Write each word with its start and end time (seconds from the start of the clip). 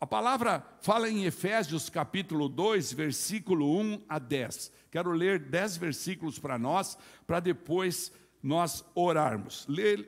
A 0.00 0.06
palavra 0.06 0.64
fala 0.80 1.10
em 1.10 1.24
Efésios 1.24 1.90
capítulo 1.90 2.48
2, 2.48 2.92
versículo 2.92 3.76
1 3.80 4.04
a 4.08 4.20
10. 4.20 4.72
Quero 4.92 5.10
ler 5.10 5.40
10 5.40 5.76
versículos 5.76 6.38
para 6.38 6.56
nós, 6.56 6.96
para 7.26 7.40
depois 7.40 8.12
nós 8.40 8.84
orarmos. 8.94 9.66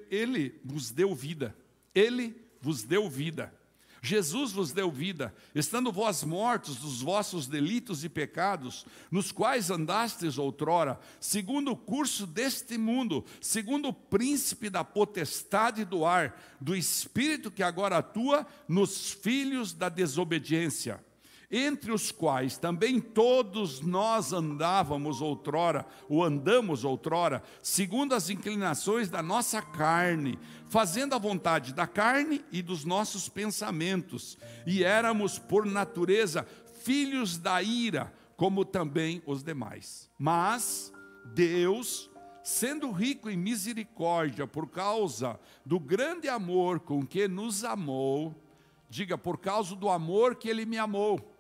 Ele 0.09 0.61
vos 0.65 0.93
deu 0.93 1.13
vida. 1.13 1.57
Ele 1.93 2.41
vos 2.61 2.85
deu 2.85 3.11
vida. 3.11 3.53
Jesus 4.03 4.53
vos 4.53 4.73
deu 4.73 4.91
vida, 4.91 5.35
estando 5.55 5.93
vós 5.93 6.25
mortos 6.25 6.77
dos 6.77 7.03
vossos 7.03 7.47
delitos 7.47 8.03
e 8.03 8.09
pecados, 8.09 8.87
nos 9.11 9.31
quais 9.31 9.71
andastes 9.71 10.39
outrora, 10.39 10.99
segundo 11.21 11.73
o 11.73 11.77
curso 11.77 12.27
deste 12.27 12.79
mundo, 12.79 13.25
segundo 13.41 13.89
o 13.89 13.93
príncipe 13.93 14.71
da 14.71 14.83
potestade 14.83 15.85
do 15.85 16.07
ar, 16.07 16.41
do 16.61 16.75
espírito 16.75 17.51
que 17.51 17.63
agora 17.63 17.99
atua 17.99 18.47
nos 18.67 19.11
filhos 19.11 19.75
da 19.75 19.89
desobediência 19.89 21.05
entre 21.51 21.91
os 21.91 22.13
quais 22.13 22.57
também 22.57 23.01
todos 23.01 23.81
nós 23.81 24.33
andávamos 24.33 25.21
outrora, 25.21 25.85
ou 26.09 26.23
andamos 26.23 26.85
outrora, 26.85 27.43
segundo 27.61 28.15
as 28.15 28.31
inclinações 28.31 29.11
da 29.11 29.21
nossa 29.21 29.61
carne, 29.61 30.39
fazendo 30.69 31.15
a 31.15 31.19
vontade 31.19 31.75
da 31.75 31.89
carne 31.89 32.45
e 32.53 32.63
dos 32.63 32.85
nossos 32.85 33.29
pensamentos, 33.29 34.39
e 34.65 34.85
éramos 34.85 35.39
por 35.39 35.67
natureza 35.67 36.47
filhos 36.83 37.37
da 37.37 37.61
ira, 37.61 38.13
como 38.37 38.65
também 38.65 39.21
os 39.27 39.43
demais. 39.43 40.09
Mas 40.17 40.93
Deus, 41.35 42.09
sendo 42.45 42.93
rico 42.93 43.29
em 43.29 43.37
misericórdia 43.37 44.47
por 44.47 44.69
causa 44.69 45.39
do 45.67 45.81
grande 45.81 46.29
amor 46.29 46.79
com 46.79 47.05
que 47.05 47.27
nos 47.27 47.65
amou, 47.65 48.41
diga 48.89 49.19
por 49.19 49.39
causa 49.39 49.75
do 49.75 49.89
amor 49.89 50.37
que 50.37 50.49
ele 50.49 50.65
me 50.65 50.79
amou 50.79 51.40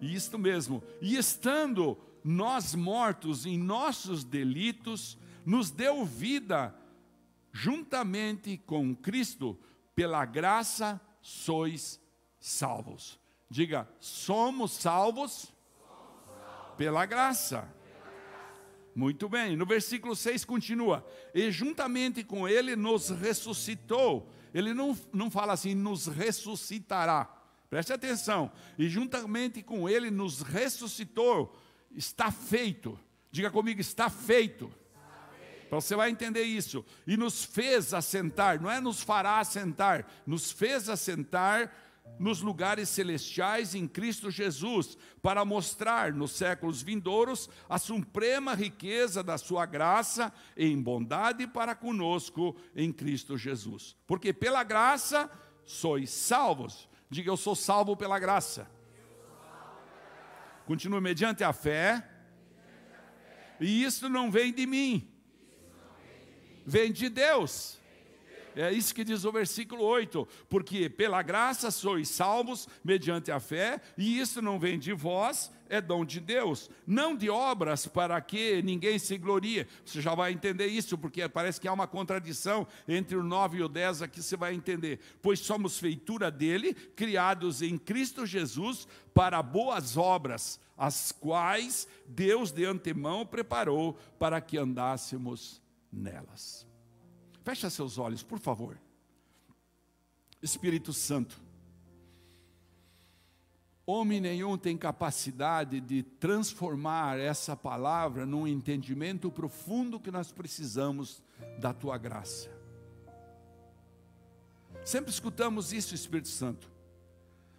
isto 0.00 0.38
mesmo. 0.38 0.82
E 1.00 1.16
estando 1.16 1.98
nós 2.24 2.74
mortos 2.74 3.46
em 3.46 3.58
nossos 3.58 4.24
delitos, 4.24 5.18
nos 5.44 5.70
deu 5.70 6.04
vida 6.04 6.74
juntamente 7.52 8.58
com 8.58 8.94
Cristo, 8.94 9.58
pela 9.94 10.24
graça 10.24 11.00
sois 11.20 12.00
salvos. 12.38 13.18
Diga, 13.50 13.88
somos 13.98 14.72
salvos, 14.72 15.52
pela 16.76 17.04
graça. 17.06 17.68
Muito 18.94 19.28
bem, 19.28 19.56
no 19.56 19.64
versículo 19.64 20.14
6 20.14 20.44
continua: 20.44 21.06
E 21.34 21.50
juntamente 21.50 22.22
com 22.22 22.48
Ele 22.48 22.76
nos 22.76 23.10
ressuscitou. 23.10 24.30
Ele 24.52 24.74
não, 24.74 24.96
não 25.12 25.30
fala 25.30 25.52
assim, 25.52 25.74
nos 25.74 26.06
ressuscitará 26.06 27.37
Preste 27.68 27.92
atenção. 27.92 28.50
E 28.78 28.88
juntamente 28.88 29.62
com 29.62 29.88
ele 29.88 30.10
nos 30.10 30.40
ressuscitou. 30.42 31.56
Está 31.94 32.30
feito. 32.30 32.98
Diga 33.30 33.50
comigo, 33.50 33.80
está 33.80 34.08
feito. 34.08 34.72
Então 35.66 35.80
você 35.80 35.94
vai 35.94 36.10
entender 36.10 36.44
isso. 36.44 36.84
E 37.06 37.16
nos 37.16 37.44
fez 37.44 37.92
assentar, 37.92 38.60
não 38.60 38.70
é 38.70 38.80
nos 38.80 39.02
fará 39.02 39.38
assentar, 39.38 40.06
nos 40.26 40.50
fez 40.50 40.88
assentar 40.88 41.70
nos 42.18 42.40
lugares 42.40 42.88
celestiais 42.88 43.74
em 43.74 43.86
Cristo 43.86 44.30
Jesus, 44.30 44.96
para 45.22 45.44
mostrar 45.44 46.12
nos 46.12 46.32
séculos 46.32 46.80
vindouros 46.82 47.50
a 47.68 47.78
suprema 47.78 48.54
riqueza 48.54 49.22
da 49.22 49.36
sua 49.36 49.66
graça 49.66 50.32
em 50.56 50.80
bondade 50.80 51.46
para 51.46 51.74
conosco 51.74 52.56
em 52.74 52.90
Cristo 52.90 53.36
Jesus. 53.36 53.94
Porque 54.06 54.32
pela 54.32 54.64
graça 54.64 55.30
sois 55.64 56.08
salvos 56.10 56.88
Diga, 57.10 57.30
eu 57.30 57.36
sou 57.36 57.54
salvo 57.56 57.96
pela 57.96 58.18
graça. 58.18 58.70
Continua, 60.66 61.00
mediante 61.00 61.42
a 61.42 61.52
fé. 61.52 62.06
E 63.58 63.82
isso 63.82 64.08
não 64.08 64.30
vem 64.30 64.52
de 64.52 64.66
mim. 64.66 65.10
Vem 66.66 66.92
de 66.92 67.08
Deus. 67.08 67.77
É 68.60 68.72
isso 68.72 68.92
que 68.92 69.04
diz 69.04 69.24
o 69.24 69.30
versículo 69.30 69.84
8: 69.84 70.26
porque 70.48 70.90
pela 70.90 71.22
graça 71.22 71.70
sois 71.70 72.08
salvos 72.08 72.66
mediante 72.82 73.30
a 73.30 73.38
fé, 73.38 73.80
e 73.96 74.18
isso 74.18 74.42
não 74.42 74.58
vem 74.58 74.80
de 74.80 74.92
vós, 74.92 75.52
é 75.68 75.80
dom 75.80 76.04
de 76.04 76.18
Deus, 76.18 76.68
não 76.84 77.14
de 77.14 77.30
obras 77.30 77.86
para 77.86 78.20
que 78.20 78.60
ninguém 78.62 78.98
se 78.98 79.16
glorie. 79.16 79.64
Você 79.84 80.00
já 80.00 80.12
vai 80.12 80.32
entender 80.32 80.66
isso, 80.66 80.98
porque 80.98 81.28
parece 81.28 81.60
que 81.60 81.68
há 81.68 81.72
uma 81.72 81.86
contradição 81.86 82.66
entre 82.88 83.16
o 83.16 83.22
9 83.22 83.58
e 83.58 83.62
o 83.62 83.68
10 83.68 84.02
aqui 84.02 84.20
você 84.20 84.36
vai 84.36 84.54
entender. 84.54 84.98
Pois 85.22 85.38
somos 85.38 85.78
feitura 85.78 86.28
dele, 86.28 86.74
criados 86.74 87.62
em 87.62 87.78
Cristo 87.78 88.26
Jesus 88.26 88.88
para 89.14 89.40
boas 89.40 89.96
obras, 89.96 90.58
as 90.76 91.12
quais 91.12 91.86
Deus 92.08 92.50
de 92.50 92.64
antemão 92.64 93.24
preparou 93.24 93.96
para 94.18 94.40
que 94.40 94.58
andássemos 94.58 95.62
nelas. 95.92 96.67
Fecha 97.48 97.70
seus 97.70 97.96
olhos, 97.96 98.22
por 98.22 98.38
favor. 98.38 98.78
Espírito 100.42 100.92
Santo. 100.92 101.40
Homem 103.86 104.20
nenhum 104.20 104.58
tem 104.58 104.76
capacidade 104.76 105.80
de 105.80 106.02
transformar 106.02 107.18
essa 107.18 107.56
palavra 107.56 108.26
num 108.26 108.46
entendimento 108.46 109.30
profundo 109.30 109.98
que 109.98 110.10
nós 110.10 110.30
precisamos 110.30 111.22
da 111.58 111.72
tua 111.72 111.96
graça. 111.96 112.50
Sempre 114.84 115.10
escutamos 115.10 115.72
isso, 115.72 115.94
Espírito 115.94 116.28
Santo. 116.28 116.70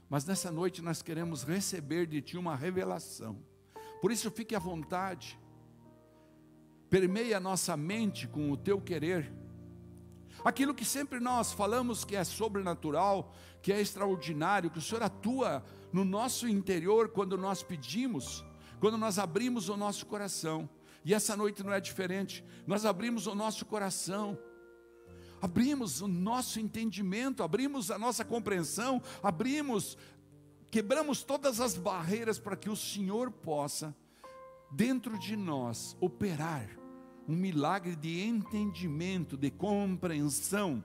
Mas 0.07 0.23
nessa 0.23 0.51
noite 0.51 0.83
nós 0.83 1.01
queremos 1.01 1.41
receber 1.41 2.05
de 2.05 2.21
ti 2.21 2.37
uma 2.37 2.55
revelação. 2.55 3.43
Por 4.03 4.11
isso 4.11 4.29
fique 4.29 4.53
à 4.53 4.59
vontade. 4.59 5.35
Permeia 6.91 7.37
a 7.37 7.39
nossa 7.39 7.75
mente 7.75 8.27
com 8.27 8.51
o 8.51 8.55
teu 8.55 8.79
querer 8.79 9.48
Aquilo 10.43 10.73
que 10.73 10.85
sempre 10.85 11.19
nós 11.19 11.51
falamos 11.51 12.05
que 12.05 12.15
é 12.15 12.23
sobrenatural, 12.23 13.33
que 13.61 13.73
é 13.73 13.81
extraordinário, 13.81 14.69
que 14.69 14.77
o 14.77 14.81
Senhor 14.81 15.03
atua 15.03 15.63
no 15.91 16.05
nosso 16.05 16.47
interior 16.47 17.09
quando 17.09 17.37
nós 17.37 17.61
pedimos, 17.61 18.43
quando 18.79 18.97
nós 18.97 19.19
abrimos 19.19 19.67
o 19.67 19.75
nosso 19.75 20.05
coração. 20.05 20.69
E 21.03 21.13
essa 21.13 21.35
noite 21.35 21.63
não 21.63 21.73
é 21.73 21.79
diferente. 21.79 22.43
Nós 22.65 22.85
abrimos 22.85 23.27
o 23.27 23.35
nosso 23.35 23.65
coração, 23.65 24.37
abrimos 25.41 26.01
o 26.01 26.07
nosso 26.07 26.59
entendimento, 26.59 27.43
abrimos 27.43 27.91
a 27.91 27.97
nossa 27.97 28.23
compreensão, 28.23 29.01
abrimos, 29.21 29.97
quebramos 30.71 31.23
todas 31.23 31.59
as 31.59 31.75
barreiras 31.75 32.39
para 32.39 32.55
que 32.55 32.69
o 32.69 32.75
Senhor 32.75 33.29
possa, 33.31 33.95
dentro 34.71 35.17
de 35.17 35.35
nós, 35.35 35.97
operar 35.99 36.78
um 37.29 37.35
milagre 37.35 37.95
de 37.95 38.21
entendimento, 38.23 39.37
de 39.37 39.51
compreensão 39.51 40.83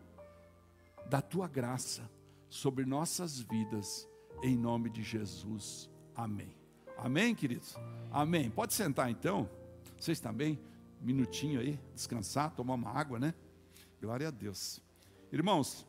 da 1.09 1.23
tua 1.23 1.49
graça 1.49 2.11
sobre 2.51 2.85
nossas 2.85 3.41
vidas, 3.41 4.07
em 4.43 4.55
nome 4.55 4.91
de 4.91 5.03
Jesus. 5.03 5.89
Amém. 6.15 6.55
Amém, 6.99 7.35
queridos? 7.35 7.75
Amém. 8.13 8.51
Pode 8.51 8.75
sentar 8.75 9.11
então. 9.11 9.49
Vocês 9.99 10.21
também, 10.21 10.61
um 11.01 11.07
minutinho 11.07 11.61
aí, 11.61 11.81
descansar, 11.95 12.55
tomar 12.55 12.75
uma 12.75 12.91
água, 12.91 13.19
né? 13.19 13.33
Glória 13.99 14.29
a 14.29 14.31
Deus. 14.31 14.83
Irmãos, 15.33 15.87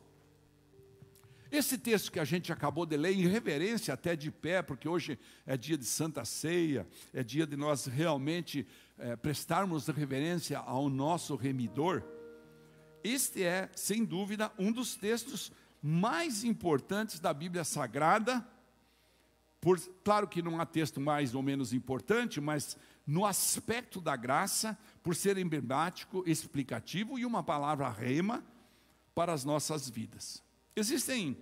esse 1.50 1.78
texto 1.78 2.10
que 2.10 2.18
a 2.18 2.24
gente 2.24 2.50
acabou 2.50 2.84
de 2.84 2.96
ler, 2.96 3.12
em 3.12 3.28
reverência 3.28 3.94
até 3.94 4.16
de 4.16 4.30
pé, 4.30 4.62
porque 4.62 4.88
hoje 4.88 5.18
é 5.44 5.56
dia 5.56 5.76
de 5.76 5.84
Santa 5.84 6.24
Ceia, 6.24 6.88
é 7.12 7.22
dia 7.22 7.46
de 7.46 7.56
nós 7.56 7.86
realmente 7.86 8.66
é, 8.98 9.16
prestarmos 9.16 9.86
reverência 9.88 10.58
ao 10.58 10.88
nosso 10.88 11.36
remidor, 11.36 12.02
este 13.04 13.42
é, 13.42 13.70
sem 13.74 14.04
dúvida, 14.04 14.52
um 14.58 14.72
dos 14.72 14.96
textos 14.96 15.52
mais 15.80 16.42
importantes 16.42 17.20
da 17.20 17.32
Bíblia 17.32 17.62
Sagrada. 17.62 18.46
Por, 19.60 19.78
claro 20.02 20.26
que 20.26 20.42
não 20.42 20.60
há 20.60 20.66
texto 20.66 21.00
mais 21.00 21.34
ou 21.34 21.42
menos 21.42 21.72
importante, 21.72 22.40
mas 22.40 22.76
no 23.06 23.24
aspecto 23.24 24.00
da 24.00 24.16
graça, 24.16 24.76
por 25.02 25.14
ser 25.14 25.38
emblemático, 25.38 26.24
explicativo 26.26 27.18
e 27.18 27.24
uma 27.24 27.42
palavra 27.42 27.88
rema 27.88 28.44
para 29.14 29.32
as 29.32 29.44
nossas 29.44 29.88
vidas. 29.88 30.42
Existem 30.74 31.38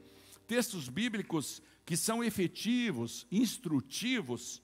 textos 0.47 0.89
bíblicos 0.89 1.63
que 1.85 1.97
são 1.97 2.23
efetivos, 2.23 3.27
instrutivos, 3.33 4.63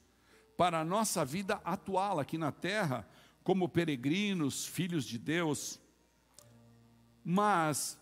para 0.60 0.80
a 0.80 0.84
nossa 0.84 1.24
vida 1.24 1.58
atual 1.64 2.20
aqui 2.20 2.36
na 2.36 2.52
terra, 2.52 3.08
como 3.42 3.66
peregrinos, 3.66 4.66
filhos 4.66 5.06
de 5.06 5.16
Deus. 5.16 5.80
Mas 7.24 7.98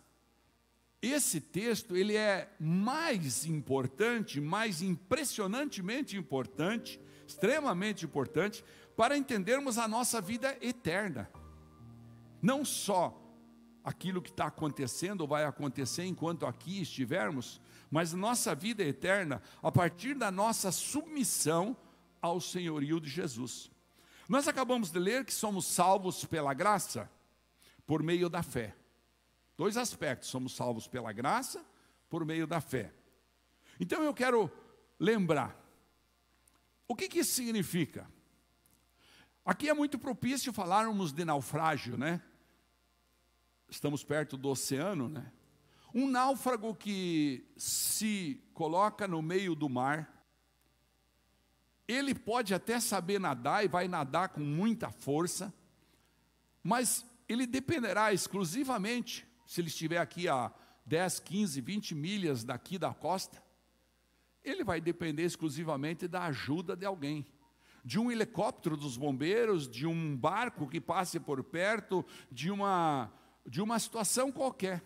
esse 1.00 1.40
texto, 1.40 1.96
ele 1.96 2.16
é 2.16 2.52
mais 2.58 3.46
importante, 3.46 4.40
mais 4.40 4.82
impressionantemente 4.82 6.16
importante, 6.16 7.00
extremamente 7.28 8.04
importante, 8.04 8.64
para 8.96 9.16
entendermos 9.16 9.78
a 9.78 9.86
nossa 9.86 10.20
vida 10.20 10.58
eterna. 10.60 11.30
Não 12.42 12.64
só 12.64 13.16
aquilo 13.84 14.20
que 14.20 14.30
está 14.30 14.46
acontecendo 14.46 15.20
ou 15.20 15.28
vai 15.28 15.44
acontecer 15.44 16.06
enquanto 16.06 16.44
aqui 16.44 16.82
estivermos, 16.82 17.60
mas 17.88 18.12
nossa 18.12 18.52
vida 18.52 18.82
eterna 18.82 19.40
a 19.62 19.70
partir 19.70 20.16
da 20.16 20.32
nossa 20.32 20.72
submissão 20.72 21.76
ao 22.20 22.40
senhorio 22.40 23.00
de 23.00 23.08
Jesus. 23.08 23.70
Nós 24.28 24.46
acabamos 24.46 24.90
de 24.90 24.98
ler 24.98 25.24
que 25.24 25.32
somos 25.32 25.66
salvos 25.66 26.24
pela 26.24 26.52
graça 26.52 27.10
por 27.86 28.02
meio 28.02 28.28
da 28.28 28.42
fé. 28.42 28.76
Dois 29.56 29.76
aspectos: 29.76 30.28
somos 30.28 30.54
salvos 30.54 30.86
pela 30.86 31.12
graça 31.12 31.64
por 32.08 32.24
meio 32.24 32.46
da 32.46 32.60
fé. 32.60 32.92
Então 33.80 34.02
eu 34.02 34.12
quero 34.12 34.50
lembrar 34.98 35.56
o 36.86 36.94
que, 36.94 37.08
que 37.08 37.20
isso 37.20 37.32
significa. 37.32 38.10
Aqui 39.44 39.68
é 39.68 39.74
muito 39.74 39.98
propício 39.98 40.52
falarmos 40.52 41.12
de 41.12 41.24
naufrágio, 41.24 41.96
né? 41.96 42.22
Estamos 43.68 44.04
perto 44.04 44.36
do 44.36 44.48
oceano, 44.48 45.08
né? 45.08 45.32
Um 45.94 46.06
náufrago 46.06 46.74
que 46.74 47.50
se 47.56 48.42
coloca 48.52 49.08
no 49.08 49.22
meio 49.22 49.54
do 49.54 49.68
mar, 49.68 50.17
ele 51.88 52.14
pode 52.14 52.52
até 52.54 52.78
saber 52.78 53.18
nadar 53.18 53.64
e 53.64 53.68
vai 53.68 53.88
nadar 53.88 54.28
com 54.28 54.40
muita 54.40 54.90
força, 54.90 55.52
mas 56.62 57.04
ele 57.26 57.46
dependerá 57.46 58.12
exclusivamente, 58.12 59.26
se 59.46 59.62
ele 59.62 59.68
estiver 59.68 59.96
aqui 59.96 60.28
a 60.28 60.52
10, 60.84 61.20
15, 61.20 61.60
20 61.62 61.94
milhas 61.94 62.44
daqui 62.44 62.78
da 62.78 62.92
costa, 62.92 63.42
ele 64.44 64.62
vai 64.62 64.80
depender 64.80 65.24
exclusivamente 65.24 66.06
da 66.06 66.24
ajuda 66.24 66.76
de 66.76 66.84
alguém. 66.84 67.26
De 67.82 67.98
um 67.98 68.10
helicóptero 68.10 68.76
dos 68.76 68.96
bombeiros, 68.98 69.66
de 69.66 69.86
um 69.86 70.14
barco 70.14 70.68
que 70.68 70.80
passe 70.80 71.18
por 71.18 71.42
perto, 71.42 72.04
de 72.30 72.50
uma, 72.50 73.10
de 73.46 73.62
uma 73.62 73.78
situação 73.78 74.30
qualquer. 74.30 74.82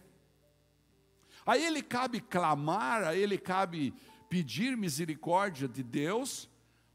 A 1.45 1.59
ele 1.59 1.83
cabe 1.83 2.21
clamar, 2.21 3.03
a 3.03 3.17
ele 3.17 3.39
cabe 3.39 3.93
pedir 4.29 4.77
misericórdia 4.77 5.67
de 5.69 5.83
Deus, 5.83 6.49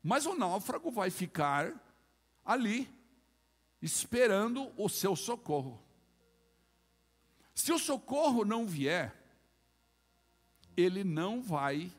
mas 0.07 0.25
o 0.25 0.33
náufrago 0.33 0.89
vai 0.89 1.09
ficar 1.09 1.73
ali, 2.45 2.89
esperando 3.81 4.71
o 4.81 4.87
seu 4.87 5.17
socorro. 5.17 5.83
Se 7.53 7.73
o 7.73 7.77
socorro 7.77 8.45
não 8.45 8.65
vier, 8.65 9.13
ele 10.77 11.03
não 11.03 11.41
vai 11.41 11.91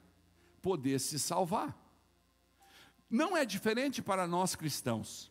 poder 0.62 0.98
se 1.00 1.18
salvar. 1.18 1.76
Não 3.10 3.36
é 3.36 3.44
diferente 3.44 4.00
para 4.00 4.26
nós 4.26 4.56
cristãos. 4.56 5.30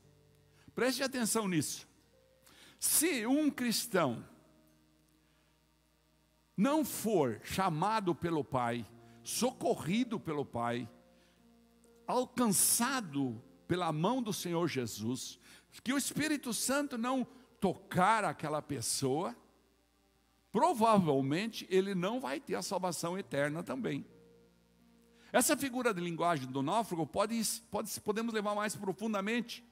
Preste 0.75 1.01
atenção 1.01 1.47
nisso. 1.47 1.87
Se 2.79 3.25
um 3.25 3.49
cristão 3.49 4.23
não 6.55 6.85
for 6.85 7.41
chamado 7.43 8.13
pelo 8.13 8.43
Pai, 8.43 8.85
socorrido 9.23 10.19
pelo 10.19 10.45
Pai, 10.45 10.87
alcançado 12.07 13.41
pela 13.67 13.91
mão 13.91 14.21
do 14.23 14.31
Senhor 14.31 14.67
Jesus, 14.67 15.37
que 15.83 15.93
o 15.93 15.97
Espírito 15.97 16.53
Santo 16.53 16.97
não 16.97 17.27
tocar 17.59 18.23
aquela 18.23 18.61
pessoa, 18.61 19.35
provavelmente 20.51 21.67
ele 21.69 21.93
não 21.93 22.19
vai 22.19 22.39
ter 22.39 22.55
a 22.55 22.61
salvação 22.61 23.17
eterna 23.17 23.61
também. 23.61 24.05
Essa 25.31 25.57
figura 25.57 25.93
de 25.93 26.01
linguagem 26.01 26.47
do 26.47 26.63
náufrago 26.63 27.05
pode, 27.05 27.41
pode, 27.69 27.99
podemos 28.01 28.33
levar 28.33 28.55
mais 28.55 28.75
profundamente. 28.75 29.63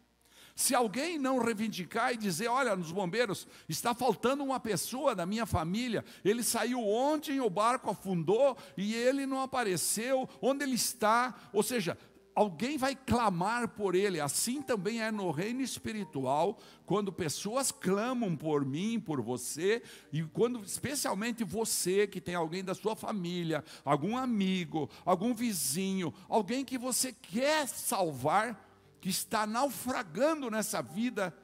Se 0.56 0.74
alguém 0.74 1.18
não 1.20 1.40
reivindicar 1.40 2.14
e 2.14 2.18
dizer, 2.18 2.48
olha, 2.48 2.76
nos 2.76 2.92
bombeiros, 2.92 3.46
está 3.68 3.94
faltando 3.94 4.44
uma 4.44 4.60
pessoa 4.60 5.14
da 5.14 5.26
minha 5.26 5.46
família, 5.46 6.04
ele 6.24 6.44
saiu 6.44 6.80
ontem, 6.80 7.42
o 7.42 7.50
barco 7.50 7.90
afundou 7.90 8.58
e 8.78 8.96
ele 8.96 9.26
não 9.26 9.42
apareceu, 9.42 10.30
onde 10.42 10.64
ele 10.64 10.76
está? 10.76 11.36
Ou 11.52 11.62
seja, 11.62 11.98
alguém 12.36 12.78
vai 12.78 12.96
clamar 12.96 13.70
por 13.70 13.96
ele. 13.96 14.20
Assim 14.20 14.62
também 14.62 15.02
é 15.02 15.10
no 15.10 15.32
reino 15.32 15.62
espiritual, 15.62 16.60
quando 16.86 17.12
pessoas 17.12 17.72
clamam 17.72 18.36
por 18.36 18.66
mim, 18.66 19.00
por 19.00 19.22
você, 19.22 19.82
e 20.12 20.22
quando 20.24 20.62
especialmente 20.62 21.44
você 21.44 22.06
que 22.06 22.20
tem 22.20 22.36
alguém 22.36 22.64
da 22.64 22.76
sua 22.76 22.96
família, 22.96 23.64
algum 23.86 24.18
amigo, 24.18 24.90
algum 25.06 25.34
vizinho, 25.34 26.14
alguém 26.28 26.66
que 26.66 26.78
você 26.78 27.14
quer 27.14 27.68
salvar, 27.68 28.64
que 29.00 29.10
está 29.10 29.48
naufragando 29.48 30.52
nessa 30.52 30.82
vida 30.82 31.36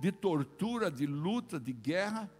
de 0.00 0.10
tortura, 0.10 0.90
de 0.90 1.06
luta, 1.06 1.60
de 1.60 1.72
guerra, 1.72 2.30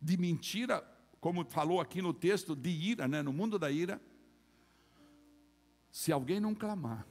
de 0.00 0.16
mentira, 0.16 0.86
como 1.20 1.44
falou 1.48 1.80
aqui 1.80 2.02
no 2.02 2.12
texto, 2.12 2.54
de 2.54 2.68
ira, 2.68 3.08
né, 3.08 3.22
no 3.22 3.32
mundo 3.32 3.58
da 3.58 3.70
ira. 3.70 4.00
Se 5.92 6.10
alguém 6.10 6.40
não 6.40 6.54
clamar, 6.54 7.06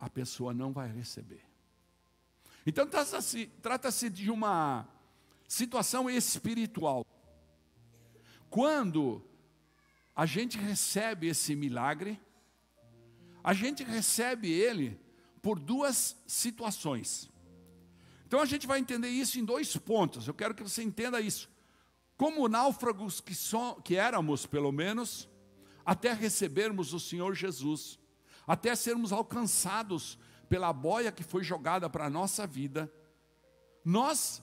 a 0.00 0.10
pessoa 0.10 0.52
não 0.52 0.72
vai 0.72 0.90
receber. 0.90 1.42
Então 2.66 2.84
trata-se 2.86 3.46
trata 3.62 3.88
de 4.10 4.28
uma 4.32 4.86
situação 5.46 6.10
espiritual. 6.10 7.06
Quando 8.50 9.22
a 10.14 10.26
gente 10.26 10.58
recebe 10.58 11.28
esse 11.28 11.54
milagre, 11.54 12.20
a 13.44 13.54
gente 13.54 13.84
recebe 13.84 14.50
ele 14.50 15.00
por 15.40 15.60
duas 15.60 16.16
situações. 16.26 17.30
Então 18.26 18.40
a 18.40 18.46
gente 18.46 18.66
vai 18.66 18.80
entender 18.80 19.08
isso 19.08 19.38
em 19.38 19.44
dois 19.44 19.76
pontos. 19.76 20.26
Eu 20.26 20.34
quero 20.34 20.52
que 20.52 20.64
você 20.64 20.82
entenda 20.82 21.20
isso. 21.20 21.48
Como 22.16 22.48
náufragos 22.48 23.20
que, 23.20 23.36
so, 23.36 23.76
que 23.84 23.94
éramos, 23.94 24.46
pelo 24.46 24.72
menos, 24.72 25.28
até 25.86 26.12
recebermos 26.12 26.92
o 26.92 26.98
Senhor 26.98 27.34
Jesus, 27.34 27.98
até 28.44 28.74
sermos 28.74 29.12
alcançados 29.12 30.18
pela 30.48 30.72
boia 30.72 31.12
que 31.12 31.22
foi 31.22 31.44
jogada 31.44 31.88
para 31.88 32.06
a 32.06 32.10
nossa 32.10 32.46
vida, 32.46 32.92
nós 33.84 34.42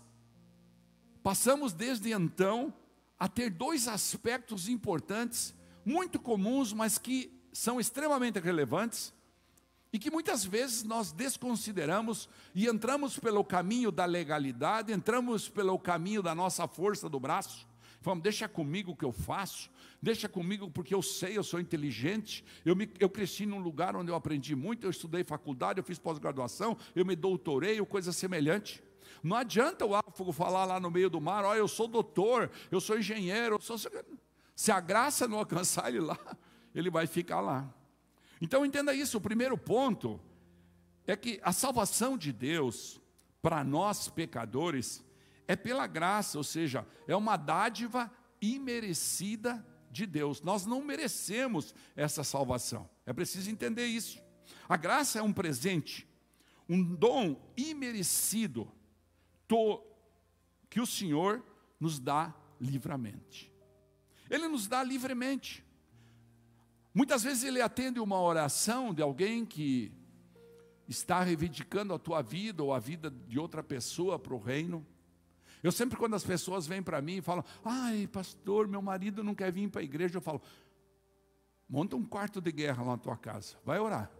passamos 1.21 1.73
desde 1.73 2.11
então 2.11 2.73
a 3.19 3.27
ter 3.27 3.49
dois 3.49 3.87
aspectos 3.89 4.69
importantes, 4.69 5.53
muito 5.85 6.17
comuns, 6.19 6.71
mas 6.71 6.97
que 6.97 7.37
são 7.51 7.79
extremamente 7.79 8.39
relevantes, 8.39 9.13
e 9.91 9.99
que 9.99 10.09
muitas 10.09 10.43
vezes 10.43 10.83
nós 10.83 11.11
desconsideramos 11.11 12.27
e 12.55 12.67
entramos 12.67 13.19
pelo 13.19 13.43
caminho 13.43 13.91
da 13.91 14.05
legalidade, 14.05 14.91
entramos 14.91 15.47
pelo 15.47 15.77
caminho 15.77 16.23
da 16.23 16.33
nossa 16.33 16.67
força 16.67 17.07
do 17.07 17.19
braço. 17.19 17.67
Vamos, 18.03 18.21
deixa 18.21 18.49
comigo 18.49 18.91
o 18.91 18.95
que 18.97 19.05
eu 19.05 19.13
faço, 19.13 19.71
deixa 20.01 20.27
comigo 20.27 20.69
porque 20.69 20.93
eu 20.93 21.01
sei, 21.01 21.37
eu 21.37 21.43
sou 21.43 21.57
inteligente, 21.57 22.43
eu, 22.65 22.75
me, 22.75 22.91
eu 22.99 23.09
cresci 23.09 23.45
num 23.45 23.59
lugar 23.59 23.95
onde 23.95 24.11
eu 24.11 24.15
aprendi 24.15 24.53
muito, 24.57 24.85
eu 24.85 24.91
estudei 24.91 25.23
faculdade, 25.23 25.79
eu 25.79 25.85
fiz 25.85 25.97
pós-graduação, 25.97 26.77
eu 26.93 27.05
me 27.05 27.15
doutorei, 27.15 27.79
ou 27.79 27.85
coisa 27.85 28.11
semelhante. 28.11 28.83
Não 29.23 29.37
adianta 29.37 29.85
o 29.85 29.95
áfago 29.95 30.33
falar 30.33 30.65
lá 30.65 30.81
no 30.81 30.91
meio 30.91 31.09
do 31.09 31.21
mar, 31.21 31.45
olha, 31.45 31.59
eu 31.59 31.67
sou 31.67 31.87
doutor, 31.87 32.51
eu 32.69 32.81
sou 32.81 32.99
engenheiro, 32.99 33.55
eu 33.55 33.61
sou... 33.61 33.77
se 34.53 34.69
a 34.69 34.81
graça 34.81 35.25
não 35.25 35.37
alcançar 35.37 35.87
ele 35.87 36.01
lá, 36.01 36.19
ele 36.75 36.89
vai 36.89 37.07
ficar 37.07 37.39
lá. 37.39 37.73
Então 38.41 38.65
entenda 38.65 38.93
isso, 38.93 39.17
o 39.17 39.21
primeiro 39.21 39.57
ponto 39.57 40.19
é 41.07 41.15
que 41.15 41.39
a 41.41 41.53
salvação 41.53 42.17
de 42.17 42.33
Deus 42.33 42.99
para 43.41 43.63
nós 43.63 44.09
pecadores 44.09 45.01
é 45.47 45.55
pela 45.55 45.87
graça, 45.87 46.37
ou 46.37 46.43
seja, 46.43 46.85
é 47.07 47.15
uma 47.15 47.37
dádiva 47.37 48.11
imerecida 48.41 49.65
de 49.91 50.05
Deus. 50.05 50.41
Nós 50.41 50.65
não 50.65 50.83
merecemos 50.83 51.73
essa 51.95 52.23
salvação. 52.23 52.89
É 53.05 53.13
preciso 53.13 53.49
entender 53.49 53.85
isso. 53.85 54.21
A 54.67 54.77
graça 54.77 55.19
é 55.19 55.21
um 55.21 55.33
presente, 55.33 56.07
um 56.67 56.83
dom 56.83 57.53
imerecido 57.55 58.71
que 60.69 60.81
o 60.81 60.85
Senhor 60.85 61.45
nos 61.79 61.99
dá 61.99 62.33
livremente. 62.59 63.53
Ele 64.29 64.47
nos 64.47 64.67
dá 64.67 64.83
livremente. 64.83 65.63
Muitas 66.93 67.21
vezes 67.21 67.43
ele 67.43 67.61
atende 67.61 67.99
uma 67.99 68.19
oração 68.19 68.93
de 68.93 69.01
alguém 69.01 69.45
que 69.45 69.91
está 70.87 71.21
reivindicando 71.21 71.93
a 71.93 71.99
tua 71.99 72.21
vida 72.21 72.63
ou 72.63 72.73
a 72.73 72.79
vida 72.79 73.11
de 73.11 73.37
outra 73.37 73.61
pessoa 73.61 74.17
para 74.17 74.33
o 74.33 74.39
reino. 74.39 74.83
Eu 75.63 75.71
sempre, 75.71 75.97
quando 75.97 76.13
as 76.13 76.25
pessoas 76.25 76.67
vêm 76.67 76.83
para 76.83 77.01
mim 77.01 77.17
e 77.17 77.21
falam, 77.21 77.43
ai, 77.63 78.05
pastor, 78.07 78.67
meu 78.67 78.81
marido 78.81 79.23
não 79.23 79.33
quer 79.33 79.49
vir 79.49 79.69
para 79.69 79.79
a 79.79 79.83
igreja, 79.83 80.17
eu 80.17 80.21
falo, 80.21 80.41
monta 81.69 81.95
um 81.95 82.03
quarto 82.03 82.41
de 82.41 82.51
guerra 82.51 82.83
lá 82.83 82.91
na 82.91 82.97
tua 82.97 83.15
casa, 83.15 83.55
vai 83.63 83.79
orar. 83.79 84.11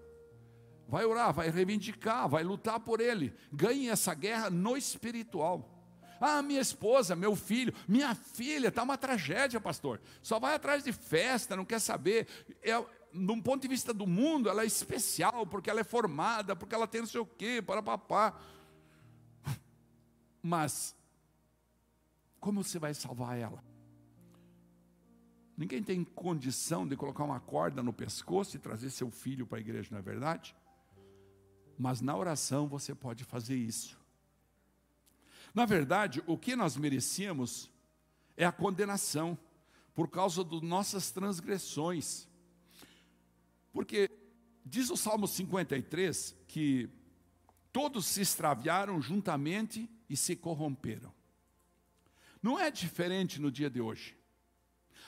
Vai 0.88 1.06
orar, 1.06 1.34
vai 1.34 1.50
reivindicar, 1.50 2.30
vai 2.30 2.44
lutar 2.44 2.80
por 2.80 3.02
ele. 3.02 3.34
Ganhe 3.52 3.90
essa 3.90 4.14
guerra 4.14 4.50
no 4.50 4.78
espiritual. 4.78 5.70
Ah, 6.20 6.42
minha 6.42 6.62
esposa, 6.62 7.16
meu 7.16 7.36
filho, 7.36 7.74
minha 7.88 8.16
filha, 8.16 8.70
está 8.70 8.84
uma 8.84 8.98
tragédia, 8.98 9.60
pastor. 9.60 10.00
Só 10.22 10.40
vai 10.40 10.56
atrás 10.56 10.84
de 10.84 10.94
festa, 10.94 11.56
não 11.56 11.66
quer 11.66 11.80
saber. 11.80 12.28
É, 12.62 12.82
num 13.12 13.42
ponto 13.42 13.62
de 13.62 13.68
vista 13.68 13.94
do 13.94 14.08
mundo, 14.08 14.50
ela 14.50 14.64
é 14.64 14.66
especial, 14.66 15.46
porque 15.46 15.70
ela 15.70 15.82
é 15.82 15.84
formada, 15.84 16.56
porque 16.56 16.74
ela 16.74 16.88
tem 16.88 17.02
não 17.02 17.08
sei 17.08 17.20
o 17.20 17.26
quê, 17.26 17.62
para 17.62 17.84
papá. 17.84 18.40
Mas 20.42 20.96
como 22.44 22.62
você 22.62 22.78
vai 22.78 22.94
salvar 22.94 23.40
ela? 23.40 23.64
Ninguém 25.56 25.82
tem 25.82 26.04
condição 26.04 26.86
de 26.86 26.98
colocar 26.98 27.24
uma 27.24 27.40
corda 27.40 27.82
no 27.82 27.94
pescoço 27.94 28.58
e 28.58 28.60
trazer 28.60 28.90
seu 28.90 29.10
filho 29.10 29.48
para 29.48 29.60
a 29.60 29.62
igreja, 29.62 29.88
não 29.92 30.00
é 30.00 30.02
verdade? 30.02 30.54
Mas 31.80 32.02
na 32.02 32.14
oração 32.18 32.68
você 32.68 32.94
pode 32.94 33.24
fazer 33.24 33.56
isso. 33.56 33.98
Na 35.56 35.66
verdade, 35.66 36.22
o 36.28 36.38
que 36.38 36.54
nós 36.54 36.76
merecíamos 36.76 37.72
é 38.36 38.44
a 38.44 38.52
condenação 38.52 39.38
por 39.96 40.10
causa 40.10 40.44
das 40.44 40.62
nossas 40.62 41.12
transgressões. 41.12 42.28
Porque 43.72 44.12
diz 44.66 44.90
o 44.90 44.98
Salmo 44.98 45.30
53 45.30 46.36
que 46.50 46.90
todos 47.72 48.06
se 48.06 48.20
extraviaram 48.20 49.02
juntamente 49.02 49.90
e 50.10 50.18
se 50.18 50.36
corromperam. 50.36 51.23
Não 52.44 52.60
é 52.60 52.70
diferente 52.70 53.40
no 53.40 53.50
dia 53.50 53.70
de 53.70 53.80
hoje. 53.80 54.18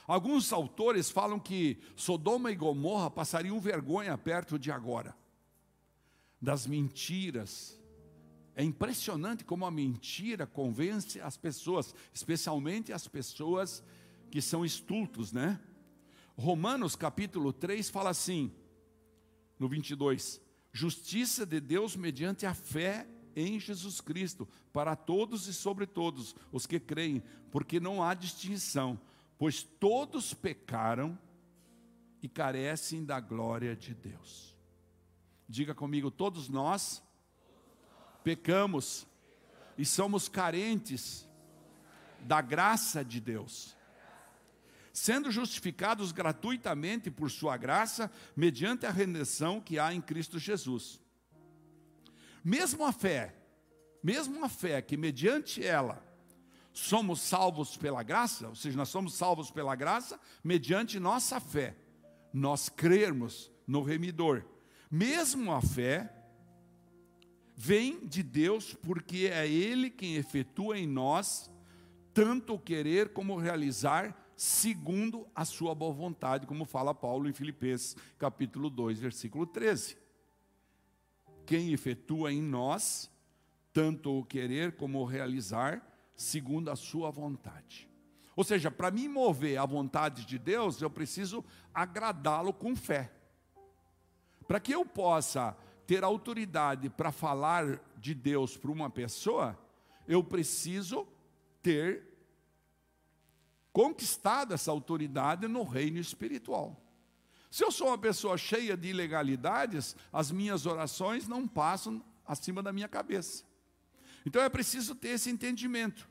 Alguns 0.08 0.54
autores 0.54 1.10
falam 1.12 1.38
que 1.38 1.80
Sodoma 1.96 2.50
e 2.50 2.56
Gomorra 2.56 3.12
passariam 3.12 3.60
vergonha 3.60 4.18
perto 4.18 4.58
de 4.58 4.72
agora. 4.72 5.14
Das 6.42 6.66
mentiras. 6.66 7.78
É 8.56 8.64
impressionante 8.64 9.44
como 9.44 9.66
a 9.66 9.72
mentira 9.72 10.48
convence 10.48 11.20
as 11.20 11.36
pessoas, 11.36 11.94
especialmente 12.14 12.94
as 12.94 13.06
pessoas 13.06 13.84
que 14.32 14.42
são 14.42 14.64
estultos, 14.64 15.34
né? 15.34 15.60
Romanos 16.38 16.96
capítulo 16.96 17.52
3 17.52 17.90
fala 17.90 18.12
assim, 18.12 18.54
no 19.60 19.68
22, 19.68 20.42
justiça 20.72 21.46
de 21.46 21.60
Deus 21.60 21.96
mediante 21.98 22.46
a 22.46 22.54
fé 22.54 23.08
em 23.36 23.60
Jesus 23.60 24.00
Cristo, 24.00 24.48
para 24.72 24.96
todos 24.96 25.48
e 25.48 25.54
sobre 25.54 25.86
todos 25.86 26.36
os 26.52 26.66
que 26.66 26.80
creem, 26.80 27.22
porque 27.52 27.80
não 27.80 28.02
há 28.02 28.14
distinção, 28.14 29.00
pois 29.38 29.64
todos 29.64 30.34
pecaram 30.34 31.18
e 32.22 32.30
carecem 32.30 33.04
da 33.04 33.20
glória 33.20 33.76
de 33.76 33.94
Deus. 33.94 34.56
Diga 35.48 35.76
comigo, 35.76 36.10
todos 36.10 36.50
nós 36.50 37.04
pecamos 38.24 39.06
e 39.78 39.86
somos 39.86 40.28
carentes 40.28 41.28
da 42.22 42.42
graça 42.42 43.06
de 43.06 43.20
Deus. 43.20 43.76
Sendo 44.92 45.30
justificados 45.30 46.12
gratuitamente 46.12 47.12
por 47.12 47.30
Sua 47.30 47.58
graça, 47.58 48.10
mediante 48.36 48.86
a 48.86 48.92
redenção 48.92 49.62
que 49.62 49.78
há 49.78 49.94
em 49.94 50.02
Cristo 50.02 50.40
Jesus. 50.40 51.00
Mesmo 52.46 52.86
a 52.86 52.92
fé, 52.92 53.36
mesmo 54.04 54.46
a 54.46 54.48
fé 54.48 54.80
que 54.80 54.96
mediante 54.96 55.66
ela 55.66 56.06
somos 56.72 57.20
salvos 57.20 57.76
pela 57.76 58.04
graça, 58.04 58.50
ou 58.50 58.56
seja, 58.56 58.78
nós 58.78 58.90
somos 58.90 59.16
salvos 59.16 59.50
pela 59.50 59.76
graça 59.76 60.20
mediante 60.44 61.00
nossa 61.00 61.40
fé. 61.40 61.76
Nós 62.32 62.70
crermos 62.70 63.52
no 63.66 63.82
remidor. 63.82 64.46
Mesmo 64.92 65.52
a 65.52 65.60
fé 65.60 66.14
vem 67.56 68.06
de 68.06 68.22
Deus, 68.22 68.76
porque 68.76 69.28
é 69.34 69.48
Ele 69.48 69.90
quem 69.90 70.16
efetua 70.16 70.78
em 70.78 70.86
nós 70.86 71.50
tanto 72.14 72.54
o 72.54 72.60
querer 72.60 73.10
como 73.10 73.36
realizar, 73.36 74.16
segundo 74.38 75.28
a 75.36 75.44
sua 75.44 75.76
boa 75.76 75.92
vontade, 75.92 76.48
como 76.48 76.64
fala 76.64 76.94
Paulo 76.96 77.28
em 77.28 77.34
Filipenses, 77.34 77.98
capítulo 78.18 78.70
2, 78.70 79.00
versículo 79.00 79.46
13. 79.48 80.05
Quem 81.46 81.72
efetua 81.72 82.32
em 82.32 82.42
nós 82.42 83.10
tanto 83.76 84.20
o 84.20 84.24
querer 84.24 84.78
como 84.78 85.02
o 85.02 85.06
realizar, 85.06 85.86
segundo 86.16 86.72
a 86.72 86.78
sua 86.78 87.12
vontade. 87.12 87.90
Ou 88.34 88.42
seja, 88.42 88.72
para 88.72 88.90
me 88.90 89.06
mover 89.10 89.58
à 89.58 89.66
vontade 89.66 90.26
de 90.26 90.40
Deus, 90.40 90.82
eu 90.82 90.90
preciso 90.90 91.44
agradá-lo 91.74 92.54
com 92.54 92.74
fé. 92.74 93.12
Para 94.48 94.62
que 94.62 94.72
eu 94.72 94.86
possa 94.86 95.58
ter 95.86 96.06
autoridade 96.06 96.90
para 96.90 97.12
falar 97.12 97.82
de 97.98 98.14
Deus 98.14 98.56
para 98.56 98.72
uma 98.72 98.90
pessoa, 98.90 99.60
eu 100.08 100.24
preciso 100.24 101.06
ter 101.62 102.02
conquistado 103.74 104.54
essa 104.54 104.72
autoridade 104.72 105.50
no 105.50 105.64
reino 105.64 106.00
espiritual. 106.00 106.82
Se 107.56 107.64
eu 107.64 107.72
sou 107.72 107.88
uma 107.88 107.98
pessoa 107.98 108.38
cheia 108.38 108.76
de 108.76 108.90
ilegalidades, 108.90 109.96
as 110.12 110.30
minhas 110.30 110.66
orações 110.66 111.26
não 111.26 111.48
passam 111.48 112.04
acima 112.28 112.62
da 112.62 112.74
minha 112.74 112.90
cabeça. 112.90 113.46
Então 114.26 114.42
é 114.42 114.50
preciso 114.50 114.94
ter 114.94 115.12
esse 115.12 115.30
entendimento. 115.30 116.06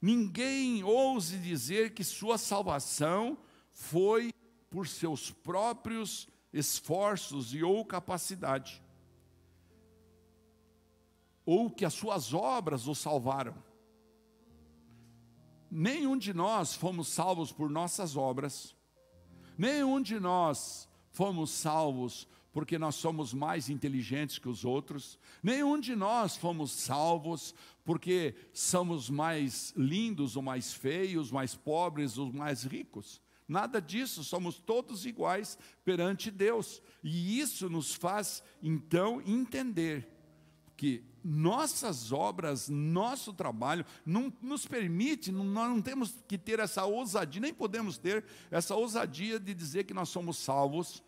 Ninguém 0.00 0.84
ouse 0.84 1.38
dizer 1.38 1.92
que 1.92 2.04
sua 2.04 2.38
salvação 2.38 3.36
foi 3.72 4.32
por 4.70 4.86
seus 4.86 5.28
próprios 5.28 6.28
esforços 6.52 7.52
e 7.52 7.64
ou 7.64 7.84
capacidade, 7.84 8.80
ou 11.44 11.68
que 11.68 11.84
as 11.84 11.94
suas 11.94 12.32
obras 12.32 12.86
o 12.86 12.94
salvaram. 12.94 13.60
Nenhum 15.68 16.16
de 16.16 16.32
nós 16.32 16.76
fomos 16.76 17.08
salvos 17.08 17.50
por 17.50 17.68
nossas 17.68 18.16
obras, 18.16 18.75
nenhum 19.56 20.00
de 20.00 20.18
nós 20.20 20.88
fomos 21.10 21.50
salvos 21.50 22.28
porque 22.52 22.78
nós 22.78 22.94
somos 22.94 23.34
mais 23.34 23.68
inteligentes 23.68 24.38
que 24.38 24.48
os 24.48 24.64
outros. 24.64 25.18
Nenhum 25.42 25.78
de 25.78 25.94
nós 25.94 26.36
fomos 26.38 26.72
salvos 26.72 27.54
porque 27.84 28.34
somos 28.52 29.10
mais 29.10 29.74
lindos 29.76 30.36
ou 30.36 30.42
mais 30.42 30.72
feios, 30.72 31.30
mais 31.30 31.54
pobres 31.54 32.16
ou 32.16 32.32
mais 32.32 32.64
ricos. 32.64 33.20
Nada 33.46 33.80
disso, 33.80 34.24
somos 34.24 34.58
todos 34.58 35.04
iguais 35.04 35.58
perante 35.84 36.30
Deus. 36.30 36.82
E 37.04 37.38
isso 37.38 37.68
nos 37.68 37.94
faz, 37.94 38.42
então, 38.62 39.22
entender 39.26 40.15
que 40.76 41.02
nossas 41.24 42.12
obras, 42.12 42.68
nosso 42.68 43.32
trabalho, 43.32 43.84
não 44.04 44.32
nos 44.40 44.66
permite, 44.66 45.32
nós 45.32 45.68
não 45.68 45.82
temos 45.82 46.14
que 46.28 46.38
ter 46.38 46.60
essa 46.60 46.84
ousadia, 46.84 47.40
nem 47.40 47.52
podemos 47.52 47.98
ter 47.98 48.24
essa 48.50 48.76
ousadia 48.76 49.40
de 49.40 49.54
dizer 49.54 49.84
que 49.84 49.94
nós 49.94 50.08
somos 50.08 50.36
salvos 50.36 51.02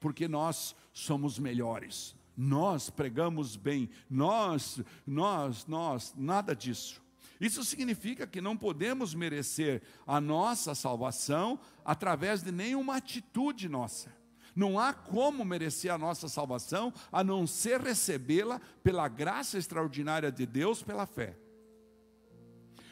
porque 0.00 0.26
nós 0.26 0.74
somos 0.92 1.38
melhores. 1.38 2.16
Nós 2.36 2.88
pregamos 2.88 3.56
bem, 3.56 3.90
nós, 4.08 4.80
nós, 5.06 5.66
nós, 5.66 6.14
nada 6.16 6.54
disso. 6.54 7.02
Isso 7.40 7.64
significa 7.64 8.26
que 8.26 8.40
não 8.40 8.56
podemos 8.56 9.14
merecer 9.14 9.82
a 10.06 10.20
nossa 10.20 10.74
salvação 10.74 11.58
através 11.84 12.42
de 12.42 12.50
nenhuma 12.50 12.96
atitude 12.96 13.68
nossa. 13.68 14.17
Não 14.58 14.76
há 14.76 14.92
como 14.92 15.44
merecer 15.44 15.92
a 15.92 15.96
nossa 15.96 16.28
salvação 16.28 16.92
a 17.12 17.22
não 17.22 17.46
ser 17.46 17.80
recebê-la 17.80 18.60
pela 18.82 19.06
graça 19.06 19.56
extraordinária 19.56 20.32
de 20.32 20.44
Deus, 20.44 20.82
pela 20.82 21.06
fé. 21.06 21.38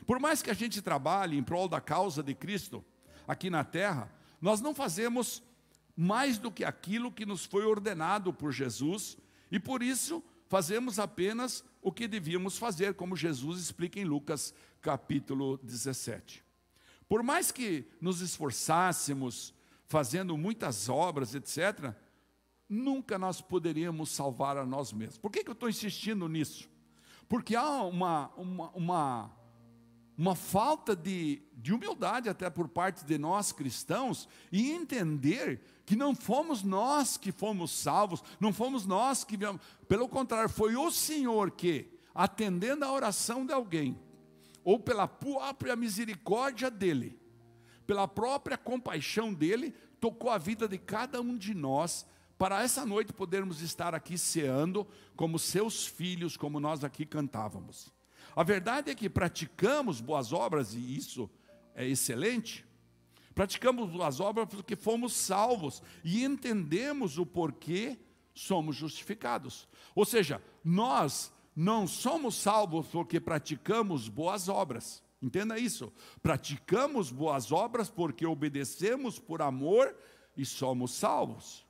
Por 0.07 0.21
mais 0.21 0.41
que 0.41 0.49
a 0.49 0.55
gente 0.55 0.81
trabalhe 0.81 1.37
em 1.37 1.43
prol 1.43 1.67
da 1.67 1.81
causa 1.81 2.23
de 2.23 2.37
Cristo 2.37 2.85
aqui 3.27 3.51
na 3.51 3.65
terra, 3.65 4.09
nós 4.41 4.61
não 4.61 4.73
fazemos 4.73 5.43
mais 5.97 6.39
do 6.39 6.53
que 6.53 6.65
aquilo 6.65 7.11
que 7.11 7.27
nos 7.27 7.45
foi 7.45 7.65
ordenado 7.65 8.33
por 8.33 8.53
Jesus, 8.53 9.19
e 9.51 9.59
por 9.59 9.83
isso 9.83 10.23
fazemos 10.47 11.01
apenas 11.01 11.65
o 11.83 11.91
que 11.91 12.07
devíamos 12.07 12.57
fazer, 12.57 12.95
como 12.95 13.17
Jesus 13.17 13.61
explica 13.61 13.99
em 13.99 14.05
Lucas 14.05 14.55
capítulo 14.81 15.59
17. 15.65 16.45
Por 17.09 17.25
mais 17.25 17.51
que 17.51 17.89
nos 18.01 18.21
esforçássemos, 18.21 19.53
fazendo 19.87 20.37
muitas 20.37 20.89
obras, 20.89 21.35
etc., 21.35 21.95
nunca 22.69 23.19
nós 23.19 23.41
poderíamos 23.41 24.11
salvar 24.11 24.57
a 24.57 24.67
nós 24.67 24.93
mesmos. 24.93 25.19
Por 25.19 25.31
que, 25.31 25.45
que 25.45 25.51
eu 25.51 25.55
estou 25.55 25.69
insistindo 25.69 26.29
nisso? 26.29 26.69
Porque 27.29 27.55
há 27.55 27.83
uma, 27.83 28.31
uma, 28.37 28.71
uma 28.71 29.37
uma 30.17 30.35
falta 30.35 30.97
de, 30.97 31.43
de 31.53 31.75
humildade 31.75 32.29
até 32.29 32.49
por 32.49 32.69
parte 32.69 33.05
de 33.05 33.19
nós 33.19 33.53
cristãos 33.53 34.27
e 34.51 34.71
entender 34.71 35.61
que 35.85 35.95
não 35.95 36.15
fomos 36.15 36.63
nós 36.63 37.17
que 37.17 37.31
fomos 37.31 37.71
salvos, 37.71 38.23
não 38.41 38.53
fomos 38.53 38.87
nós 38.87 39.25
que 39.25 39.37
viemos, 39.37 39.61
pelo 39.87 40.09
contrário, 40.09 40.49
foi 40.49 40.75
o 40.75 40.91
Senhor 40.91 41.51
que, 41.51 41.93
atendendo 42.15 42.85
a 42.85 42.93
oração 42.93 43.45
de 43.45 43.53
alguém, 43.53 43.99
ou 44.65 44.81
pela 44.81 45.07
própria 45.07 45.77
misericórdia 45.77 46.71
dele, 46.71 47.21
pela 47.87 48.09
própria 48.09 48.59
compaixão 48.59 49.33
dele, 49.33 49.75
tocou 50.01 50.31
a 50.31 50.39
vida 50.39 50.67
de 50.67 50.79
cada 50.79 51.21
um 51.21 51.37
de 51.37 51.55
nós, 51.55 52.07
para 52.39 52.63
essa 52.63 52.85
noite 52.85 53.13
podermos 53.13 53.63
estar 53.63 53.95
aqui 53.95 54.19
ceando 54.19 54.87
como 55.17 55.39
seus 55.39 55.87
filhos, 55.87 56.37
como 56.37 56.61
nós 56.61 56.85
aqui 56.85 57.07
cantávamos. 57.07 57.91
A 58.35 58.43
verdade 58.43 58.91
é 58.91 58.95
que 58.95 59.09
praticamos 59.09 60.01
boas 60.01 60.33
obras, 60.33 60.75
e 60.75 60.97
isso 60.97 61.31
é 61.75 61.87
excelente. 61.87 62.67
Praticamos 63.35 63.91
boas 63.91 64.21
obras 64.21 64.49
porque 64.49 64.77
fomos 64.77 65.15
salvos 65.15 65.83
e 66.05 66.25
entendemos 66.25 67.19
o 67.19 67.25
porquê 67.25 67.99
somos 68.35 68.77
justificados. 68.77 69.69
Ou 69.95 70.05
seja, 70.05 70.43
nós 70.63 71.33
não 71.55 71.87
somos 71.87 72.35
salvos 72.35 72.87
porque 72.89 73.19
praticamos 73.19 74.09
boas 74.09 74.49
obras. 74.49 75.03
Entenda 75.21 75.59
isso. 75.59 75.93
Praticamos 76.23 77.11
boas 77.11 77.51
obras 77.51 77.89
porque 77.89 78.27
obedecemos 78.27 79.19
por 79.19 79.41
amor 79.41 79.97
e 80.37 80.45
somos 80.45 80.93
salvos. 80.93 81.67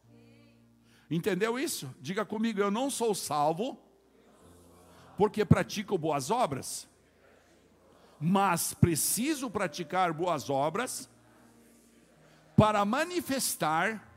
Entendeu 1.10 1.58
isso? 1.58 1.94
Diga 2.00 2.24
comigo, 2.24 2.60
eu 2.60 2.70
não 2.70 2.90
sou 2.90 3.14
salvo 3.14 3.80
porque 5.16 5.44
pratico 5.44 5.96
boas 5.96 6.30
obras, 6.30 6.88
mas 8.20 8.74
preciso 8.74 9.48
praticar 9.48 10.12
boas 10.12 10.50
obras 10.50 11.08
para 12.56 12.84
manifestar 12.84 14.12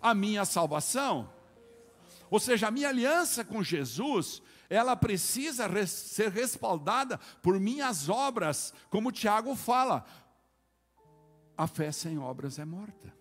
a 0.00 0.14
minha 0.14 0.44
salvação. 0.44 1.30
Ou 2.30 2.40
seja, 2.40 2.68
a 2.68 2.70
minha 2.70 2.88
aliança 2.88 3.44
com 3.44 3.62
Jesus, 3.62 4.42
ela 4.70 4.94
precisa 4.94 5.66
res 5.66 5.90
ser 5.90 6.30
respaldada 6.30 7.18
por 7.42 7.58
minhas 7.58 8.08
obras, 8.08 8.72
como 8.88 9.10
Tiago 9.10 9.56
fala. 9.56 10.06
A 11.58 11.66
fé 11.66 11.90
sem 11.90 12.18
obras 12.18 12.58
é 12.58 12.64
morta. 12.64 13.12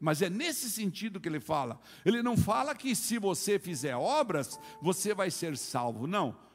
Mas 0.00 0.22
é 0.22 0.30
nesse 0.30 0.70
sentido 0.70 1.20
que 1.20 1.28
ele 1.28 1.38
fala. 1.38 1.78
Ele 2.04 2.22
não 2.22 2.36
fala 2.36 2.74
que 2.74 2.96
se 2.96 3.18
você 3.18 3.58
fizer 3.58 3.94
obras, 3.94 4.58
você 4.80 5.14
vai 5.14 5.30
ser 5.30 5.56
salvo. 5.56 6.06
Não. 6.06 6.45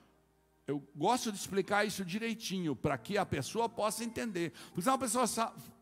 Eu 0.71 0.81
gosto 0.95 1.33
de 1.33 1.37
explicar 1.37 1.85
isso 1.85 2.05
direitinho, 2.05 2.73
para 2.73 2.97
que 2.97 3.17
a 3.17 3.25
pessoa 3.25 3.67
possa 3.67 4.05
entender. 4.05 4.53
Porque 4.73 4.89
uma 4.89 4.97
pessoa 4.97 5.27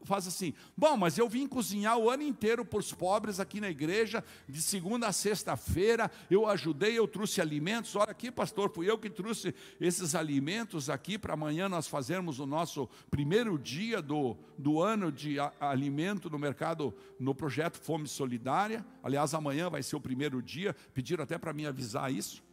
faz 0.03 0.25
assim: 0.25 0.51
bom, 0.75 0.97
mas 0.97 1.15
eu 1.19 1.29
vim 1.29 1.47
cozinhar 1.47 1.95
o 1.95 2.09
ano 2.09 2.23
inteiro 2.23 2.65
para 2.65 2.79
os 2.79 2.91
pobres 2.91 3.39
aqui 3.39 3.61
na 3.61 3.69
igreja, 3.69 4.23
de 4.47 4.59
segunda 4.59 5.07
a 5.07 5.11
sexta-feira, 5.11 6.09
eu 6.27 6.47
ajudei, 6.47 6.97
eu 6.97 7.07
trouxe 7.07 7.39
alimentos. 7.39 7.95
Olha 7.95 8.09
aqui, 8.09 8.31
pastor, 8.31 8.71
fui 8.73 8.89
eu 8.89 8.97
que 8.97 9.11
trouxe 9.11 9.53
esses 9.79 10.15
alimentos 10.15 10.89
aqui 10.89 11.19
para 11.19 11.35
amanhã 11.35 11.69
nós 11.69 11.87
fazermos 11.87 12.39
o 12.39 12.47
nosso 12.47 12.89
primeiro 13.11 13.59
dia 13.59 14.01
do, 14.01 14.35
do 14.57 14.81
ano 14.81 15.11
de 15.11 15.39
a, 15.39 15.53
alimento 15.59 16.31
no 16.31 16.39
mercado, 16.39 16.95
no 17.19 17.35
projeto 17.35 17.77
Fome 17.77 18.07
Solidária. 18.07 18.83
Aliás, 19.03 19.35
amanhã 19.35 19.69
vai 19.69 19.83
ser 19.83 19.95
o 19.97 20.01
primeiro 20.01 20.41
dia, 20.41 20.75
pediram 20.95 21.23
até 21.23 21.37
para 21.37 21.53
mim 21.53 21.67
avisar 21.67 22.11
isso. 22.11 22.43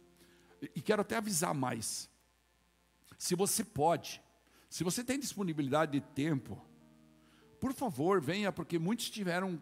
E 0.75 0.81
quero 0.83 1.01
até 1.01 1.17
avisar 1.17 1.55
mais. 1.55 2.07
Se 3.17 3.35
você 3.35 3.63
pode, 3.63 4.21
se 4.69 4.83
você 4.83 5.03
tem 5.03 5.19
disponibilidade 5.19 5.93
de 5.93 6.01
tempo, 6.01 6.61
por 7.59 7.73
favor, 7.73 8.21
venha, 8.21 8.51
porque 8.51 8.77
muitos 8.77 9.09
tiveram 9.09 9.61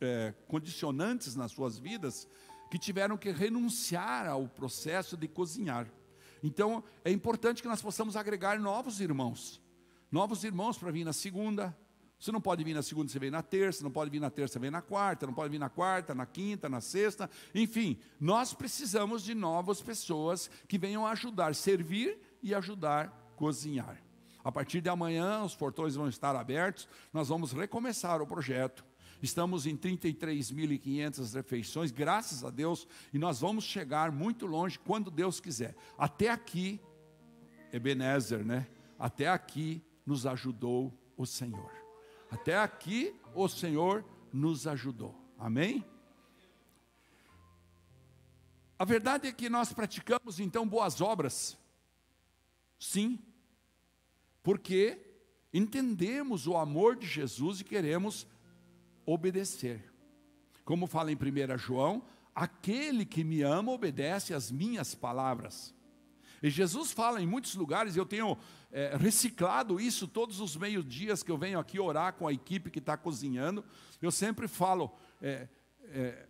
é, 0.00 0.32
condicionantes 0.48 1.34
nas 1.34 1.52
suas 1.52 1.78
vidas 1.78 2.26
que 2.70 2.78
tiveram 2.78 3.16
que 3.16 3.30
renunciar 3.30 4.26
ao 4.26 4.48
processo 4.48 5.16
de 5.16 5.28
cozinhar. 5.28 5.86
Então, 6.42 6.82
é 7.04 7.10
importante 7.10 7.62
que 7.62 7.68
nós 7.68 7.82
possamos 7.82 8.16
agregar 8.16 8.58
novos 8.58 9.00
irmãos. 9.00 9.60
Novos 10.10 10.44
irmãos 10.44 10.78
para 10.78 10.90
vir 10.90 11.04
na 11.04 11.12
segunda. 11.12 11.76
Você 12.18 12.32
não 12.32 12.40
pode 12.40 12.64
vir 12.64 12.74
na 12.74 12.82
segunda, 12.82 13.10
você 13.10 13.18
vem 13.18 13.30
na 13.30 13.42
terça, 13.42 13.82
não 13.82 13.90
pode 13.90 14.10
vir 14.10 14.20
na 14.20 14.30
terça, 14.30 14.58
vem 14.58 14.70
na 14.70 14.80
quarta, 14.80 15.26
não 15.26 15.34
pode 15.34 15.50
vir 15.50 15.58
na 15.58 15.68
quarta, 15.68 16.14
na 16.14 16.24
quinta, 16.24 16.68
na 16.68 16.80
sexta. 16.80 17.28
Enfim, 17.54 17.98
nós 18.18 18.54
precisamos 18.54 19.22
de 19.22 19.34
novas 19.34 19.82
pessoas 19.82 20.50
que 20.66 20.78
venham 20.78 21.06
ajudar, 21.06 21.54
servir 21.54 22.18
e 22.44 22.54
ajudar 22.54 23.06
a 23.06 23.36
cozinhar. 23.36 24.00
A 24.44 24.52
partir 24.52 24.82
de 24.82 24.90
amanhã, 24.90 25.42
os 25.42 25.56
portões 25.56 25.94
vão 25.94 26.06
estar 26.06 26.36
abertos, 26.36 26.86
nós 27.10 27.28
vamos 27.28 27.52
recomeçar 27.52 28.20
o 28.20 28.26
projeto. 28.26 28.84
Estamos 29.22 29.66
em 29.66 29.74
33.500 29.74 31.34
refeições, 31.34 31.90
graças 31.90 32.44
a 32.44 32.50
Deus, 32.50 32.86
e 33.10 33.18
nós 33.18 33.40
vamos 33.40 33.64
chegar 33.64 34.12
muito 34.12 34.44
longe 34.44 34.78
quando 34.78 35.10
Deus 35.10 35.40
quiser. 35.40 35.74
Até 35.96 36.28
aqui, 36.28 36.78
Ebenezer, 37.72 38.44
né? 38.44 38.66
Até 38.98 39.28
aqui 39.28 39.82
nos 40.04 40.26
ajudou 40.26 40.92
o 41.16 41.24
Senhor. 41.24 41.72
Até 42.30 42.58
aqui 42.58 43.18
o 43.34 43.48
Senhor 43.48 44.04
nos 44.30 44.66
ajudou. 44.66 45.18
Amém? 45.38 45.82
A 48.78 48.84
verdade 48.84 49.28
é 49.28 49.32
que 49.32 49.48
nós 49.48 49.72
praticamos 49.72 50.38
então 50.38 50.68
boas 50.68 51.00
obras 51.00 51.56
Sim, 52.84 53.18
porque 54.42 55.00
entendemos 55.54 56.46
o 56.46 56.54
amor 56.54 56.96
de 56.96 57.06
Jesus 57.06 57.60
e 57.60 57.64
queremos 57.64 58.26
obedecer. 59.06 59.90
Como 60.66 60.86
fala 60.86 61.10
em 61.10 61.16
1 61.16 61.56
João, 61.56 62.04
aquele 62.34 63.06
que 63.06 63.24
me 63.24 63.40
ama 63.40 63.72
obedece 63.72 64.34
às 64.34 64.50
minhas 64.50 64.94
palavras. 64.94 65.74
E 66.42 66.50
Jesus 66.50 66.92
fala 66.92 67.22
em 67.22 67.26
muitos 67.26 67.54
lugares, 67.54 67.96
eu 67.96 68.04
tenho 68.04 68.36
é, 68.70 68.94
reciclado 68.98 69.80
isso 69.80 70.06
todos 70.06 70.38
os 70.38 70.54
meios-dias 70.54 71.22
que 71.22 71.30
eu 71.30 71.38
venho 71.38 71.58
aqui 71.58 71.80
orar 71.80 72.12
com 72.12 72.28
a 72.28 72.34
equipe 72.34 72.70
que 72.70 72.80
está 72.80 72.98
cozinhando. 72.98 73.64
Eu 74.02 74.10
sempre 74.10 74.46
falo, 74.46 74.94
é, 75.22 75.48
é, 75.84 76.28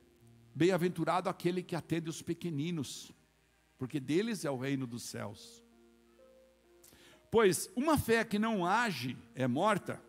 bem-aventurado 0.54 1.28
aquele 1.28 1.64
que 1.64 1.74
atende 1.74 2.08
os 2.08 2.22
pequeninos, 2.22 3.10
porque 3.76 3.98
deles 3.98 4.44
é 4.44 4.50
o 4.52 4.56
reino 4.56 4.86
dos 4.86 5.02
céus. 5.02 5.63
Pois 7.34 7.68
uma 7.74 7.98
fé 7.98 8.22
que 8.22 8.38
não 8.38 8.64
age 8.64 9.18
é 9.34 9.48
morta, 9.48 10.00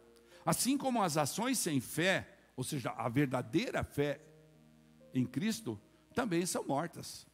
assim 0.46 0.78
como 0.78 1.02
as 1.02 1.18
ações 1.18 1.58
sem 1.58 1.82
fé, 1.82 2.30
ou 2.56 2.64
seja, 2.64 2.92
a 2.92 3.10
verdadeira 3.10 3.84
fé 3.84 4.22
em 5.12 5.26
Cristo, 5.26 5.82
também 6.14 6.46
são 6.46 6.64
mortas. 6.64 7.26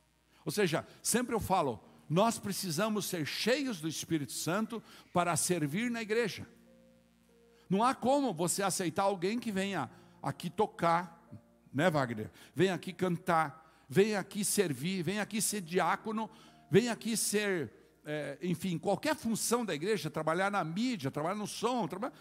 Ou 0.46 0.52
seja, 0.54 0.88
sempre 1.04 1.36
eu 1.36 1.42
falo, 1.42 1.78
nós 2.10 2.40
precisamos 2.40 3.04
ser 3.04 3.26
cheios 3.26 3.82
do 3.82 3.88
Espírito 3.90 4.32
Santo 4.32 4.82
para 5.12 5.36
servir 5.36 5.92
na 5.92 6.02
igreja. 6.02 6.48
Não 7.70 7.84
há 7.84 7.94
como 7.94 8.34
você 8.34 8.64
aceitar 8.64 9.04
alguém 9.04 9.40
que 9.40 9.52
venha 9.52 9.92
aqui 10.24 10.50
tocar, 10.50 11.22
né, 11.74 11.90
Wagner? 11.90 12.32
Venha 12.56 12.76
aqui 12.76 12.94
cantar, 12.94 13.84
venha 13.90 14.22
aqui 14.22 14.46
servir, 14.46 15.04
venha 15.04 15.22
aqui 15.22 15.42
ser 15.42 15.60
diácono, 15.60 16.30
venha 16.70 16.94
aqui 16.94 17.18
ser 17.18 17.81
é, 18.06 18.38
enfim, 18.42 18.78
qualquer 18.78 19.16
função 19.16 19.64
da 19.64 19.74
igreja, 19.74 20.10
trabalhar 20.10 20.52
na 20.52 20.64
mídia, 20.64 21.12
trabalhar 21.12 21.36
no 21.36 21.48
som, 21.48 21.88
trabalhar, 21.88 22.14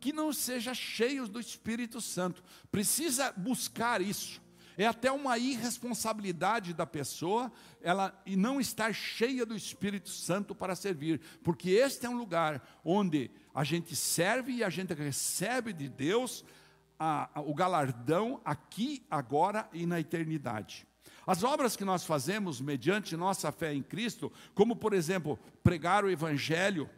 que 0.00 0.12
não 0.12 0.32
seja 0.32 0.74
cheios 0.74 1.28
do 1.28 1.40
Espírito 1.40 2.00
Santo. 2.00 2.42
Precisa 2.70 3.32
buscar 3.32 4.00
isso. 4.00 4.40
É 4.78 4.86
até 4.86 5.10
uma 5.10 5.38
irresponsabilidade 5.38 6.74
da 6.74 6.86
pessoa 6.86 7.50
ela 7.80 8.20
e 8.26 8.36
não 8.36 8.60
estar 8.60 8.94
cheia 8.94 9.46
do 9.46 9.56
Espírito 9.56 10.10
Santo 10.10 10.54
para 10.54 10.76
servir, 10.76 11.20
porque 11.42 11.70
este 11.70 12.04
é 12.04 12.10
um 12.10 12.16
lugar 12.16 12.62
onde 12.84 13.30
a 13.54 13.64
gente 13.64 13.96
serve 13.96 14.52
e 14.52 14.64
a 14.64 14.68
gente 14.68 14.92
recebe 14.92 15.72
de 15.72 15.88
Deus 15.88 16.44
a, 16.98 17.38
a, 17.38 17.40
o 17.40 17.54
galardão 17.54 18.40
aqui, 18.44 19.02
agora 19.10 19.68
e 19.72 19.86
na 19.86 19.98
eternidade. 19.98 20.85
As 21.26 21.42
obras 21.42 21.74
que 21.76 21.84
nós 21.84 22.04
fazemos 22.04 22.60
mediante 22.60 23.16
nossa 23.16 23.50
fé 23.50 23.74
em 23.74 23.82
Cristo, 23.82 24.32
como 24.54 24.76
por 24.76 24.92
exemplo, 24.92 25.38
pregar 25.62 26.04
o 26.04 26.10
Evangelho, 26.10 26.88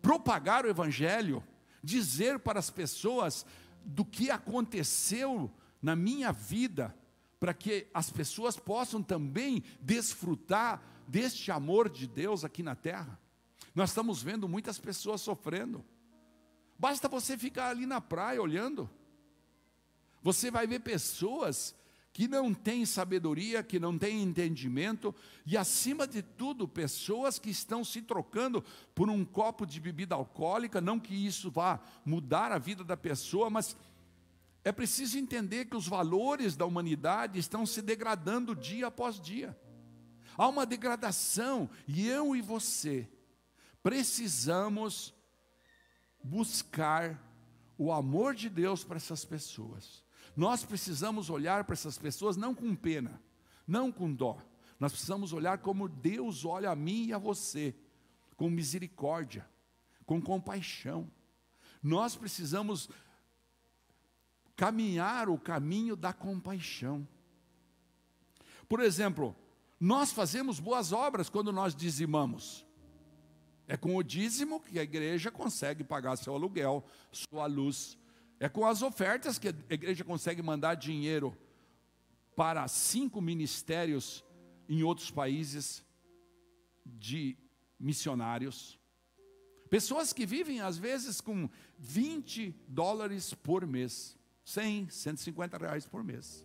propagar 0.00 0.64
o 0.64 0.68
Evangelho, 0.68 1.42
dizer 1.82 2.38
para 2.38 2.60
as 2.60 2.70
pessoas 2.70 3.44
do 3.84 4.04
que 4.04 4.30
aconteceu 4.30 5.50
na 5.82 5.96
minha 5.96 6.30
vida, 6.30 6.94
para 7.40 7.52
que 7.52 7.88
as 7.92 8.08
pessoas 8.08 8.56
possam 8.56 9.02
também 9.02 9.64
desfrutar 9.80 10.80
deste 11.08 11.50
amor 11.50 11.88
de 11.90 12.06
Deus 12.06 12.44
aqui 12.44 12.62
na 12.62 12.76
terra. 12.76 13.18
Nós 13.74 13.90
estamos 13.90 14.22
vendo 14.22 14.48
muitas 14.48 14.78
pessoas 14.78 15.20
sofrendo. 15.20 15.84
Basta 16.78 17.08
você 17.08 17.36
ficar 17.36 17.70
ali 17.70 17.84
na 17.84 18.00
praia 18.00 18.40
olhando. 18.40 18.88
Você 20.22 20.52
vai 20.52 20.68
ver 20.68 20.80
pessoas 20.80 21.74
que 22.12 22.28
não 22.28 22.52
têm 22.52 22.84
sabedoria, 22.84 23.62
que 23.62 23.78
não 23.78 23.96
têm 23.96 24.22
entendimento, 24.22 25.14
e 25.46 25.56
acima 25.56 26.06
de 26.06 26.22
tudo, 26.22 26.68
pessoas 26.68 27.38
que 27.38 27.48
estão 27.48 27.82
se 27.82 28.02
trocando 28.02 28.62
por 28.94 29.08
um 29.08 29.24
copo 29.24 29.64
de 29.64 29.80
bebida 29.80 30.14
alcoólica, 30.14 30.80
não 30.80 31.00
que 31.00 31.14
isso 31.14 31.50
vá 31.50 31.80
mudar 32.04 32.52
a 32.52 32.58
vida 32.58 32.84
da 32.84 32.96
pessoa, 32.96 33.48
mas 33.48 33.74
é 34.62 34.70
preciso 34.70 35.18
entender 35.18 35.64
que 35.64 35.76
os 35.76 35.88
valores 35.88 36.54
da 36.54 36.66
humanidade 36.66 37.38
estão 37.38 37.64
se 37.64 37.80
degradando 37.80 38.54
dia 38.54 38.88
após 38.88 39.18
dia. 39.18 39.58
Há 40.36 40.48
uma 40.48 40.66
degradação, 40.66 41.68
e 41.88 42.06
eu 42.06 42.36
e 42.36 42.42
você 42.42 43.08
precisamos 43.82 45.12
buscar 46.22 47.20
o 47.76 47.92
amor 47.92 48.34
de 48.34 48.48
Deus 48.48 48.84
para 48.84 48.96
essas 48.96 49.24
pessoas. 49.24 50.04
Nós 50.36 50.64
precisamos 50.64 51.28
olhar 51.28 51.64
para 51.64 51.74
essas 51.74 51.98
pessoas 51.98 52.36
não 52.36 52.54
com 52.54 52.74
pena, 52.74 53.20
não 53.66 53.92
com 53.92 54.12
dó. 54.12 54.38
Nós 54.80 54.92
precisamos 54.92 55.32
olhar 55.32 55.58
como 55.58 55.88
Deus 55.88 56.44
olha 56.44 56.70
a 56.70 56.76
mim 56.76 57.06
e 57.06 57.12
a 57.12 57.18
você, 57.18 57.74
com 58.36 58.50
misericórdia, 58.50 59.48
com 60.06 60.20
compaixão. 60.20 61.10
Nós 61.82 62.16
precisamos 62.16 62.88
caminhar 64.56 65.28
o 65.28 65.38
caminho 65.38 65.96
da 65.96 66.12
compaixão. 66.12 67.06
Por 68.68 68.80
exemplo, 68.80 69.36
nós 69.78 70.12
fazemos 70.12 70.58
boas 70.58 70.92
obras 70.92 71.28
quando 71.28 71.52
nós 71.52 71.74
dizimamos. 71.74 72.64
É 73.66 73.76
com 73.76 73.96
o 73.96 74.02
dízimo 74.02 74.60
que 74.60 74.78
a 74.78 74.82
igreja 74.82 75.30
consegue 75.30 75.84
pagar 75.84 76.16
seu 76.16 76.34
aluguel, 76.34 76.84
sua 77.10 77.46
luz. 77.46 77.98
É 78.42 78.48
com 78.48 78.66
as 78.66 78.82
ofertas 78.82 79.38
que 79.38 79.50
a 79.50 79.54
igreja 79.70 80.02
consegue 80.02 80.42
mandar 80.42 80.74
dinheiro 80.74 81.32
para 82.34 82.66
cinco 82.66 83.20
ministérios 83.20 84.24
em 84.68 84.82
outros 84.82 85.12
países 85.12 85.86
de 86.84 87.36
missionários. 87.78 88.80
Pessoas 89.70 90.12
que 90.12 90.26
vivem, 90.26 90.60
às 90.60 90.76
vezes, 90.76 91.20
com 91.20 91.48
20 91.78 92.52
dólares 92.66 93.32
por 93.32 93.64
mês, 93.64 94.18
100, 94.44 94.90
150 94.90 95.58
reais 95.58 95.86
por 95.86 96.02
mês. 96.02 96.44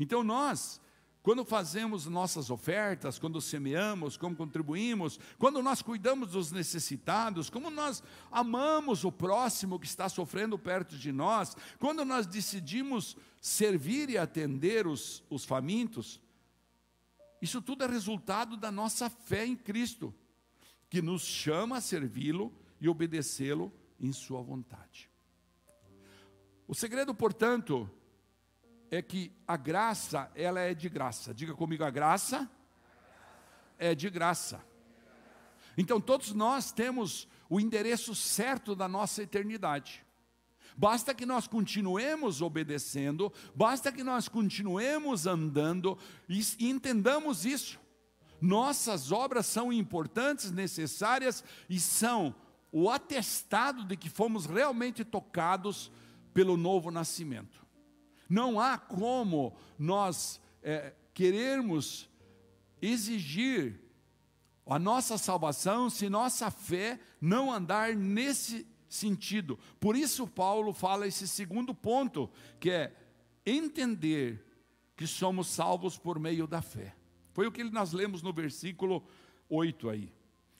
Então, 0.00 0.24
nós, 0.24 0.80
quando 1.22 1.44
fazemos 1.44 2.06
nossas 2.06 2.50
ofertas, 2.50 3.18
quando 3.18 3.40
semeamos, 3.40 4.16
como 4.16 4.34
contribuímos, 4.34 5.20
quando 5.38 5.62
nós 5.62 5.80
cuidamos 5.80 6.32
dos 6.32 6.50
necessitados, 6.50 7.48
como 7.48 7.70
nós 7.70 8.02
amamos 8.30 9.04
o 9.04 9.12
próximo 9.12 9.78
que 9.78 9.86
está 9.86 10.08
sofrendo 10.08 10.58
perto 10.58 10.96
de 10.98 11.12
nós, 11.12 11.56
quando 11.78 12.04
nós 12.04 12.26
decidimos 12.26 13.16
servir 13.40 14.10
e 14.10 14.18
atender 14.18 14.86
os, 14.86 15.22
os 15.30 15.44
famintos, 15.44 16.20
isso 17.40 17.62
tudo 17.62 17.84
é 17.84 17.86
resultado 17.86 18.56
da 18.56 18.72
nossa 18.72 19.08
fé 19.08 19.46
em 19.46 19.54
Cristo, 19.54 20.12
que 20.90 21.00
nos 21.00 21.22
chama 21.22 21.76
a 21.76 21.80
servi-lo 21.80 22.52
e 22.80 22.88
obedecê-lo 22.88 23.72
em 24.00 24.12
Sua 24.12 24.42
vontade. 24.42 25.08
O 26.66 26.74
segredo, 26.74 27.14
portanto, 27.14 27.88
é 28.92 29.00
que 29.00 29.32
a 29.48 29.56
graça, 29.56 30.30
ela 30.34 30.60
é 30.60 30.74
de 30.74 30.88
graça. 30.88 31.32
Diga 31.32 31.54
comigo, 31.54 31.82
a 31.82 31.90
graça 31.90 32.48
é 33.78 33.94
de 33.94 34.10
graça. 34.10 34.62
Então, 35.78 35.98
todos 35.98 36.34
nós 36.34 36.72
temos 36.72 37.26
o 37.48 37.58
endereço 37.58 38.14
certo 38.14 38.76
da 38.76 38.86
nossa 38.86 39.22
eternidade. 39.22 40.04
Basta 40.76 41.14
que 41.14 41.24
nós 41.24 41.46
continuemos 41.46 42.42
obedecendo, 42.42 43.32
basta 43.54 43.90
que 43.90 44.04
nós 44.04 44.28
continuemos 44.28 45.26
andando 45.26 45.96
e 46.28 46.42
entendamos 46.60 47.46
isso. 47.46 47.80
Nossas 48.42 49.10
obras 49.10 49.46
são 49.46 49.72
importantes, 49.72 50.50
necessárias 50.50 51.42
e 51.68 51.80
são 51.80 52.34
o 52.70 52.90
atestado 52.90 53.84
de 53.84 53.96
que 53.96 54.10
fomos 54.10 54.44
realmente 54.44 55.02
tocados 55.02 55.90
pelo 56.34 56.58
novo 56.58 56.90
nascimento. 56.90 57.61
Não 58.32 58.58
há 58.58 58.78
como 58.78 59.54
nós 59.78 60.40
é, 60.62 60.94
querermos 61.12 62.08
exigir 62.80 63.78
a 64.64 64.78
nossa 64.78 65.18
salvação 65.18 65.90
se 65.90 66.08
nossa 66.08 66.50
fé 66.50 66.98
não 67.20 67.52
andar 67.52 67.94
nesse 67.94 68.66
sentido. 68.88 69.58
Por 69.78 69.94
isso, 69.94 70.26
Paulo 70.26 70.72
fala 70.72 71.06
esse 71.06 71.28
segundo 71.28 71.74
ponto, 71.74 72.30
que 72.58 72.70
é 72.70 72.96
entender 73.44 74.42
que 74.96 75.06
somos 75.06 75.48
salvos 75.48 75.98
por 75.98 76.18
meio 76.18 76.46
da 76.46 76.62
fé. 76.62 76.96
Foi 77.34 77.46
o 77.46 77.52
que 77.52 77.62
nós 77.64 77.92
lemos 77.92 78.22
no 78.22 78.32
versículo 78.32 79.04
8 79.46 79.90
aí. 79.90 80.10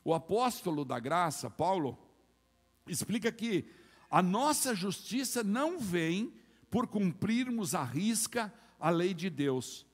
O 0.05 0.13
apóstolo 0.13 0.85
da 0.85 1.01
graça, 1.01 1.49
Paulo, 1.49 1.99
explica 2.87 3.33
que 3.33 3.65
a 4.11 4.21
nossa 4.21 4.75
justiça 4.75 5.43
não 5.43 5.79
vem 5.79 6.35
por 6.73 6.87
cumprirmos 6.87 7.75
a 7.75 7.85
risca 7.85 8.51
a 8.81 8.89
lei 8.89 9.13
de 9.13 9.29
Deus, 9.29 9.85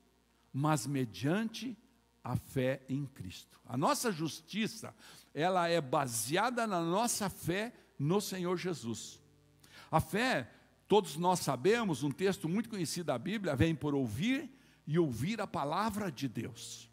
mas 0.52 0.86
mediante 0.86 1.76
a 2.22 2.36
fé 2.36 2.82
em 2.88 3.04
Cristo. 3.04 3.60
A 3.66 3.76
nossa 3.76 4.12
justiça, 4.12 4.94
ela 5.34 5.68
é 5.68 5.80
baseada 5.80 6.68
na 6.68 6.80
nossa 6.80 7.28
fé 7.28 7.74
no 7.98 8.20
Senhor 8.20 8.56
Jesus. 8.56 9.20
A 9.90 9.98
fé, 9.98 10.48
todos 10.86 11.16
nós 11.16 11.40
sabemos, 11.40 12.04
um 12.04 12.12
texto 12.12 12.48
muito 12.48 12.68
conhecido 12.68 13.06
da 13.06 13.18
Bíblia, 13.18 13.56
vem 13.56 13.74
por 13.74 13.92
ouvir 13.92 14.48
e 14.86 15.00
ouvir 15.00 15.40
a 15.40 15.48
palavra 15.48 16.12
de 16.12 16.28
Deus. 16.28 16.88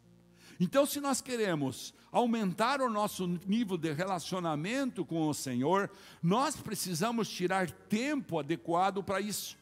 Então, 0.58 0.84
se 0.84 1.00
nós 1.00 1.20
queremos 1.20 1.94
aumentar 2.10 2.80
o 2.80 2.90
nosso 2.90 3.24
nível 3.46 3.76
de 3.76 3.92
relacionamento 3.92 5.04
com 5.04 5.28
o 5.28 5.34
Senhor, 5.34 5.88
nós 6.20 6.56
precisamos 6.56 7.28
tirar 7.28 7.70
tempo 7.70 8.40
adequado 8.40 9.00
para 9.00 9.20
isso. 9.20 9.56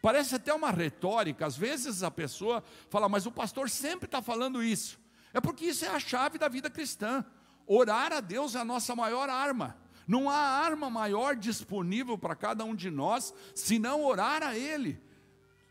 Parece 0.00 0.34
até 0.34 0.52
uma 0.52 0.70
retórica, 0.70 1.46
às 1.46 1.56
vezes 1.56 2.02
a 2.02 2.10
pessoa 2.10 2.62
fala, 2.90 3.08
mas 3.08 3.26
o 3.26 3.32
pastor 3.32 3.68
sempre 3.70 4.06
está 4.06 4.22
falando 4.22 4.62
isso. 4.62 4.98
É 5.32 5.40
porque 5.40 5.66
isso 5.66 5.84
é 5.84 5.88
a 5.88 6.00
chave 6.00 6.38
da 6.38 6.48
vida 6.48 6.70
cristã. 6.70 7.24
Orar 7.66 8.12
a 8.12 8.20
Deus 8.20 8.54
é 8.54 8.60
a 8.60 8.64
nossa 8.64 8.94
maior 8.94 9.28
arma. 9.28 9.76
Não 10.06 10.30
há 10.30 10.36
arma 10.36 10.88
maior 10.88 11.34
disponível 11.34 12.16
para 12.16 12.36
cada 12.36 12.64
um 12.64 12.74
de 12.74 12.90
nós 12.90 13.34
senão 13.54 14.04
orar 14.04 14.42
a 14.42 14.56
Ele, 14.56 15.00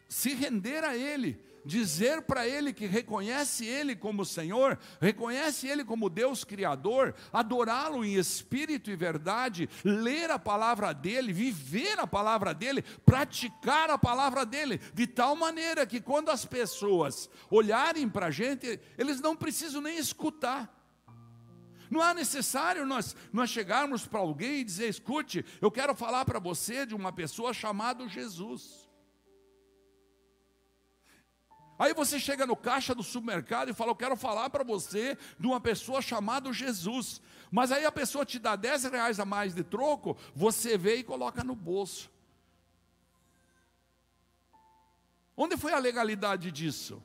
se 0.10 0.34
render 0.34 0.84
a 0.84 0.96
Ele, 0.96 1.42
dizer 1.65 2.21
para 2.21 2.47
Ele 2.47 2.71
que 2.71 2.86
reconhece 2.86 3.65
Ele 3.65 3.95
como 3.95 4.23
Senhor, 4.23 4.78
reconhece 5.01 5.67
Ele 5.67 5.84
como 5.84 6.10
Deus 6.10 6.43
Criador, 6.43 7.15
adorá-lo 7.34 8.06
em 8.06 8.15
espírito 8.15 8.91
e 8.91 8.95
verdade, 8.95 9.69
ler 9.84 10.30
a 10.30 10.39
palavra 10.39 10.93
dEle, 10.93 11.34
viver 11.34 11.99
a 11.99 12.08
palavra 12.08 12.54
dEle, 12.54 12.84
praticar 13.06 13.89
a 13.89 13.97
palavra 13.97 14.45
dEle, 14.45 14.80
de 14.93 15.08
tal 15.08 15.36
maneira 15.36 15.86
que 15.86 15.99
quando 15.99 16.30
as 16.30 16.45
pessoas 16.45 17.30
olharem 17.49 18.08
para 18.08 18.28
a 18.28 18.32
gente, 18.32 18.80
eles 18.97 19.19
não 19.19 19.36
precisam 19.36 19.82
nem 19.82 19.97
escutar, 19.97 20.71
não 21.89 22.04
é 22.04 22.13
necessário 22.13 22.86
nós, 22.86 23.15
nós 23.32 23.49
chegarmos 23.49 24.06
para 24.06 24.19
alguém 24.19 24.60
e 24.60 24.63
dizer: 24.63 24.89
escute, 24.89 25.45
eu 25.62 25.71
quero 25.71 25.95
falar 25.95 26.25
para 26.25 26.39
você 26.39 26.86
de 26.86 26.95
uma 26.95 27.12
pessoa 27.12 27.54
chamada 27.54 28.08
Jesus. 28.08 28.85
Aí 31.78 31.94
você 31.94 32.20
chega 32.20 32.46
no 32.46 32.56
caixa 32.56 32.96
do 32.96 33.04
supermercado 33.04 33.70
e 33.70 33.74
fala: 33.74 33.92
Eu 33.92 33.96
quero 33.96 34.16
falar 34.16 34.50
para 34.50 34.64
você 34.64 35.18
de 35.40 35.46
uma 35.46 35.60
pessoa 35.60 36.02
chamada 36.02 36.52
Jesus. 36.54 37.22
Mas 37.52 37.72
aí 37.72 37.86
a 37.86 37.92
pessoa 37.92 38.26
te 38.26 38.40
dá 38.40 38.56
10 38.56 38.86
reais 38.86 39.20
a 39.20 39.26
mais 39.26 39.54
de 39.54 39.64
troco, 39.64 40.18
você 40.34 40.78
vê 40.78 40.98
e 40.98 41.04
coloca 41.04 41.44
no 41.44 41.56
bolso. 41.56 42.10
Onde 45.38 45.58
foi 45.58 45.74
a 45.74 45.80
legalidade 45.80 46.52
disso? 46.52 47.04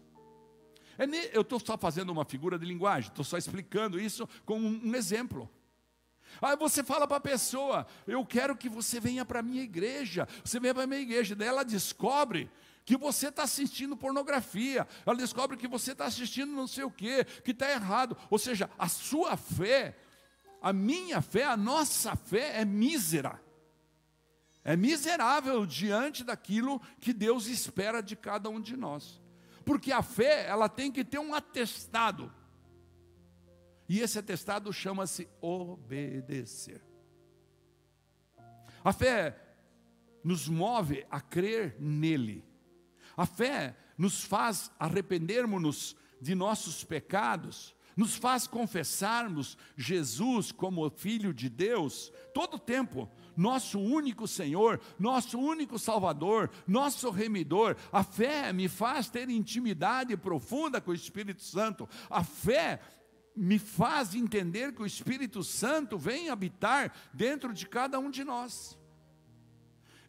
É 0.97 1.05
eu 1.33 1.41
estou 1.41 1.59
só 1.59 1.77
fazendo 1.77 2.11
uma 2.11 2.25
figura 2.25 2.59
de 2.59 2.67
linguagem, 2.67 3.09
estou 3.09 3.25
só 3.25 3.39
explicando 3.39 3.99
isso 3.99 4.29
como 4.45 4.67
um, 4.67 4.91
um 4.91 4.95
exemplo. 4.95 5.51
Aí 6.41 6.57
você 6.57 6.85
fala 6.85 7.09
para 7.09 7.17
a 7.17 7.21
pessoa: 7.21 7.87
Eu 8.07 8.25
quero 8.25 8.57
que 8.57 8.69
você 8.69 9.01
venha 9.01 9.25
para 9.25 9.41
a 9.41 9.43
minha 9.43 9.63
igreja. 9.63 10.29
Você 10.45 10.61
venha 10.61 10.75
para 10.75 10.85
a 10.85 10.87
minha 10.87 11.01
igreja. 11.01 11.35
Daí 11.35 11.49
ela 11.49 11.65
descobre 11.65 12.51
que 12.91 12.97
você 12.97 13.29
está 13.29 13.45
assistindo 13.45 13.97
pornografia. 13.97 14.85
Ela 15.07 15.15
descobre 15.15 15.57
que 15.57 15.69
você 15.69 15.93
está 15.93 16.07
assistindo 16.07 16.51
não 16.51 16.67
sei 16.67 16.83
o 16.83 16.91
quê, 16.91 17.25
que 17.45 17.53
está 17.53 17.71
errado. 17.71 18.17
Ou 18.29 18.37
seja, 18.37 18.69
a 18.77 18.89
sua 18.89 19.37
fé, 19.37 19.97
a 20.61 20.73
minha 20.73 21.23
fé, 21.23 21.45
a 21.45 21.57
nossa 21.57 22.17
fé 22.17 22.61
é 22.61 22.65
mísera. 22.65 23.41
É 24.65 24.77
miserável 24.77 25.65
diante 25.65 26.25
daquilo 26.25 26.81
que 26.99 27.13
Deus 27.13 27.47
espera 27.47 28.03
de 28.03 28.17
cada 28.17 28.51
um 28.51 28.61
de 28.61 28.77
nós. 28.77 29.23
Porque 29.65 29.93
a 29.93 30.03
fé, 30.03 30.49
ela 30.49 30.69
tem 30.69 30.91
que 30.91 31.05
ter 31.05 31.21
um 31.21 31.33
atestado. 31.33 32.35
E 33.89 34.01
esse 34.01 34.19
atestado 34.19 34.73
chama-se 34.73 35.29
obedecer. 35.41 36.83
A 38.83 38.93
fé 38.93 39.41
nos 40.25 40.49
move 40.49 41.07
a 41.09 41.21
crer 41.21 41.77
nele. 41.79 42.50
A 43.21 43.27
fé 43.27 43.77
nos 43.99 44.25
faz 44.25 44.71
arrependermos-nos 44.79 45.95
de 46.23 46.35
nossos 46.35 46.83
pecados, 46.83 47.75
nos 47.95 48.17
faz 48.17 48.47
confessarmos 48.47 49.59
Jesus 49.77 50.51
como 50.51 50.89
Filho 50.89 51.35
de 51.35 51.51
Deus 51.51 52.11
todo 52.33 52.55
o 52.55 52.59
tempo, 52.59 53.11
nosso 53.37 53.79
único 53.79 54.27
Senhor, 54.27 54.81
nosso 54.99 55.39
único 55.39 55.79
Salvador, 55.79 56.51
nosso 56.67 57.11
remidor. 57.11 57.77
A 57.93 58.03
fé 58.03 58.55
me 58.55 58.69
faz 58.69 59.11
ter 59.11 59.29
intimidade 59.29 60.17
profunda 60.17 60.81
com 60.81 60.91
o 60.91 60.95
Espírito 60.95 61.43
Santo. 61.43 61.87
A 62.09 62.25
fé 62.25 62.81
me 63.37 63.59
faz 63.59 64.15
entender 64.15 64.73
que 64.73 64.81
o 64.81 64.87
Espírito 64.87 65.45
Santo 65.45 65.99
vem 65.99 66.31
habitar 66.31 66.91
dentro 67.13 67.53
de 67.53 67.69
cada 67.69 67.99
um 67.99 68.11
de 68.11 68.25
nós. 68.25 68.80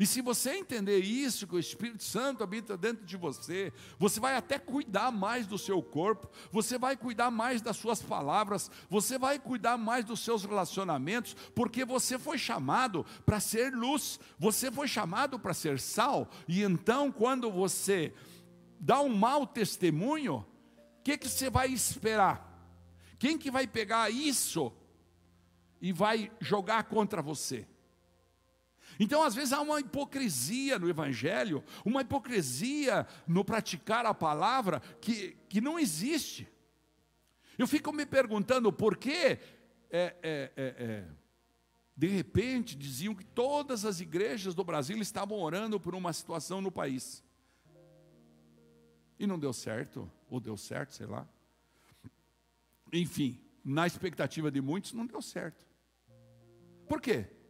E 0.02 0.08
se 0.08 0.20
você 0.20 0.56
entender 0.56 0.98
isso, 0.98 1.46
que 1.46 1.54
o 1.54 1.60
Espírito 1.60 2.04
Santo 2.04 2.44
habita 2.44 2.76
dentro 2.76 3.06
de 3.06 3.16
você, 3.16 3.72
você 4.00 4.20
vai 4.20 4.36
até 4.36 4.58
cuidar 4.58 5.12
mais 5.12 5.46
do 5.46 5.60
seu 5.60 5.80
corpo, 5.80 6.28
você 6.52 6.76
vai 6.76 6.98
cuidar 6.98 7.30
mais 7.30 7.62
das 7.62 7.78
suas 7.78 8.02
palavras, 8.02 8.72
você 8.90 9.20
vai 9.20 9.38
cuidar 9.38 9.78
mais 9.78 10.04
dos 10.04 10.22
seus 10.22 10.44
relacionamentos, 10.44 11.36
porque 11.54 11.86
você 11.86 12.18
foi 12.18 12.40
chamado 12.40 13.06
para 13.28 13.40
ser 13.40 13.76
luz, 13.76 14.20
você 14.40 14.72
foi 14.72 14.88
chamado 14.88 15.38
para 15.38 15.54
ser 15.54 15.80
sal, 15.80 16.28
e 16.48 16.64
então 16.64 17.12
quando 17.12 17.52
você 17.52 18.12
dá 18.80 19.02
um 19.02 19.16
mau 19.16 19.46
testemunho, 19.46 20.38
o 21.00 21.04
que, 21.04 21.16
que 21.16 21.30
você 21.30 21.48
vai 21.48 21.68
esperar? 21.68 22.68
Quem 23.20 23.38
que 23.38 23.52
vai 23.52 23.68
pegar 23.68 24.10
isso 24.10 24.74
e 25.80 25.94
vai 25.94 26.32
jogar 26.40 26.86
contra 26.86 27.22
você. 27.22 27.68
Então, 29.04 29.24
às 29.24 29.34
vezes, 29.34 29.52
há 29.52 29.60
uma 29.60 29.80
hipocrisia 29.80 30.78
no 30.78 30.88
Evangelho, 30.88 31.64
uma 31.84 32.02
hipocrisia 32.02 33.08
no 33.26 33.44
praticar 33.44 34.06
a 34.06 34.14
palavra 34.14 34.80
que, 35.02 35.36
que 35.50 35.60
não 35.60 35.80
existe. 35.80 36.48
Eu 37.58 37.66
fico 37.66 37.92
me 37.92 38.06
perguntando 38.06 38.72
por 38.72 38.96
que, 38.96 39.10
é, 39.10 39.40
é, 39.90 40.16
é, 40.22 40.52
é, 40.56 41.08
de 41.98 42.08
repente, 42.10 42.76
diziam 42.76 43.16
que 43.16 43.26
todas 43.26 43.86
as 43.86 44.00
igrejas 44.00 44.54
do 44.54 44.64
Brasil 44.64 44.96
estavam 45.00 45.40
orando 45.40 45.80
por 45.80 45.96
uma 45.96 46.14
situação 46.14 46.62
no 46.62 46.72
país. 46.72 47.24
E 49.18 49.26
não 49.26 49.40
deu 49.40 49.52
certo, 49.52 50.12
ou 50.30 50.40
deu 50.40 50.56
certo, 50.56 50.94
sei 50.94 51.08
lá. 51.08 51.28
Enfim, 52.94 53.42
na 53.66 53.88
expectativa 53.88 54.52
de 54.52 54.62
muitos, 54.62 54.94
não 54.94 55.08
deu 55.08 55.24
certo. 55.24 55.66
Por 56.88 57.02
quê? 57.02 57.41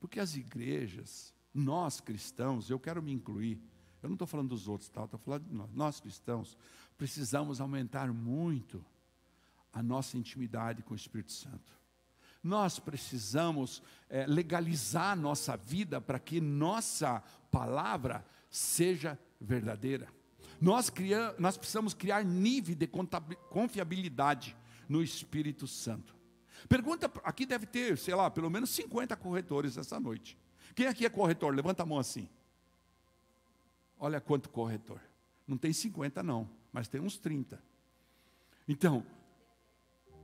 Porque 0.00 0.18
as 0.18 0.34
igrejas, 0.34 1.32
nós 1.52 2.00
cristãos, 2.00 2.70
eu 2.70 2.80
quero 2.80 3.02
me 3.02 3.12
incluir, 3.12 3.62
eu 4.02 4.08
não 4.08 4.14
estou 4.14 4.26
falando 4.26 4.48
dos 4.48 4.66
outros, 4.66 4.88
tá? 4.88 5.04
estou 5.04 5.20
falando 5.20 5.44
de 5.44 5.54
nós, 5.54 5.70
nós 5.72 6.00
cristãos, 6.00 6.56
precisamos 6.96 7.60
aumentar 7.60 8.12
muito 8.12 8.84
a 9.72 9.82
nossa 9.82 10.16
intimidade 10.16 10.82
com 10.82 10.94
o 10.94 10.96
Espírito 10.96 11.32
Santo. 11.32 11.78
Nós 12.42 12.78
precisamos 12.78 13.82
é, 14.08 14.26
legalizar 14.26 15.14
nossa 15.14 15.56
vida 15.56 16.00
para 16.00 16.18
que 16.18 16.40
nossa 16.40 17.22
palavra 17.50 18.24
seja 18.48 19.18
verdadeira. 19.38 20.08
Nós, 20.58 20.88
criamos, 20.88 21.38
nós 21.38 21.58
precisamos 21.58 21.92
criar 21.92 22.24
nível 22.24 22.74
de 22.74 22.86
confiabilidade 22.86 24.56
no 24.88 25.02
Espírito 25.02 25.66
Santo. 25.66 26.19
Pergunta, 26.68 27.10
aqui 27.24 27.46
deve 27.46 27.66
ter, 27.66 27.96
sei 27.98 28.14
lá, 28.14 28.30
pelo 28.30 28.50
menos 28.50 28.70
50 28.70 29.16
corretores 29.16 29.76
essa 29.76 29.98
noite. 29.98 30.38
Quem 30.74 30.86
aqui 30.86 31.04
é 31.04 31.10
corretor? 31.10 31.54
Levanta 31.54 31.82
a 31.82 31.86
mão 31.86 31.98
assim. 31.98 32.28
Olha 33.98 34.20
quanto 34.20 34.48
corretor. 34.48 35.00
Não 35.46 35.58
tem 35.58 35.72
50 35.72 36.22
não, 36.22 36.48
mas 36.72 36.88
tem 36.88 37.00
uns 37.00 37.18
30. 37.18 37.62
Então, 38.68 39.04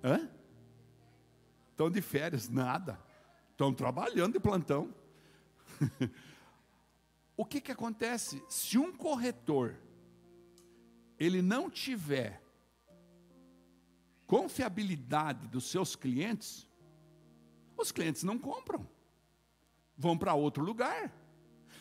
hã? 0.03 0.31
Estão 1.71 1.91
de 1.91 2.01
férias? 2.01 2.49
Nada. 2.49 2.99
Estão 3.51 3.73
trabalhando 3.75 4.35
de 4.35 4.41
plantão. 4.41 4.95
o 7.37 7.45
que, 7.45 7.61
que 7.61 7.73
acontece? 7.73 8.43
Se 8.49 8.79
um 8.79 8.93
corretor 8.93 9.77
ele 11.19 11.43
não 11.43 11.71
tiver 11.71 12.43
confiabilidade 14.27 15.47
dos 15.49 15.71
seus 15.71 15.95
clientes, 15.95 16.69
os 17.77 17.93
clientes 17.93 18.23
não 18.23 18.39
compram, 18.39 18.89
vão 19.97 20.17
para 20.17 20.35
outro 20.35 20.65
lugar. 20.65 21.13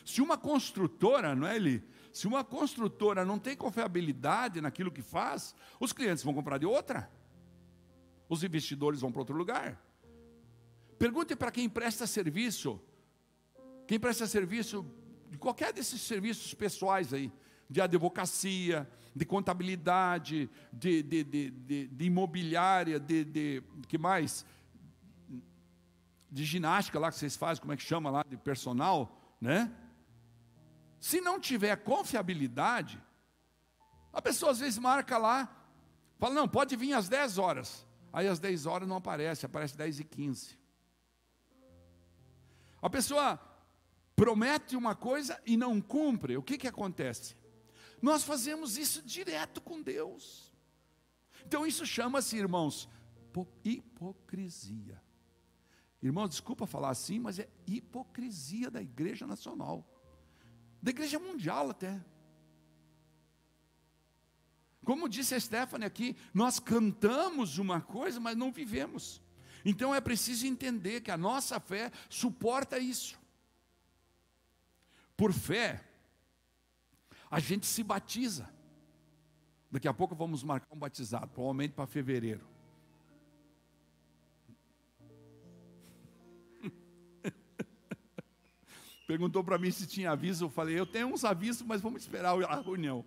Se 0.04 0.20
uma 0.22 0.38
construtora, 0.38 1.34
não 1.34 1.46
é 1.46 1.56
ele? 1.56 1.82
Se 2.12 2.26
uma 2.26 2.44
construtora 2.44 3.24
não 3.24 3.38
tem 3.38 3.56
confiabilidade 3.56 4.60
naquilo 4.60 4.90
que 4.90 5.02
faz, 5.02 5.54
os 5.80 5.92
clientes 5.92 6.22
vão 6.22 6.32
comprar 6.32 6.58
de 6.58 6.66
outra. 6.66 7.10
Os 8.28 8.42
investidores 8.42 9.00
vão 9.00 9.10
para 9.10 9.20
outro 9.20 9.36
lugar. 9.36 9.82
Pergunte 10.98 11.36
para 11.36 11.50
quem 11.50 11.68
presta 11.68 12.06
serviço, 12.06 12.80
quem 13.86 13.98
presta 13.98 14.26
serviço 14.26 14.86
de 15.28 15.36
qualquer 15.36 15.72
desses 15.72 16.00
serviços 16.00 16.54
pessoais 16.54 17.12
aí, 17.12 17.32
de 17.68 17.80
advocacia, 17.80 18.88
de 19.16 19.24
contabilidade, 19.24 20.50
de, 20.70 21.02
de, 21.02 21.24
de, 21.24 21.88
de, 21.88 22.04
imobiliária, 22.04 23.00
de, 23.00 23.24
de 23.24 23.62
que 23.88 23.96
mais? 23.96 24.44
De 26.30 26.44
ginástica 26.44 26.98
lá 26.98 27.10
que 27.10 27.16
vocês 27.16 27.34
fazem, 27.34 27.62
como 27.62 27.72
é 27.72 27.78
que 27.78 27.82
chama 27.82 28.10
lá, 28.10 28.22
de 28.28 28.36
personal, 28.36 29.18
né? 29.40 29.72
Se 31.00 31.18
não 31.22 31.40
tiver 31.40 31.74
confiabilidade, 31.76 33.02
a 34.12 34.20
pessoa 34.20 34.52
às 34.52 34.58
vezes 34.58 34.78
marca 34.78 35.16
lá, 35.16 35.50
fala, 36.18 36.34
não, 36.34 36.46
pode 36.46 36.76
vir 36.76 36.92
às 36.92 37.08
10 37.08 37.38
horas. 37.38 37.86
Aí 38.12 38.28
às 38.28 38.38
10 38.38 38.66
horas 38.66 38.86
não 38.86 38.96
aparece, 38.96 39.46
aparece 39.46 39.74
10 39.78 40.00
e 40.00 40.04
15. 40.04 40.58
A 42.82 42.90
pessoa 42.90 43.40
promete 44.14 44.76
uma 44.76 44.94
coisa 44.94 45.40
e 45.46 45.56
não 45.56 45.80
cumpre, 45.80 46.36
o 46.36 46.42
que, 46.42 46.58
que 46.58 46.68
acontece? 46.68 47.34
Nós 48.00 48.22
fazemos 48.22 48.76
isso 48.76 49.02
direto 49.02 49.60
com 49.60 49.82
Deus. 49.82 50.52
Então 51.44 51.66
isso 51.66 51.86
chama-se, 51.86 52.36
irmãos, 52.36 52.88
hipocrisia. 53.64 55.02
Irmãos, 56.02 56.28
desculpa 56.28 56.66
falar 56.66 56.90
assim, 56.90 57.18
mas 57.18 57.38
é 57.38 57.48
hipocrisia 57.66 58.70
da 58.70 58.82
igreja 58.82 59.26
nacional, 59.26 59.84
da 60.82 60.90
igreja 60.90 61.18
mundial 61.18 61.70
até. 61.70 62.04
Como 64.84 65.08
disse 65.08 65.34
a 65.34 65.40
Stephanie 65.40 65.86
aqui, 65.86 66.16
nós 66.32 66.60
cantamos 66.60 67.58
uma 67.58 67.80
coisa, 67.80 68.20
mas 68.20 68.36
não 68.36 68.52
vivemos. 68.52 69.20
Então 69.64 69.92
é 69.92 70.00
preciso 70.00 70.46
entender 70.46 71.00
que 71.00 71.10
a 71.10 71.16
nossa 71.16 71.58
fé 71.58 71.90
suporta 72.08 72.78
isso. 72.78 73.18
Por 75.16 75.32
fé, 75.32 75.85
a 77.30 77.40
gente 77.40 77.66
se 77.66 77.82
batiza. 77.82 78.48
Daqui 79.70 79.88
a 79.88 79.94
pouco 79.94 80.14
vamos 80.14 80.42
marcar 80.42 80.74
um 80.74 80.78
batizado, 80.78 81.28
provavelmente 81.28 81.74
para 81.74 81.86
fevereiro. 81.86 82.46
Perguntou 89.06 89.44
para 89.44 89.58
mim 89.58 89.70
se 89.70 89.86
tinha 89.86 90.12
aviso, 90.12 90.44
eu 90.46 90.50
falei, 90.50 90.78
eu 90.78 90.86
tenho 90.86 91.08
uns 91.08 91.24
avisos, 91.24 91.62
mas 91.62 91.80
vamos 91.80 92.02
esperar 92.02 92.42
a 92.44 92.60
reunião. 92.60 93.04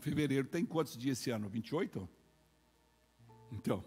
Fevereiro 0.00 0.48
tem 0.48 0.64
quantos 0.64 0.96
dias 0.96 1.18
esse 1.18 1.30
ano? 1.30 1.48
28? 1.48 2.08
Então, 3.52 3.84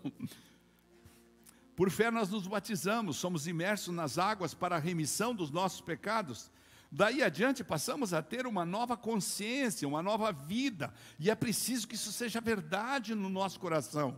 por 1.75 1.89
fé 1.89 2.11
nós 2.11 2.29
nos 2.29 2.45
batizamos, 2.45 3.17
somos 3.17 3.47
imersos 3.47 3.93
nas 3.93 4.17
águas 4.17 4.53
para 4.53 4.75
a 4.75 4.79
remissão 4.79 5.33
dos 5.33 5.49
nossos 5.49 5.81
pecados. 5.81 6.51
Daí 6.91 7.23
adiante 7.23 7.63
passamos 7.63 8.13
a 8.13 8.21
ter 8.21 8.45
uma 8.45 8.63
nova 8.63 8.95
consciência, 8.95 9.87
uma 9.87 10.03
nova 10.03 10.31
vida, 10.31 10.93
e 11.19 11.31
é 11.31 11.35
preciso 11.35 11.87
que 11.87 11.95
isso 11.95 12.11
seja 12.11 12.39
verdade 12.39 13.15
no 13.15 13.29
nosso 13.29 13.59
coração. 13.59 14.15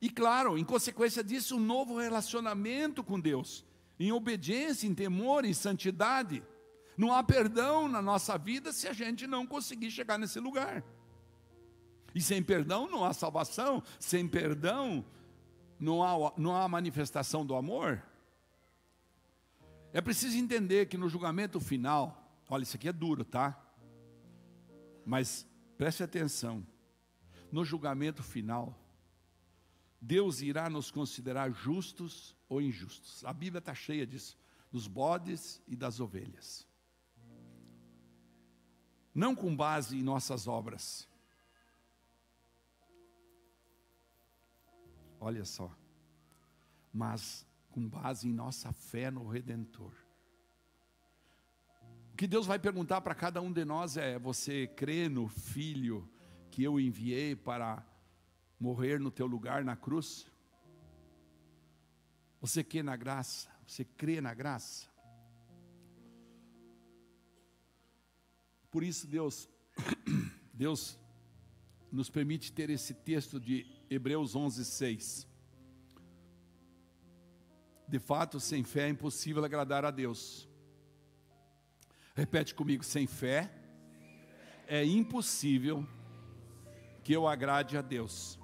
E 0.00 0.08
claro, 0.08 0.56
em 0.56 0.64
consequência 0.64 1.24
disso, 1.24 1.56
um 1.56 1.60
novo 1.60 1.98
relacionamento 1.98 3.02
com 3.02 3.18
Deus, 3.18 3.64
em 3.98 4.12
obediência, 4.12 4.86
em 4.86 4.94
temor, 4.94 5.44
em 5.44 5.52
santidade. 5.52 6.42
Não 6.96 7.12
há 7.12 7.22
perdão 7.22 7.88
na 7.88 8.00
nossa 8.00 8.38
vida 8.38 8.72
se 8.72 8.86
a 8.86 8.92
gente 8.92 9.26
não 9.26 9.44
conseguir 9.44 9.90
chegar 9.90 10.18
nesse 10.18 10.38
lugar. 10.38 10.84
E 12.14 12.20
sem 12.20 12.42
perdão 12.42 12.88
não 12.88 13.04
há 13.04 13.12
salvação, 13.12 13.82
sem 13.98 14.26
perdão 14.26 15.04
não 15.80 16.02
há, 16.02 16.32
não 16.36 16.54
há 16.54 16.68
manifestação 16.68 17.44
do 17.44 17.56
amor? 17.56 18.02
É 19.92 20.00
preciso 20.00 20.36
entender 20.36 20.86
que 20.86 20.98
no 20.98 21.08
julgamento 21.08 21.58
final, 21.58 22.38
olha, 22.48 22.62
isso 22.62 22.76
aqui 22.76 22.88
é 22.88 22.92
duro, 22.92 23.24
tá? 23.24 23.58
Mas 25.04 25.46
preste 25.76 26.02
atenção. 26.02 26.64
No 27.50 27.64
julgamento 27.64 28.22
final, 28.22 28.78
Deus 30.00 30.40
irá 30.40 30.70
nos 30.70 30.90
considerar 30.90 31.50
justos 31.50 32.36
ou 32.48 32.60
injustos. 32.60 33.24
A 33.24 33.32
Bíblia 33.32 33.58
está 33.58 33.74
cheia 33.74 34.06
disso, 34.06 34.38
dos 34.70 34.86
bodes 34.86 35.60
e 35.66 35.74
das 35.74 35.98
ovelhas. 35.98 36.68
Não 39.12 39.34
com 39.34 39.56
base 39.56 39.98
em 39.98 40.02
nossas 40.02 40.46
obras, 40.46 41.08
Olha 45.20 45.44
só. 45.44 45.70
Mas 46.92 47.46
com 47.70 47.86
base 47.86 48.26
em 48.26 48.32
nossa 48.32 48.72
fé 48.72 49.10
no 49.10 49.28
Redentor. 49.28 49.92
O 52.12 52.16
que 52.16 52.26
Deus 52.26 52.46
vai 52.46 52.58
perguntar 52.58 53.02
para 53.02 53.14
cada 53.14 53.40
um 53.40 53.52
de 53.52 53.64
nós 53.64 53.96
é: 53.96 54.18
você 54.18 54.66
crê 54.66 55.08
no 55.08 55.28
Filho 55.28 56.10
que 56.50 56.64
eu 56.64 56.80
enviei 56.80 57.36
para 57.36 57.86
morrer 58.58 58.98
no 58.98 59.10
teu 59.10 59.26
lugar 59.26 59.62
na 59.62 59.76
cruz? 59.76 60.26
Você 62.40 62.64
crê 62.64 62.82
na 62.82 62.96
graça? 62.96 63.48
Você 63.66 63.84
crê 63.84 64.20
na 64.20 64.32
graça? 64.32 64.88
Por 68.70 68.82
isso 68.82 69.06
Deus 69.06 69.48
Deus 70.52 70.98
nos 71.92 72.08
permite 72.08 72.52
ter 72.52 72.70
esse 72.70 72.94
texto 72.94 73.38
de 73.38 73.79
Hebreus 73.90 74.36
11, 74.36 74.64
6. 74.64 75.26
De 77.88 77.98
fato, 77.98 78.38
sem 78.38 78.62
fé 78.62 78.86
é 78.86 78.88
impossível 78.88 79.44
agradar 79.44 79.84
a 79.84 79.90
Deus. 79.90 80.48
Repete 82.14 82.54
comigo: 82.54 82.84
sem 82.84 83.08
fé 83.08 83.52
é 84.68 84.84
impossível 84.84 85.84
que 87.02 87.12
eu 87.12 87.26
agrade 87.26 87.76
a 87.76 87.82
Deus. 87.82 88.38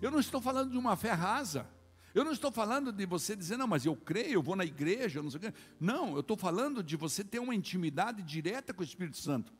Eu 0.00 0.12
não 0.12 0.20
estou 0.20 0.40
falando 0.40 0.70
de 0.70 0.78
uma 0.78 0.94
fé 0.94 1.10
rasa. 1.10 1.68
Eu 2.14 2.22
não 2.22 2.30
estou 2.30 2.52
falando 2.52 2.92
de 2.92 3.04
você 3.04 3.34
dizer, 3.34 3.56
não, 3.56 3.66
mas 3.66 3.84
eu 3.84 3.96
creio, 3.96 4.34
eu 4.34 4.42
vou 4.42 4.54
na 4.54 4.64
igreja, 4.64 5.20
não 5.20 5.28
sei 5.28 5.38
o 5.38 5.40
quê. 5.40 5.54
Não, 5.80 6.14
eu 6.14 6.20
estou 6.20 6.36
falando 6.36 6.80
de 6.80 6.94
você 6.94 7.24
ter 7.24 7.40
uma 7.40 7.56
intimidade 7.56 8.22
direta 8.22 8.72
com 8.72 8.82
o 8.82 8.84
Espírito 8.84 9.16
Santo. 9.16 9.52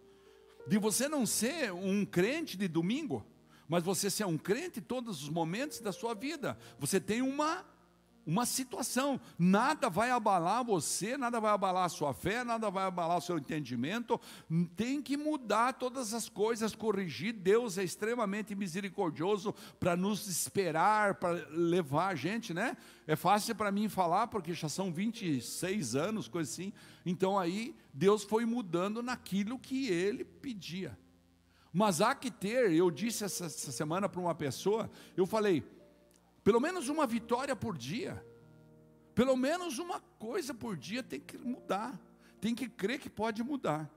De 0.64 0.78
você 0.78 1.08
não 1.08 1.26
ser 1.26 1.72
um 1.72 2.06
crente 2.06 2.56
de 2.56 2.68
domingo, 2.68 3.26
mas 3.68 3.82
você 3.82 4.10
ser 4.10 4.26
um 4.26 4.38
crente 4.38 4.80
em 4.80 4.82
todos 4.82 5.22
os 5.22 5.28
momentos 5.28 5.80
da 5.80 5.92
sua 5.92 6.14
vida. 6.14 6.58
Você 6.78 7.00
tem 7.00 7.22
uma 7.22 7.64
uma 8.26 8.46
situação. 8.46 9.20
Nada 9.38 9.88
vai 9.88 10.10
abalar 10.10 10.64
você, 10.64 11.16
nada 11.16 11.40
vai 11.40 11.52
abalar 11.52 11.84
a 11.84 11.88
sua 11.88 12.14
fé, 12.14 12.42
nada 12.42 12.70
vai 12.70 12.84
abalar 12.84 13.18
o 13.18 13.20
seu 13.20 13.38
entendimento. 13.38 14.20
Tem 14.76 15.02
que 15.02 15.16
mudar 15.16 15.74
todas 15.74 16.14
as 16.14 16.28
coisas, 16.28 16.74
corrigir. 16.74 17.32
Deus 17.32 17.78
é 17.78 17.84
extremamente 17.84 18.54
misericordioso 18.54 19.54
para 19.78 19.96
nos 19.96 20.26
esperar, 20.26 21.16
para 21.16 21.46
levar 21.50 22.08
a 22.08 22.14
gente, 22.14 22.54
né? 22.54 22.76
É 23.06 23.16
fácil 23.16 23.54
para 23.54 23.70
mim 23.70 23.88
falar, 23.88 24.28
porque 24.28 24.54
já 24.54 24.68
são 24.68 24.92
26 24.92 25.94
anos, 25.94 26.28
coisa 26.28 26.50
assim. 26.50 26.72
Então 27.04 27.38
aí 27.38 27.74
Deus 27.92 28.24
foi 28.24 28.44
mudando 28.46 29.02
naquilo 29.02 29.58
que 29.58 29.88
ele 29.88 30.24
pedia. 30.24 30.96
Mas 31.76 32.00
há 32.00 32.14
que 32.14 32.30
ter, 32.30 32.70
eu 32.70 32.88
disse 32.88 33.24
essa, 33.24 33.46
essa 33.46 33.72
semana 33.72 34.08
para 34.08 34.20
uma 34.20 34.34
pessoa, 34.34 34.88
eu 35.16 35.26
falei, 35.26 35.64
pelo 36.44 36.60
menos 36.60 36.88
uma 36.88 37.04
vitória 37.04 37.56
por 37.56 37.76
dia. 37.76 38.24
Pelo 39.12 39.36
menos 39.36 39.80
uma 39.80 39.98
coisa 39.98 40.54
por 40.54 40.76
dia 40.76 41.02
tem 41.02 41.18
que 41.18 41.36
mudar. 41.36 42.00
Tem 42.40 42.54
que 42.54 42.68
crer 42.68 43.00
que 43.00 43.10
pode 43.10 43.42
mudar. 43.42 43.90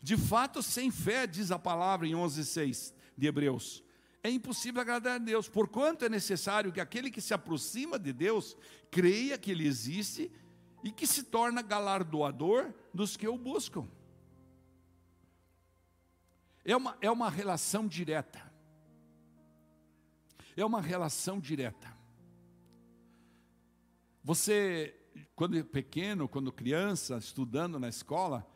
De 0.00 0.16
fato, 0.16 0.62
sem 0.62 0.92
fé, 0.92 1.26
diz 1.26 1.50
a 1.50 1.58
palavra 1.58 2.06
em 2.06 2.14
11:6 2.14 2.94
de 3.16 3.26
Hebreus, 3.26 3.82
é 4.22 4.30
impossível 4.30 4.80
agradar 4.80 5.16
a 5.16 5.18
Deus, 5.18 5.48
porquanto 5.48 6.04
é 6.04 6.08
necessário 6.08 6.70
que 6.70 6.80
aquele 6.80 7.10
que 7.10 7.20
se 7.20 7.34
aproxima 7.34 7.98
de 7.98 8.12
Deus 8.12 8.56
creia 8.92 9.36
que 9.36 9.50
ele 9.50 9.66
existe 9.66 10.30
e 10.84 10.92
que 10.92 11.04
se 11.04 11.24
torna 11.24 11.62
galardoador 11.62 12.72
dos 12.94 13.16
que 13.16 13.26
o 13.26 13.36
buscam. 13.36 13.88
É 16.68 16.76
uma, 16.76 16.96
é 17.00 17.10
uma 17.10 17.28
relação 17.28 17.88
direta 17.88 18.48
é 20.60 20.64
uma 20.64 20.80
relação 20.80 21.38
direta. 21.38 21.96
Você, 24.22 24.94
quando 25.34 25.64
pequeno, 25.64 26.28
quando 26.28 26.52
criança, 26.52 27.16
estudando 27.16 27.78
na 27.78 27.88
escola, 27.88 28.46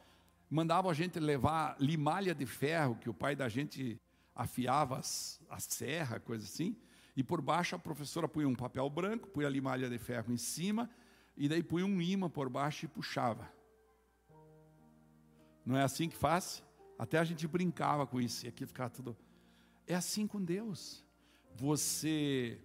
mandava 0.51 0.91
a 0.91 0.95
gente 0.95 1.19
levar 1.19 1.77
limalha 1.79 2.35
de 2.35 2.45
ferro, 2.45 2.97
que 2.97 3.09
o 3.09 3.15
pai 3.15 3.37
da 3.37 3.49
gente 3.49 4.01
afiava 4.35 4.99
as, 4.99 5.41
a 5.49 5.59
serra, 5.61 6.19
coisa 6.19 6.45
assim, 6.45 6.77
e 7.17 7.23
por 7.23 7.41
baixo 7.41 7.77
a 7.77 7.79
professora 7.79 8.29
punha 8.29 8.49
um 8.49 8.55
papel 8.55 8.89
branco, 8.91 9.29
punha 9.29 9.47
a 9.47 9.51
limalha 9.51 9.89
de 9.89 9.99
ferro 9.99 10.33
em 10.33 10.39
cima, 10.39 10.91
e 11.37 11.49
daí 11.49 11.63
punha 11.63 11.87
um 11.87 12.01
imã 12.01 12.29
por 12.29 12.49
baixo 12.49 12.85
e 12.85 12.89
puxava. 12.89 13.49
Não 15.65 15.77
é 15.77 15.83
assim 15.83 16.09
que 16.09 16.17
faz? 16.17 16.63
Até 17.03 17.19
a 17.19 17.25
gente 17.25 17.49
brincava 17.49 18.07
com 18.07 18.21
isso, 18.21 18.47
e 18.47 18.49
aqui 18.49 18.65
ficava 18.65 18.89
tudo. 18.89 19.17
É 19.89 19.95
assim 19.97 20.25
com 20.25 20.41
Deus. 20.41 21.05
Você 21.57 22.61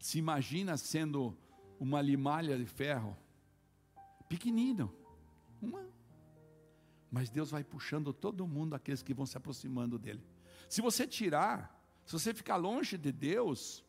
se 0.00 0.18
imagina 0.18 0.74
sendo 0.78 1.36
uma 1.78 2.00
limalha 2.00 2.56
de 2.56 2.64
ferro, 2.64 3.14
pequenino, 4.26 4.90
uma, 5.60 5.86
mas 7.10 7.28
Deus 7.28 7.50
vai 7.50 7.62
puxando 7.62 8.10
todo 8.10 8.46
mundo, 8.46 8.74
aqueles 8.74 9.02
que 9.02 9.12
vão 9.12 9.26
se 9.26 9.36
aproximando 9.36 9.98
dele. 9.98 10.24
Se 10.66 10.80
você 10.80 11.06
tirar, 11.06 11.78
se 12.06 12.14
você 12.14 12.32
ficar 12.32 12.56
longe 12.56 12.96
de 12.96 13.12
Deus, 13.12 13.84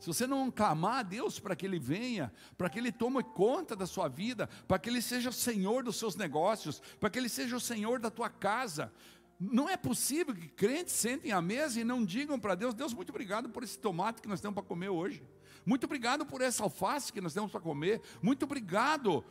se 0.00 0.06
você 0.06 0.26
não 0.26 0.50
clamar 0.50 1.00
a 1.00 1.02
Deus 1.02 1.38
para 1.38 1.54
que 1.54 1.66
Ele 1.66 1.78
venha, 1.78 2.32
para 2.56 2.70
que 2.70 2.78
Ele 2.78 2.90
tome 2.90 3.22
conta 3.22 3.76
da 3.76 3.86
sua 3.86 4.08
vida, 4.08 4.48
para 4.66 4.78
que 4.78 4.88
Ele 4.88 5.02
seja 5.02 5.28
o 5.28 5.32
Senhor 5.32 5.84
dos 5.84 5.96
seus 5.96 6.16
negócios, 6.16 6.80
para 6.98 7.10
que 7.10 7.18
Ele 7.18 7.28
seja 7.28 7.54
o 7.54 7.60
Senhor 7.60 8.00
da 8.00 8.10
tua 8.10 8.30
casa, 8.30 8.90
não 9.38 9.68
é 9.68 9.76
possível 9.76 10.34
que 10.34 10.48
crentes 10.48 10.94
sentem 10.94 11.32
à 11.32 11.40
mesa 11.40 11.80
e 11.80 11.84
não 11.84 12.04
digam 12.04 12.38
para 12.38 12.54
Deus: 12.54 12.74
Deus, 12.74 12.92
muito 12.92 13.10
obrigado 13.10 13.48
por 13.48 13.62
esse 13.62 13.78
tomate 13.78 14.20
que 14.20 14.28
nós 14.28 14.40
temos 14.40 14.54
para 14.54 14.62
comer 14.62 14.88
hoje. 14.88 15.22
Muito 15.64 15.84
obrigado 15.84 16.26
por 16.26 16.40
essa 16.40 16.62
alface 16.62 17.12
que 17.12 17.20
nós 17.20 17.32
temos 17.32 17.50
para 17.50 17.60
comer. 17.60 18.02
Muito 18.22 18.44
obrigado 18.44 19.24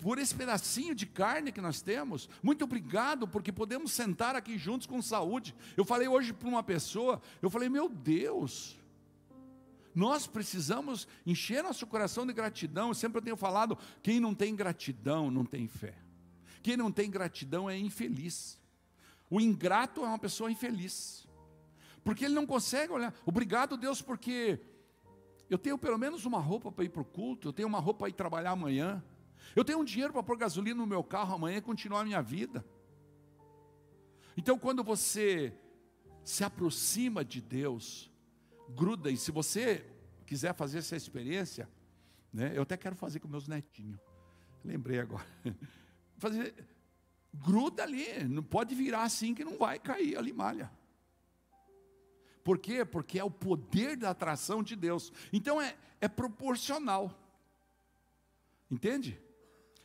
por 0.00 0.18
esse 0.18 0.34
pedacinho 0.34 0.94
de 0.94 1.04
carne 1.06 1.50
que 1.50 1.60
nós 1.60 1.82
temos. 1.82 2.28
Muito 2.40 2.62
obrigado 2.62 3.26
porque 3.26 3.50
podemos 3.50 3.90
sentar 3.90 4.36
aqui 4.36 4.56
juntos 4.56 4.86
com 4.86 5.02
saúde. 5.02 5.54
Eu 5.76 5.84
falei 5.84 6.06
hoje 6.06 6.32
para 6.32 6.48
uma 6.48 6.62
pessoa, 6.62 7.20
eu 7.42 7.50
falei: 7.50 7.68
"Meu 7.68 7.88
Deus, 7.88 8.78
nós 9.94 10.26
precisamos 10.26 11.08
encher 11.26 11.62
nosso 11.62 11.86
coração 11.86 12.26
de 12.26 12.32
gratidão. 12.32 12.88
Eu 12.88 12.94
sempre 12.94 13.20
tenho 13.20 13.36
falado, 13.36 13.76
quem 14.02 14.20
não 14.20 14.34
tem 14.34 14.54
gratidão 14.54 15.30
não 15.30 15.44
tem 15.44 15.66
fé. 15.66 15.94
Quem 16.62 16.76
não 16.76 16.90
tem 16.90 17.10
gratidão 17.10 17.68
é 17.68 17.76
infeliz. 17.76 18.60
O 19.30 19.40
ingrato 19.40 20.04
é 20.04 20.08
uma 20.08 20.18
pessoa 20.18 20.50
infeliz. 20.50 21.26
Porque 22.04 22.24
ele 22.24 22.34
não 22.34 22.46
consegue 22.46 22.92
olhar. 22.92 23.14
Obrigado, 23.26 23.76
Deus, 23.76 24.00
porque 24.00 24.60
eu 25.50 25.58
tenho 25.58 25.78
pelo 25.78 25.98
menos 25.98 26.24
uma 26.24 26.38
roupa 26.38 26.70
para 26.70 26.84
ir 26.84 26.88
para 26.90 27.02
o 27.02 27.04
culto, 27.04 27.48
eu 27.48 27.52
tenho 27.52 27.68
uma 27.68 27.80
roupa 27.80 28.00
para 28.00 28.08
ir 28.08 28.14
trabalhar 28.14 28.50
amanhã. 28.52 29.02
Eu 29.54 29.64
tenho 29.64 29.78
um 29.78 29.84
dinheiro 29.84 30.12
para 30.12 30.22
pôr 30.22 30.36
gasolina 30.36 30.76
no 30.76 30.86
meu 30.86 31.02
carro 31.02 31.34
amanhã 31.34 31.58
e 31.58 31.62
continuar 31.62 32.00
a 32.00 32.04
minha 32.04 32.22
vida. 32.22 32.64
Então, 34.36 34.58
quando 34.58 34.84
você 34.84 35.52
se 36.22 36.44
aproxima 36.44 37.24
de 37.24 37.40
Deus, 37.40 38.10
gruda, 38.68 39.10
e 39.10 39.16
se 39.16 39.30
você 39.30 39.84
quiser 40.26 40.54
fazer 40.54 40.78
essa 40.78 40.96
experiência, 40.96 41.68
né, 42.32 42.52
eu 42.54 42.62
até 42.62 42.76
quero 42.76 42.94
fazer 42.94 43.20
com 43.20 43.28
meus 43.28 43.48
netinhos. 43.48 44.00
Lembrei 44.64 45.00
agora. 45.00 45.26
fazer, 46.18 46.54
gruda 47.32 47.82
ali, 47.82 48.24
não 48.24 48.42
pode 48.42 48.74
virar 48.74 49.02
assim 49.02 49.34
que 49.34 49.44
não 49.44 49.56
vai 49.56 49.78
cair 49.78 50.16
a 50.16 50.20
limalha. 50.20 50.70
Por 52.44 52.58
quê? 52.58 52.84
Porque 52.84 53.18
é 53.18 53.24
o 53.24 53.30
poder 53.30 53.96
da 53.96 54.10
atração 54.10 54.62
de 54.62 54.74
Deus. 54.74 55.12
Então 55.32 55.60
é, 55.60 55.76
é 56.00 56.08
proporcional. 56.08 57.12
Entende? 58.70 59.20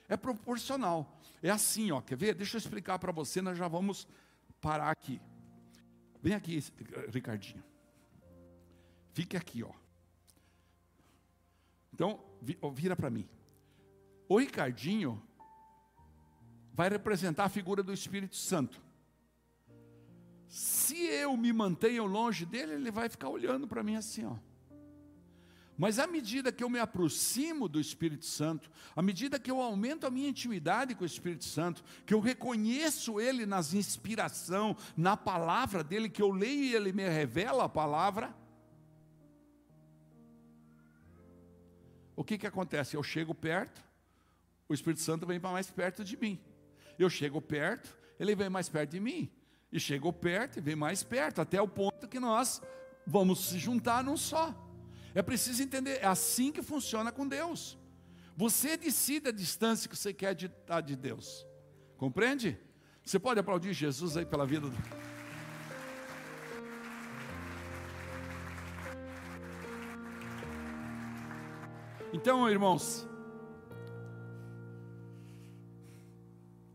É 0.07 0.15
proporcional. 0.15 1.19
É 1.41 1.49
assim, 1.49 1.91
ó, 1.91 2.01
quer 2.01 2.15
ver? 2.15 2.35
Deixa 2.35 2.55
eu 2.55 2.59
explicar 2.59 2.99
para 2.99 3.11
você, 3.11 3.41
nós 3.41 3.57
já 3.57 3.67
vamos 3.67 4.07
parar 4.61 4.89
aqui. 4.89 5.21
Vem 6.21 6.33
aqui, 6.33 6.63
Ricardinho. 7.09 7.63
Fique 9.13 9.37
aqui, 9.37 9.63
ó. 9.63 9.71
Então, 11.93 12.19
vira 12.73 12.95
para 12.95 13.09
mim. 13.09 13.29
O 14.27 14.39
Ricardinho 14.39 15.21
vai 16.73 16.89
representar 16.89 17.45
a 17.45 17.49
figura 17.49 17.83
do 17.83 17.93
Espírito 17.93 18.35
Santo. 18.35 18.81
Se 20.47 20.97
eu 21.05 21.37
me 21.37 21.53
mantenho 21.53 22.05
longe 22.05 22.45
dele, 22.45 22.73
ele 22.73 22.91
vai 22.91 23.07
ficar 23.07 23.29
olhando 23.29 23.67
para 23.67 23.83
mim 23.83 23.95
assim, 23.95 24.25
ó. 24.25 24.35
Mas 25.77 25.97
à 25.97 26.05
medida 26.05 26.51
que 26.51 26.63
eu 26.63 26.69
me 26.69 26.79
aproximo 26.79 27.67
do 27.67 27.79
Espírito 27.79 28.25
Santo, 28.25 28.69
à 28.95 29.01
medida 29.01 29.39
que 29.39 29.49
eu 29.49 29.59
aumento 29.59 30.05
a 30.05 30.11
minha 30.11 30.29
intimidade 30.29 30.93
com 30.93 31.03
o 31.03 31.07
Espírito 31.07 31.45
Santo, 31.45 31.83
que 32.05 32.13
eu 32.13 32.19
reconheço 32.19 33.19
Ele 33.19 33.45
nas 33.45 33.73
inspiração, 33.73 34.75
na 34.95 35.17
palavra 35.17 35.83
dele, 35.83 36.09
que 36.09 36.21
eu 36.21 36.29
leio 36.29 36.63
e 36.63 36.75
Ele 36.75 36.91
me 36.93 37.07
revela 37.07 37.65
a 37.65 37.69
palavra, 37.69 38.35
o 42.15 42.23
que 42.23 42.37
que 42.37 42.47
acontece? 42.47 42.95
Eu 42.95 43.03
chego 43.03 43.33
perto, 43.33 43.83
o 44.67 44.73
Espírito 44.73 45.01
Santo 45.01 45.25
vem 45.25 45.39
para 45.39 45.51
mais 45.51 45.69
perto 45.69 46.03
de 46.03 46.17
mim. 46.17 46.39
Eu 46.97 47.09
chego 47.09 47.41
perto, 47.41 47.95
ele 48.19 48.35
vem 48.35 48.49
mais 48.49 48.69
perto 48.69 48.91
de 48.91 48.99
mim. 48.99 49.31
E 49.71 49.79
chego 49.79 50.13
perto 50.13 50.57
e 50.57 50.61
vem 50.61 50.75
mais 50.75 51.03
perto, 51.03 51.41
até 51.41 51.61
o 51.61 51.67
ponto 51.67 52.07
que 52.07 52.19
nós 52.19 52.61
vamos 53.05 53.45
se 53.45 53.57
juntar 53.57 54.03
num 54.03 54.15
só. 54.15 54.53
É 55.15 55.21
preciso 55.21 55.61
entender, 55.61 55.99
é 56.01 56.05
assim 56.05 56.51
que 56.51 56.61
funciona 56.61 57.11
com 57.11 57.27
Deus. 57.27 57.77
Você 58.35 58.77
decide 58.77 59.29
a 59.29 59.31
distância 59.31 59.89
que 59.89 59.95
você 59.95 60.13
quer 60.13 60.35
estar 60.41 60.81
de 60.81 60.95
Deus. 60.95 61.45
Compreende? 61.97 62.57
Você 63.03 63.19
pode 63.19 63.39
aplaudir 63.39 63.73
Jesus 63.73 64.17
aí 64.17 64.25
pela 64.25 64.45
vida 64.45 64.69
do. 64.69 65.02
Então, 72.13 72.47
irmãos, 72.49 73.07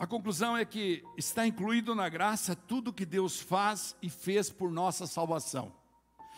A 0.01 0.07
conclusão 0.07 0.57
é 0.57 0.65
que 0.65 1.03
está 1.17 1.45
incluído 1.45 1.93
na 1.93 2.09
graça 2.09 2.55
tudo 2.55 2.93
que 2.93 3.05
Deus 3.05 3.41
faz 3.41 3.97
e 4.01 4.09
fez 4.09 4.49
por 4.49 4.71
nossa 4.71 5.09
salvação. 5.09 5.75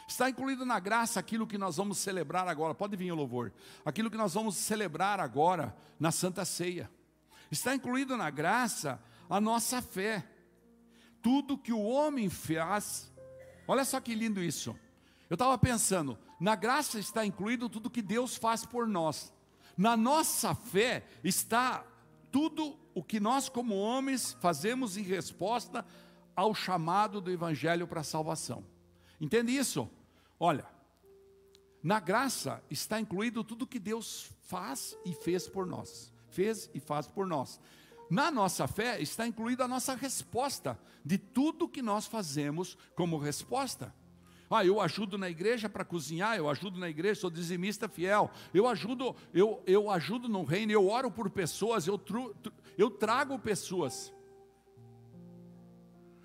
Está 0.08 0.30
incluído 0.30 0.64
na 0.64 0.80
graça 0.80 1.20
aquilo 1.20 1.46
que 1.46 1.58
nós 1.58 1.76
vamos 1.76 1.98
celebrar 1.98 2.48
agora. 2.48 2.74
Pode 2.74 2.96
vir 2.96 3.12
o 3.12 3.14
louvor. 3.14 3.52
Aquilo 3.84 4.10
que 4.10 4.16
nós 4.16 4.32
vamos 4.32 4.56
celebrar 4.56 5.20
agora 5.20 5.76
na 5.98 6.10
Santa 6.10 6.42
Ceia. 6.46 6.90
Está 7.50 7.74
incluído 7.74 8.16
na 8.16 8.30
graça 8.30 8.98
a 9.28 9.38
nossa 9.38 9.82
fé. 9.82 10.26
Tudo 11.20 11.58
que 11.58 11.72
o 11.72 11.82
homem 11.82 12.30
faz. 12.30 13.12
Olha 13.68 13.84
só 13.84 14.00
que 14.00 14.14
lindo 14.14 14.42
isso. 14.42 14.74
Eu 15.28 15.34
estava 15.34 15.56
pensando, 15.58 16.18
na 16.40 16.56
graça 16.56 16.98
está 16.98 17.24
incluído 17.26 17.68
tudo 17.68 17.90
que 17.90 18.00
Deus 18.00 18.34
faz 18.34 18.64
por 18.64 18.88
nós. 18.88 19.30
Na 19.76 19.94
nossa 19.94 20.54
fé 20.54 21.06
está 21.22 21.84
tudo 22.32 22.78
o 22.94 23.04
que 23.04 23.20
nós, 23.20 23.50
como 23.50 23.76
homens, 23.76 24.32
fazemos 24.40 24.96
em 24.96 25.02
resposta 25.02 25.84
ao 26.34 26.54
chamado 26.54 27.20
do 27.20 27.30
Evangelho 27.30 27.86
para 27.86 28.00
a 28.00 28.04
salvação. 28.04 28.64
Entende 29.20 29.54
isso? 29.54 29.88
Olha, 30.38 30.66
na 31.82 32.00
graça 32.00 32.62
está 32.70 32.98
incluído 32.98 33.44
tudo 33.44 33.66
que 33.66 33.78
Deus 33.78 34.30
faz 34.42 34.96
e 35.04 35.12
fez 35.12 35.46
por 35.46 35.66
nós. 35.66 36.10
Fez 36.30 36.70
e 36.72 36.80
faz 36.80 37.06
por 37.06 37.26
nós. 37.26 37.60
Na 38.08 38.30
nossa 38.30 38.66
fé 38.66 39.00
está 39.00 39.26
incluída 39.26 39.64
a 39.64 39.68
nossa 39.68 39.94
resposta 39.94 40.78
de 41.04 41.18
tudo 41.18 41.68
que 41.68 41.82
nós 41.82 42.06
fazemos 42.06 42.78
como 42.94 43.18
resposta. 43.18 43.94
Ah, 44.50 44.64
eu 44.64 44.80
ajudo 44.80 45.16
na 45.16 45.30
igreja 45.30 45.68
para 45.68 45.84
cozinhar, 45.84 46.36
eu 46.36 46.50
ajudo 46.50 46.80
na 46.80 46.90
igreja, 46.90 47.20
sou 47.20 47.30
dizimista 47.30 47.88
fiel, 47.88 48.28
eu 48.52 48.66
ajudo, 48.66 49.14
eu, 49.32 49.62
eu 49.64 49.88
ajudo 49.88 50.28
no 50.28 50.42
reino, 50.42 50.72
eu 50.72 50.88
oro 50.88 51.08
por 51.08 51.30
pessoas, 51.30 51.86
eu, 51.86 51.96
tru, 51.96 52.34
eu 52.76 52.90
trago 52.90 53.38
pessoas. 53.38 54.12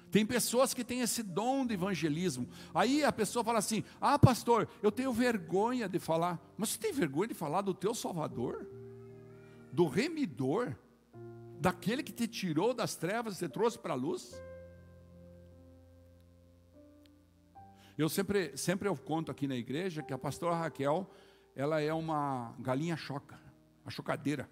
Tem 0.10 0.26
pessoas 0.26 0.74
que 0.74 0.84
têm 0.84 1.02
esse 1.02 1.22
dom 1.22 1.68
de 1.68 1.74
evangelismo. 1.76 2.48
Aí 2.74 3.04
a 3.04 3.12
pessoa 3.12 3.44
fala 3.44 3.60
assim: 3.60 3.84
Ah, 4.00 4.18
pastor, 4.18 4.68
eu 4.82 4.90
tenho 4.90 5.12
vergonha 5.12 5.90
de 5.90 6.00
falar. 6.00 6.40
Mas 6.58 6.70
você 6.70 6.80
tem 6.80 6.94
vergonha 6.94 7.28
de 7.28 7.34
falar 7.34 7.62
do 7.62 7.74
teu 7.74 7.94
Salvador? 7.94 8.66
Do 9.74 9.88
remidor? 9.88 10.74
Daquele 11.60 12.02
que 12.02 12.14
te 12.14 12.30
tirou 12.30 12.74
das 12.74 12.96
trevas 12.96 13.36
e 13.36 13.40
te 13.46 13.52
trouxe 13.52 13.78
para 13.78 13.94
a 13.94 13.98
luz? 13.98 14.34
Eu 17.98 18.10
sempre, 18.10 18.58
sempre 18.58 18.90
eu 18.90 18.98
conto 18.98 19.32
aqui 19.32 19.48
na 19.48 19.56
igreja 19.56 20.04
que 20.04 20.14
a 20.14 20.18
pastora 20.18 20.56
Raquel, 20.56 21.10
ela 21.56 21.80
é 21.80 21.94
uma 21.94 22.54
galinha 22.60 22.98
choca, 22.98 23.40
a 23.86 23.90
chocadeira. 23.90 24.50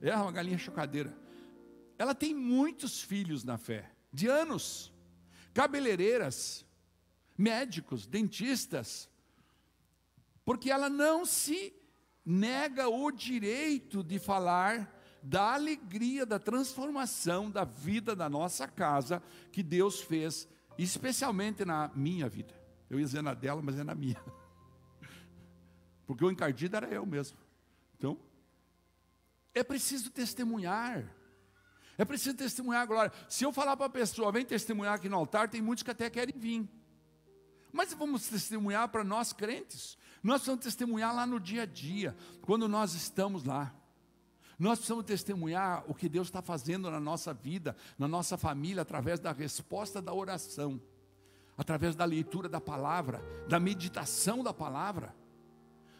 É 0.00 0.14
uma 0.14 0.30
galinha 0.30 0.58
chocadeira. 0.58 1.12
Ela 1.98 2.14
tem 2.14 2.32
muitos 2.32 3.02
filhos 3.02 3.42
na 3.42 3.58
fé 3.58 3.90
de 4.12 4.28
anos, 4.28 4.92
cabeleireiras, 5.52 6.64
médicos, 7.36 8.06
dentistas, 8.06 9.08
porque 10.44 10.70
ela 10.70 10.88
não 10.88 11.26
se 11.26 11.74
nega 12.24 12.88
o 12.88 13.10
direito 13.10 14.04
de 14.04 14.20
falar 14.20 14.94
da 15.20 15.54
alegria, 15.54 16.24
da 16.24 16.38
transformação 16.38 17.50
da 17.50 17.64
vida 17.64 18.14
da 18.14 18.28
nossa 18.30 18.68
casa 18.68 19.20
que 19.50 19.64
Deus 19.64 20.00
fez, 20.00 20.48
especialmente 20.82 21.64
na 21.64 21.90
minha 21.94 22.28
vida. 22.28 22.54
Eu 22.88 22.98
ia 22.98 23.04
dizer 23.04 23.22
na 23.22 23.34
dela, 23.34 23.60
mas 23.62 23.78
é 23.78 23.84
na 23.84 23.94
minha. 23.94 24.20
Porque 26.06 26.24
o 26.24 26.30
encardido 26.30 26.76
era 26.76 26.88
eu 26.88 27.04
mesmo. 27.04 27.36
Então, 27.96 28.18
é 29.54 29.62
preciso 29.62 30.10
testemunhar. 30.10 31.04
É 31.98 32.04
preciso 32.04 32.36
testemunhar 32.36 32.82
a 32.82 32.86
glória. 32.86 33.12
Se 33.28 33.44
eu 33.44 33.52
falar 33.52 33.76
para 33.76 33.86
a 33.86 33.90
pessoa, 33.90 34.30
vem 34.30 34.44
testemunhar 34.44 34.94
aqui 34.94 35.08
no 35.08 35.16
altar, 35.16 35.48
tem 35.48 35.60
muitos 35.60 35.82
que 35.82 35.90
até 35.90 36.08
querem 36.08 36.38
vir. 36.38 36.68
Mas 37.72 37.92
vamos 37.92 38.28
testemunhar 38.28 38.88
para 38.88 39.02
nós 39.02 39.32
crentes. 39.32 39.98
Nós 40.22 40.46
vamos 40.46 40.64
testemunhar 40.64 41.14
lá 41.14 41.26
no 41.26 41.40
dia 41.40 41.62
a 41.62 41.66
dia, 41.66 42.16
quando 42.42 42.68
nós 42.68 42.94
estamos 42.94 43.44
lá. 43.44 43.74
Nós 44.58 44.78
precisamos 44.78 45.04
testemunhar 45.04 45.84
o 45.86 45.94
que 45.94 46.08
Deus 46.08 46.26
está 46.26 46.42
fazendo 46.42 46.90
na 46.90 46.98
nossa 46.98 47.32
vida, 47.32 47.76
na 47.96 48.08
nossa 48.08 48.36
família, 48.36 48.82
através 48.82 49.20
da 49.20 49.30
resposta 49.30 50.02
da 50.02 50.12
oração, 50.12 50.80
através 51.56 51.94
da 51.94 52.04
leitura 52.04 52.48
da 52.48 52.60
palavra, 52.60 53.22
da 53.48 53.60
meditação 53.60 54.42
da 54.42 54.52
palavra. 54.52 55.14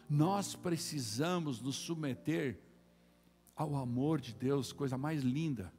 Nós 0.09 0.55
precisamos 0.55 1.61
nos 1.61 1.75
submeter 1.75 2.59
ao 3.55 3.75
amor 3.75 4.19
de 4.19 4.33
Deus, 4.33 4.73
coisa 4.73 4.97
mais 4.97 5.23
linda 5.23 5.71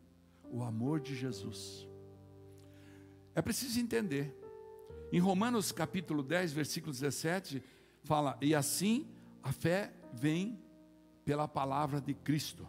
o 0.51 0.63
amor 0.63 1.01
de 1.01 1.15
Jesus. 1.15 1.87
É 3.35 3.43
preciso 3.43 3.79
entender. 3.79 4.37
Em 5.13 5.21
Romanos 5.21 5.71
capítulo 5.71 6.23
10, 6.23 6.53
versículo 6.53 6.93
17, 6.93 7.63
fala: 8.03 8.39
"E 8.41 8.55
assim 8.55 9.07
a 9.43 9.53
fé 9.53 9.93
vem 10.13 10.59
pela 11.31 11.47
palavra 11.47 12.01
de 12.01 12.15
Cristo". 12.15 12.67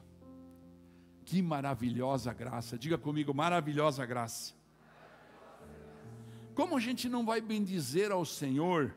Que 1.26 1.41
maravilhosa 1.41 2.34
graça. 2.34 2.78
Diga 2.78 2.97
comigo, 2.97 3.34
maravilhosa 3.34 4.05
graça. 4.05 4.53
Como 6.53 6.78
a 6.78 6.80
gente 6.80 7.07
não 7.09 7.26
vai 7.26 7.39
bendizer 7.41 8.12
ao 8.12 8.26
Senhor 8.26 8.93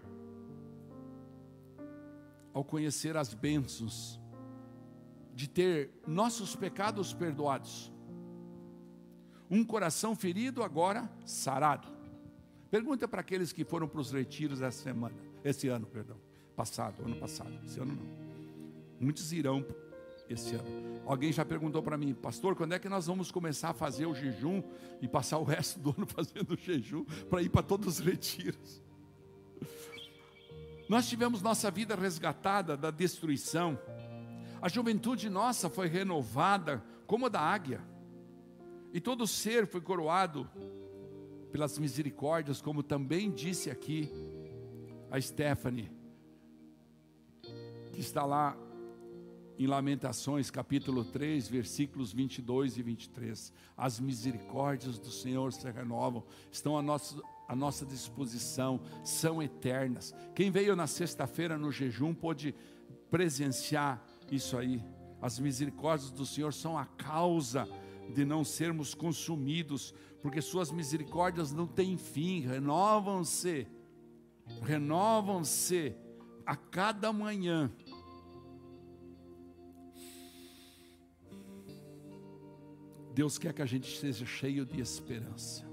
ao 2.52 2.64
conhecer 2.64 3.16
as 3.16 3.32
bênçãos 3.32 4.20
de 5.34 5.48
ter 5.48 5.90
nossos 6.06 6.54
pecados 6.54 7.12
perdoados? 7.12 7.94
um 9.50 9.64
coração 9.64 10.16
ferido 10.16 10.62
agora 10.62 11.08
sarado. 11.24 11.86
Pergunta 12.70 13.06
para 13.06 13.20
aqueles 13.20 13.52
que 13.52 13.64
foram 13.64 13.86
para 13.86 14.00
os 14.00 14.10
retiros 14.10 14.60
essa 14.60 14.82
semana, 14.82 15.14
esse 15.44 15.68
ano, 15.68 15.86
perdão, 15.86 16.16
passado, 16.56 17.04
ano 17.04 17.16
passado, 17.16 17.52
esse 17.64 17.78
ano 17.78 17.94
não. 17.94 18.23
Muitos 18.98 19.32
irão 19.32 19.64
esse 20.28 20.54
ano. 20.54 21.02
Alguém 21.06 21.32
já 21.32 21.44
perguntou 21.44 21.82
para 21.82 21.98
mim, 21.98 22.14
pastor, 22.14 22.56
quando 22.56 22.72
é 22.72 22.78
que 22.78 22.88
nós 22.88 23.06
vamos 23.06 23.30
começar 23.30 23.70
a 23.70 23.74
fazer 23.74 24.06
o 24.06 24.14
jejum 24.14 24.62
e 25.00 25.08
passar 25.08 25.38
o 25.38 25.44
resto 25.44 25.78
do 25.78 25.90
ano 25.96 26.06
fazendo 26.06 26.54
o 26.54 26.56
jejum 26.56 27.04
para 27.28 27.42
ir 27.42 27.48
para 27.48 27.62
todos 27.62 27.98
os 27.98 28.04
retiros? 28.04 28.82
Nós 30.88 31.08
tivemos 31.08 31.40
nossa 31.40 31.70
vida 31.70 31.94
resgatada 31.94 32.76
da 32.76 32.90
destruição. 32.90 33.78
A 34.60 34.68
juventude 34.68 35.30
nossa 35.30 35.70
foi 35.70 35.88
renovada 35.88 36.84
como 37.06 37.26
a 37.26 37.28
da 37.28 37.40
águia. 37.40 37.80
E 38.92 39.00
todo 39.00 39.26
ser 39.26 39.66
foi 39.66 39.80
coroado 39.80 40.48
pelas 41.50 41.78
misericórdias, 41.78 42.60
como 42.60 42.82
também 42.82 43.30
disse 43.30 43.70
aqui 43.70 44.10
a 45.10 45.20
Stephanie, 45.20 45.90
que 47.92 48.00
está 48.00 48.24
lá 48.24 48.56
em 49.58 49.66
Lamentações, 49.66 50.50
capítulo 50.50 51.04
3, 51.04 51.48
versículos 51.48 52.12
22 52.12 52.76
e 52.76 52.82
23. 52.82 53.52
As 53.76 54.00
misericórdias 54.00 54.98
do 54.98 55.10
Senhor 55.10 55.52
se 55.52 55.70
renovam, 55.70 56.24
estão 56.50 56.76
à 56.76 56.82
nossa, 56.82 57.20
à 57.48 57.54
nossa 57.54 57.86
disposição, 57.86 58.80
são 59.04 59.42
eternas. 59.42 60.14
Quem 60.34 60.50
veio 60.50 60.74
na 60.74 60.86
sexta-feira 60.86 61.56
no 61.56 61.70
jejum 61.70 62.12
pôde 62.12 62.54
presenciar 63.10 64.04
isso 64.30 64.56
aí. 64.56 64.82
As 65.22 65.38
misericórdias 65.38 66.10
do 66.10 66.26
Senhor 66.26 66.52
são 66.52 66.76
a 66.76 66.84
causa 66.84 67.68
de 68.12 68.24
não 68.24 68.44
sermos 68.44 68.94
consumidos, 68.94 69.94
porque 70.20 70.42
Suas 70.42 70.72
misericórdias 70.72 71.52
não 71.52 71.66
têm 71.66 71.96
fim, 71.96 72.40
renovam-se, 72.40 73.66
renovam-se 74.62 75.94
a 76.44 76.56
cada 76.56 77.12
manhã. 77.12 77.70
Deus 83.14 83.38
quer 83.38 83.52
que 83.52 83.62
a 83.62 83.66
gente 83.66 83.96
seja 83.98 84.26
cheio 84.26 84.66
de 84.66 84.80
esperança. 84.80 85.64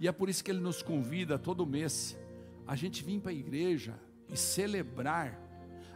E 0.00 0.08
é 0.08 0.12
por 0.12 0.30
isso 0.30 0.42
que 0.42 0.50
Ele 0.50 0.60
nos 0.60 0.82
convida 0.82 1.38
todo 1.38 1.66
mês 1.66 2.16
a 2.66 2.74
gente 2.74 3.04
vir 3.04 3.20
para 3.20 3.30
a 3.30 3.34
igreja 3.34 3.94
e 4.28 4.36
celebrar 4.36 5.38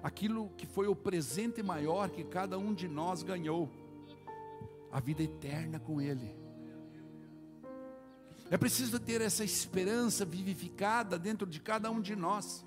aquilo 0.02 0.50
que 0.58 0.66
foi 0.66 0.86
o 0.86 0.94
presente 0.94 1.62
maior 1.62 2.10
que 2.10 2.22
cada 2.22 2.58
um 2.58 2.74
de 2.74 2.86
nós 2.86 3.22
ganhou 3.22 3.70
a 4.92 5.00
vida 5.00 5.22
eterna 5.22 5.80
com 5.80 6.00
Ele. 6.02 6.36
É 8.50 8.58
preciso 8.58 9.00
ter 9.00 9.22
essa 9.22 9.42
esperança 9.42 10.24
vivificada 10.24 11.18
dentro 11.18 11.46
de 11.46 11.60
cada 11.60 11.90
um 11.90 12.00
de 12.00 12.14
nós, 12.14 12.62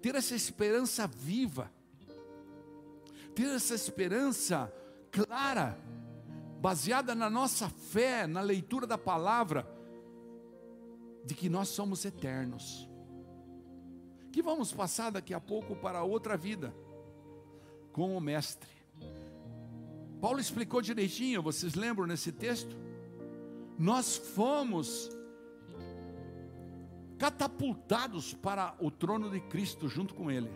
ter 0.00 0.14
essa 0.14 0.36
esperança 0.36 1.04
viva, 1.08 1.68
ter 3.34 3.48
essa 3.48 3.74
esperança 3.74 4.72
clara, 5.10 5.76
baseada 6.66 7.14
na 7.14 7.30
nossa 7.30 7.68
fé, 7.68 8.26
na 8.26 8.40
leitura 8.40 8.88
da 8.88 8.98
palavra, 8.98 9.64
de 11.24 11.32
que 11.32 11.48
nós 11.48 11.68
somos 11.68 12.04
eternos, 12.04 12.90
que 14.32 14.42
vamos 14.42 14.72
passar 14.72 15.10
daqui 15.12 15.32
a 15.32 15.38
pouco 15.38 15.76
para 15.76 16.02
outra 16.02 16.36
vida, 16.36 16.74
com 17.92 18.16
o 18.16 18.20
Mestre. 18.20 18.68
Paulo 20.20 20.40
explicou 20.40 20.82
direitinho, 20.82 21.40
vocês 21.40 21.76
lembram 21.76 22.04
nesse 22.04 22.32
texto? 22.32 22.76
Nós 23.78 24.16
fomos 24.16 25.08
catapultados 27.16 28.34
para 28.34 28.74
o 28.80 28.90
trono 28.90 29.30
de 29.30 29.38
Cristo 29.38 29.88
junto 29.88 30.16
com 30.16 30.32
Ele. 30.32 30.50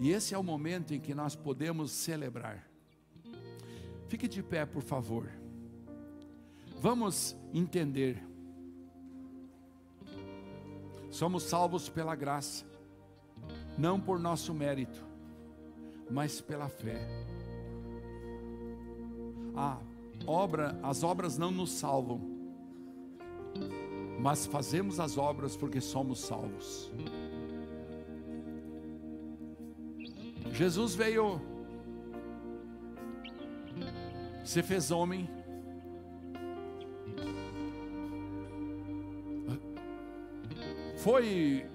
E 0.00 0.10
esse 0.10 0.34
é 0.34 0.38
o 0.38 0.42
momento 0.42 0.92
em 0.92 0.98
que 0.98 1.14
nós 1.14 1.36
podemos 1.36 1.92
celebrar. 1.92 2.69
Fique 4.10 4.26
de 4.26 4.42
pé, 4.42 4.66
por 4.66 4.82
favor. 4.82 5.30
Vamos 6.80 7.36
entender. 7.54 8.20
Somos 11.12 11.44
salvos 11.44 11.88
pela 11.88 12.16
graça, 12.16 12.64
não 13.78 14.00
por 14.00 14.18
nosso 14.18 14.52
mérito, 14.52 15.06
mas 16.10 16.40
pela 16.40 16.68
fé. 16.68 16.98
A 19.54 19.78
obra, 20.26 20.76
as 20.82 21.04
obras 21.04 21.38
não 21.38 21.52
nos 21.52 21.70
salvam, 21.70 22.20
mas 24.18 24.44
fazemos 24.44 24.98
as 24.98 25.16
obras 25.18 25.56
porque 25.56 25.80
somos 25.80 26.18
salvos. 26.18 26.90
Jesus 30.52 30.96
veio, 30.96 31.40
se 34.44 34.62
fez 34.62 34.90
homem, 34.90 35.28
foi 40.98 41.66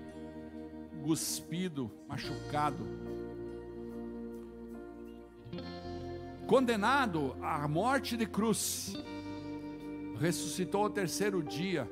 cuspido, 1.03 1.91
machucado, 2.07 2.85
condenado 6.47 7.35
à 7.41 7.67
morte 7.67 8.15
de 8.15 8.25
cruz, 8.25 8.95
ressuscitou 10.19 10.83
ao 10.83 10.89
terceiro 10.89 11.41
dia, 11.43 11.89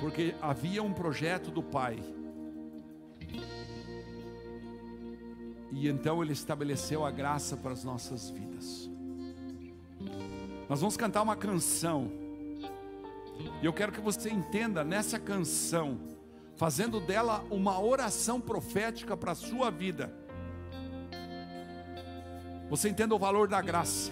porque 0.00 0.34
havia 0.40 0.82
um 0.82 0.92
projeto 0.92 1.50
do 1.50 1.62
Pai. 1.62 1.98
E 5.72 5.88
então 5.88 6.22
ele 6.22 6.32
estabeleceu 6.32 7.04
a 7.04 7.10
graça 7.10 7.56
para 7.56 7.72
as 7.72 7.84
nossas 7.84 8.30
vidas. 8.30 8.95
Nós 10.68 10.80
vamos 10.80 10.96
cantar 10.96 11.22
uma 11.22 11.36
canção. 11.36 12.10
E 13.62 13.66
eu 13.66 13.72
quero 13.72 13.92
que 13.92 14.00
você 14.00 14.30
entenda 14.30 14.82
nessa 14.82 15.18
canção, 15.18 15.98
fazendo 16.56 17.00
dela 17.00 17.44
uma 17.50 17.80
oração 17.80 18.40
profética 18.40 19.16
para 19.16 19.32
a 19.32 19.36
sua 19.36 19.70
vida. 19.70 20.12
Você 22.68 22.88
entenda 22.88 23.14
o 23.14 23.18
valor 23.18 23.46
da 23.46 23.60
graça 23.60 24.10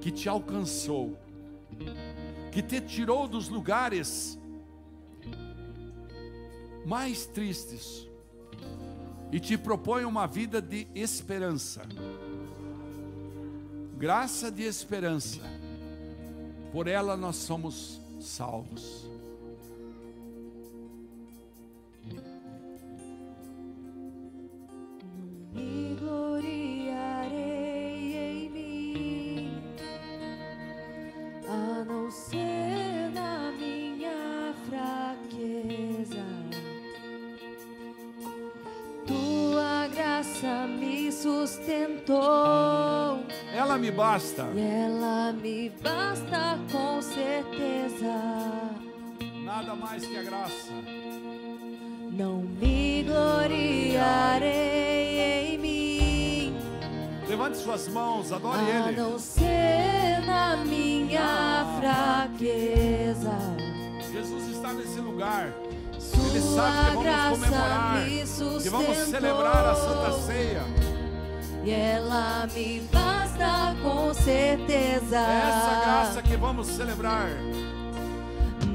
que 0.00 0.10
te 0.10 0.28
alcançou, 0.28 1.16
que 2.50 2.60
te 2.60 2.80
tirou 2.80 3.28
dos 3.28 3.48
lugares 3.48 4.36
mais 6.84 7.26
tristes 7.26 8.08
e 9.30 9.38
te 9.38 9.56
propõe 9.56 10.04
uma 10.04 10.26
vida 10.26 10.60
de 10.60 10.88
esperança. 10.94 11.82
Graça 13.98 14.50
de 14.50 14.62
esperança. 14.62 15.40
Por 16.70 16.86
ela 16.86 17.16
nós 17.16 17.36
somos 17.36 17.98
salvos. 18.20 19.08
Basta. 44.16 44.48
e 44.54 44.60
ela 44.60 45.32
me 45.32 45.70
basta 45.82 46.58
com 46.72 47.02
certeza. 47.02 48.14
Nada 49.44 49.74
mais 49.74 50.06
que 50.06 50.16
a 50.16 50.22
graça. 50.22 50.72
Não 52.12 52.38
me 52.38 53.02
gloriarei 53.02 54.46
em 55.54 55.58
mim. 55.58 56.56
Levante 57.28 57.58
suas 57.58 57.88
mãos, 57.88 58.32
adore 58.32 58.58
A 58.58 58.88
Ele. 58.88 58.96
não 58.98 59.18
ser 59.18 60.22
na 60.24 60.56
minha 60.64 61.66
fraqueza, 61.78 63.36
Jesus 64.12 64.48
está 64.48 64.72
nesse 64.72 64.98
lugar. 65.00 65.52
Ele 66.30 66.40
sabe 66.40 66.90
que 66.90 66.94
vamos 66.94 67.38
comemorar, 67.38 68.00
me 68.06 68.62
que 68.62 68.68
vamos 68.70 68.96
celebrar 68.96 69.66
a 69.66 69.74
Santa 69.74 70.12
Ceia. 70.20 70.62
E 71.64 71.70
ela 71.70 72.46
me 72.54 72.80
com 73.86 74.12
certeza. 74.12 75.16
Essa 75.16 75.80
graça 75.84 76.20
que 76.22 76.36
vamos 76.36 76.66
celebrar. 76.66 77.28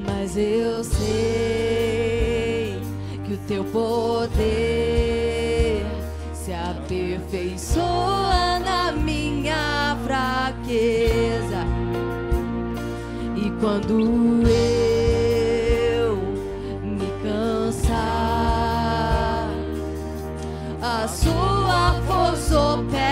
Mas 0.05 0.38
eu 0.38 0.86
sei 0.86 2.80
que 3.26 3.34
o 3.34 3.38
teu 3.39 3.66
poder 3.66 4.32
se 6.34 6.53
aperfeiçoa 6.53 8.59
na 8.59 8.93
minha 8.93 9.97
fraqueza. 10.05 11.66
E 13.36 13.51
quando 13.59 14.47
eu 14.47 16.16
me 16.84 17.12
cansar, 17.22 17.99
a 20.82 21.05
sua 21.07 21.95
força 22.07 22.59
opera 22.59 23.11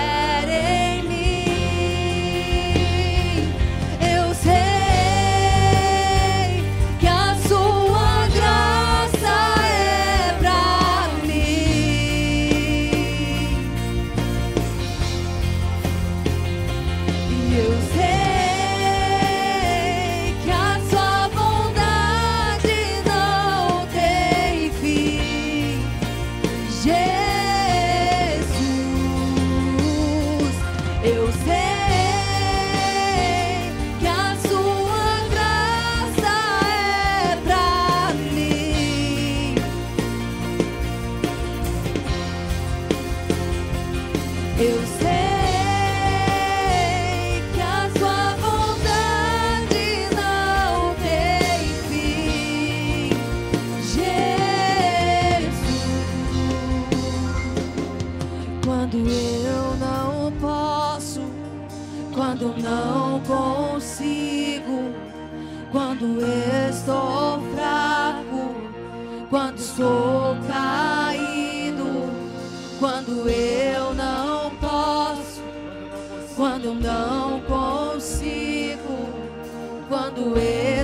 quando 80.19 80.78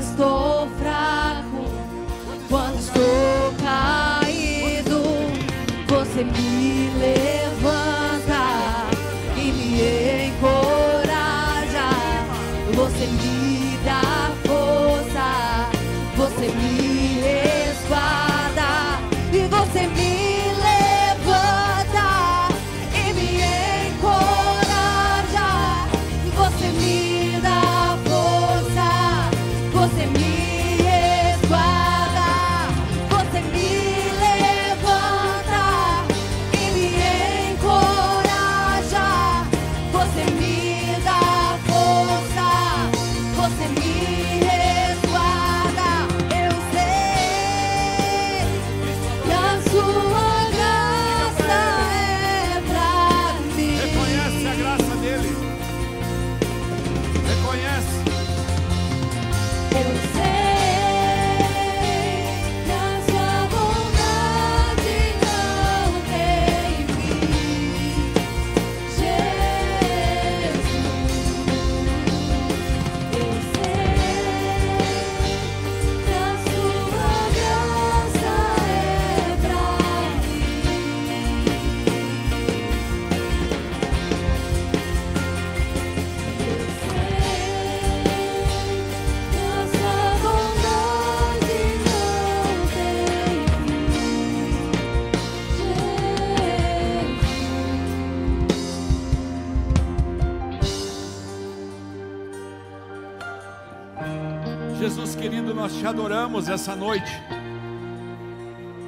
essa 106.47 106.75
noite. 106.75 107.11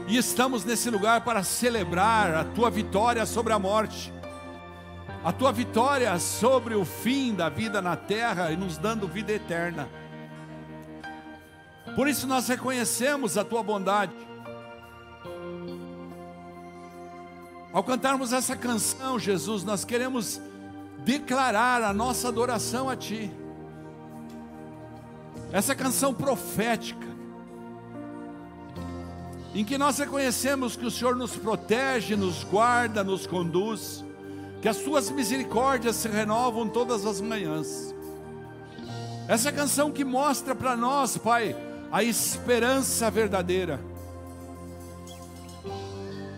E 0.07 0.17
estamos 0.17 0.63
nesse 0.63 0.89
lugar 0.89 1.21
para 1.21 1.43
celebrar 1.43 2.33
a 2.33 2.43
tua 2.43 2.69
vitória 2.69 3.25
sobre 3.25 3.51
a 3.51 3.59
morte, 3.59 4.13
a 5.23 5.31
tua 5.33 5.51
vitória 5.51 6.17
sobre 6.19 6.75
o 6.75 6.85
fim 6.85 7.33
da 7.33 7.49
vida 7.49 7.81
na 7.81 7.95
terra 7.95 8.51
e 8.51 8.55
nos 8.55 8.77
dando 8.77 9.07
vida 9.07 9.33
eterna. 9.33 9.89
Por 11.95 12.07
isso 12.07 12.27
nós 12.27 12.47
reconhecemos 12.47 13.37
a 13.37 13.43
tua 13.43 13.63
bondade. 13.63 14.13
Ao 17.73 17.83
cantarmos 17.83 18.33
essa 18.33 18.55
canção, 18.55 19.19
Jesus, 19.19 19.63
nós 19.63 19.83
queremos 19.83 20.41
declarar 20.99 21.83
a 21.83 21.93
nossa 21.93 22.27
adoração 22.27 22.89
a 22.89 22.95
Ti. 22.95 23.31
Essa 25.51 25.75
canção 25.75 26.13
profética, 26.13 27.07
em 29.57 29.65
que 29.65 29.75
nós 29.75 29.97
reconhecemos 29.97 30.75
que 30.75 30.85
o 30.85 30.91
Senhor 30.91 31.15
nos 31.15 31.35
protege, 31.35 32.15
nos 32.15 32.43
guarda, 32.43 33.03
nos 33.03 33.25
conduz, 33.25 34.05
que 34.61 34.67
as 34.67 34.77
Suas 34.77 35.09
misericórdias 35.09 35.95
se 35.95 36.07
renovam 36.07 36.69
todas 36.69 37.07
as 37.07 37.19
manhãs. 37.19 37.91
Essa 39.27 39.51
canção 39.51 39.91
que 39.91 40.05
mostra 40.05 40.53
para 40.53 40.77
nós, 40.77 41.17
Pai, 41.17 41.55
a 41.91 42.03
esperança 42.03 43.09
verdadeira, 43.09 43.79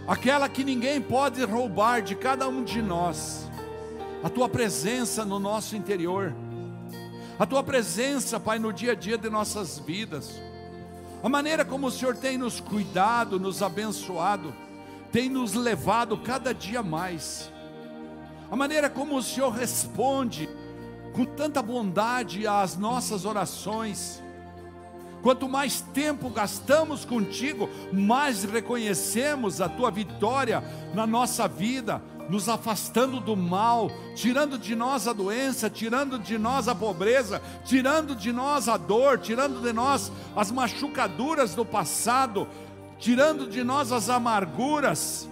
aquela 0.08 0.48
que 0.48 0.64
ninguém 0.64 1.02
pode 1.02 1.44
roubar 1.44 2.02
de 2.02 2.16
cada 2.16 2.48
um 2.48 2.64
de 2.64 2.82
nós, 2.82 3.50
a 4.24 4.30
Tua 4.30 4.48
presença 4.48 5.26
no 5.26 5.40
nosso 5.40 5.76
interior. 5.76 6.34
A 7.38 7.46
tua 7.46 7.64
presença, 7.64 8.38
Pai, 8.38 8.60
no 8.60 8.74
dia 8.74 8.92
a 8.92 8.96
dia 8.96 9.18
de 9.18 9.30
nossas 9.30 9.80
vidas, 9.80 10.42
a 11.22 11.30
maneira 11.30 11.66
como 11.66 11.88
o 11.88 11.92
Senhor 11.92 12.16
tem 12.16 12.38
nos 12.38 12.60
cuidado, 12.60 13.40
nos 13.40 13.62
abençoado, 13.62 14.54
tem 15.12 15.30
nos 15.30 15.54
levado 15.54 16.18
cada 16.18 16.54
dia 16.54 16.82
mais, 16.82 17.52
a 18.50 18.56
maneira 18.56 18.90
como 18.90 19.18
o 19.18 19.24
Senhor 19.24 19.50
responde 19.50 20.50
com 21.14 21.26
tanta 21.26 21.62
bondade 21.62 22.48
às 22.48 22.78
nossas 22.78 23.26
orações, 23.26 24.22
Quanto 25.22 25.50
mais 25.50 25.82
tempo 25.82 26.30
gastamos 26.30 27.04
contigo, 27.04 27.70
mais 27.92 28.44
reconhecemos 28.44 29.60
a 29.60 29.68
tua 29.68 29.92
vitória 29.92 30.64
na 30.94 31.06
nossa 31.06 31.48
vida, 31.48 32.02
nos 32.30 32.48
afastando 32.48 33.20
do 33.20 33.36
mal, 33.36 33.90
tirando 34.16 34.58
de 34.58 34.76
nós 34.76 35.08
a 35.08 35.14
doença, 35.14 35.70
tirando 35.70 36.20
de 36.20 36.38
nós 36.38 36.68
a 36.68 36.76
pobreza, 36.76 37.42
tirando 37.66 38.16
de 38.16 38.32
nós 38.32 38.70
a 38.70 38.78
dor, 38.78 39.18
tirando 39.18 39.62
de 39.62 39.74
nós 39.74 40.12
as 40.36 40.52
machucaduras 40.52 41.56
do 41.56 41.66
passado, 41.66 42.48
tirando 43.00 43.48
de 43.48 43.64
nós 43.64 43.92
as 43.92 44.10
amarguras, 44.10 45.28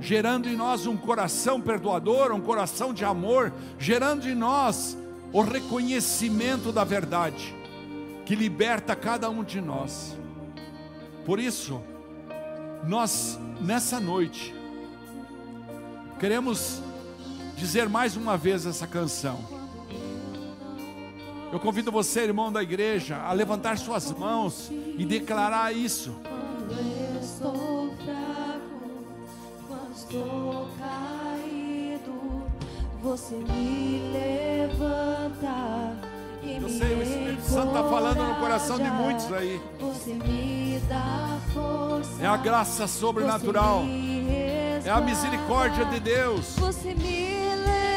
gerando 0.00 0.48
em 0.48 0.56
nós 0.56 0.86
um 0.86 0.96
coração 0.96 1.60
perdoador, 1.60 2.32
um 2.32 2.40
coração 2.40 2.92
de 2.92 3.04
amor, 3.04 3.52
gerando 3.78 4.28
em 4.28 4.34
nós 4.34 4.98
o 5.32 5.40
reconhecimento 5.40 6.70
da 6.70 6.84
verdade, 6.84 7.54
que 8.26 8.34
liberta 8.34 8.94
cada 8.94 9.30
um 9.30 9.42
de 9.42 9.60
nós. 9.60 10.14
Por 11.24 11.38
isso, 11.38 11.80
nós 12.84 13.38
nessa 13.60 14.00
noite, 14.00 14.61
Queremos 16.22 16.80
dizer 17.56 17.88
mais 17.88 18.16
uma 18.16 18.36
vez 18.36 18.64
essa 18.64 18.86
canção. 18.86 19.40
Eu 21.52 21.58
convido 21.58 21.90
você, 21.90 22.20
irmão 22.20 22.52
da 22.52 22.62
igreja, 22.62 23.16
a 23.16 23.32
levantar 23.32 23.76
suas 23.76 24.12
mãos 24.12 24.70
e 24.70 25.04
declarar 25.04 25.74
isso. 25.74 26.14
Quando 26.22 27.20
estou 27.20 27.92
fraco, 28.04 29.02
quando 29.66 29.96
estou 29.96 30.68
caído, 30.78 32.44
você 33.02 33.34
me 33.34 34.12
levanta. 34.12 35.96
E 36.44 36.52
Eu 36.54 36.60
me 36.60 36.78
sei, 36.78 36.94
Santo 37.52 37.68
está 37.68 37.84
falando 37.84 38.24
no 38.26 38.34
coração 38.36 38.78
de 38.78 38.90
muitos 38.90 39.30
aí. 39.30 39.60
É 42.18 42.26
a 42.26 42.36
graça 42.38 42.86
sobrenatural, 42.86 43.82
é 44.82 44.90
a 44.90 45.00
misericórdia 45.02 45.84
de 45.84 46.00
Deus. 46.00 46.56
Você 46.56 46.94
me 46.94 47.26
levanta 47.56 47.91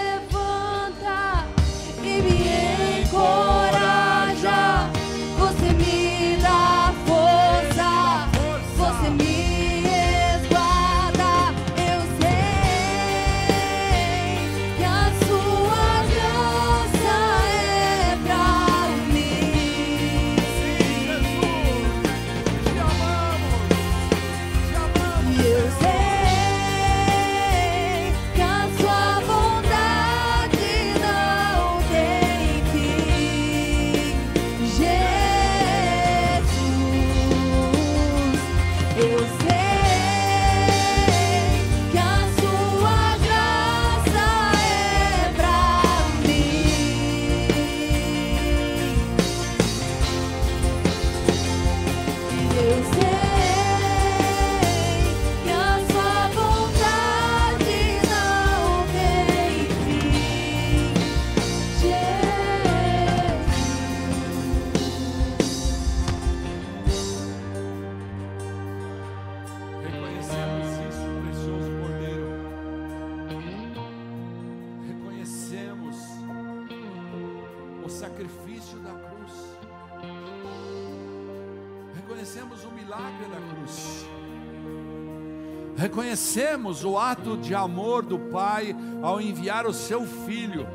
Reconhecemos 86.66 86.84
o 86.84 86.98
ato 86.98 87.38
de 87.38 87.54
amor 87.54 88.02
do 88.02 88.18
Pai 88.18 88.76
ao 89.04 89.22
enviar 89.22 89.68
o 89.68 89.74
seu 89.74 90.04
Filho 90.26 90.68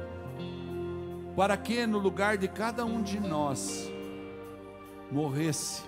para 1.34 1.57
que 1.57 1.84
no 1.84 1.99
lugar 1.99 2.38
de 2.38 2.47
cada 2.47 2.84
um 2.84 3.03
de 3.03 3.18
nós 3.18 3.91
morresse 5.11 5.82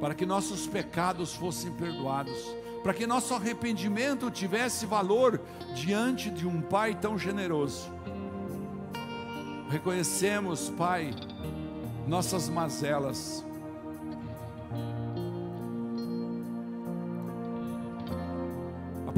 para 0.00 0.14
que 0.14 0.24
nossos 0.24 0.66
pecados 0.66 1.34
fossem 1.34 1.72
perdoados, 1.72 2.38
para 2.82 2.94
que 2.94 3.06
nosso 3.06 3.34
arrependimento 3.34 4.30
tivesse 4.30 4.86
valor 4.86 5.40
diante 5.74 6.30
de 6.30 6.46
um 6.46 6.60
Pai 6.62 6.94
tão 6.94 7.18
generoso. 7.18 7.90
Reconhecemos, 9.70 10.70
Pai, 10.70 11.14
nossas 12.06 12.48
mazelas. 12.48 13.44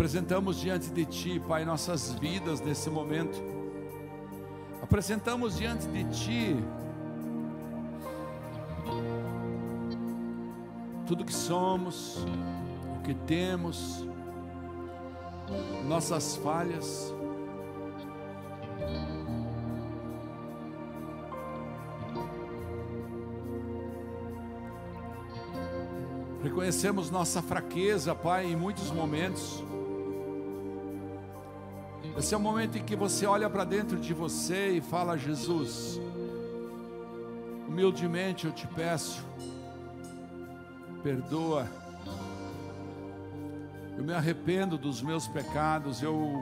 Apresentamos 0.06 0.60
diante 0.60 0.88
de 0.88 1.04
Ti, 1.04 1.42
Pai, 1.48 1.64
nossas 1.64 2.12
vidas 2.12 2.60
nesse 2.60 2.88
momento. 2.88 3.42
Apresentamos 4.80 5.58
diante 5.58 5.88
de 5.88 6.04
Ti 6.04 6.56
tudo 11.08 11.24
que 11.24 11.34
somos, 11.34 12.24
o 12.96 13.02
que 13.02 13.14
temos, 13.14 14.06
nossas 15.88 16.36
falhas. 16.36 17.12
Reconhecemos 26.44 27.10
nossa 27.10 27.42
fraqueza, 27.42 28.14
Pai, 28.14 28.46
em 28.46 28.54
muitos 28.54 28.92
momentos. 28.92 29.64
Esse 32.18 32.34
é 32.34 32.36
o 32.36 32.40
momento 32.40 32.78
em 32.78 32.84
que 32.84 32.96
você 32.96 33.26
olha 33.26 33.48
para 33.48 33.64
dentro 33.64 33.98
de 33.98 34.14
você 34.14 34.70
e 34.70 34.80
fala: 34.80 35.16
Jesus, 35.16 36.00
Humildemente 37.68 38.46
eu 38.46 38.52
te 38.52 38.66
peço, 38.66 39.22
perdoa. 41.02 41.68
Eu 43.98 44.04
me 44.04 44.14
arrependo 44.14 44.78
dos 44.78 45.02
meus 45.02 45.26
pecados, 45.26 46.00
eu 46.00 46.32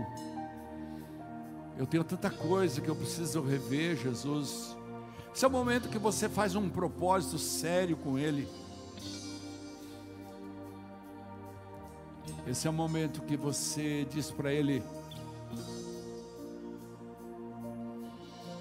eu 1.77 1.87
tenho 1.87 2.05
tanta 2.05 2.31
coisa 2.31 2.81
que 2.81 2.89
eu 2.89 2.95
preciso 2.95 3.43
rever, 3.43 3.97
Jesus. 3.97 4.77
Esse 5.35 5.45
é 5.45 5.49
o 5.49 5.51
momento 5.51 5.89
que 5.89 5.99
você 5.99 6.29
faz 6.29 6.55
um 6.55 6.69
propósito 6.69 7.37
sério 7.37 7.97
com 7.97 8.17
Ele. 8.17 8.47
Esse 12.47 12.69
é 12.69 12.71
o 12.71 12.73
momento 12.73 13.23
que 13.23 13.37
você 13.37 14.07
diz 14.09 14.31
para 14.31 14.53
Ele: 14.53 14.85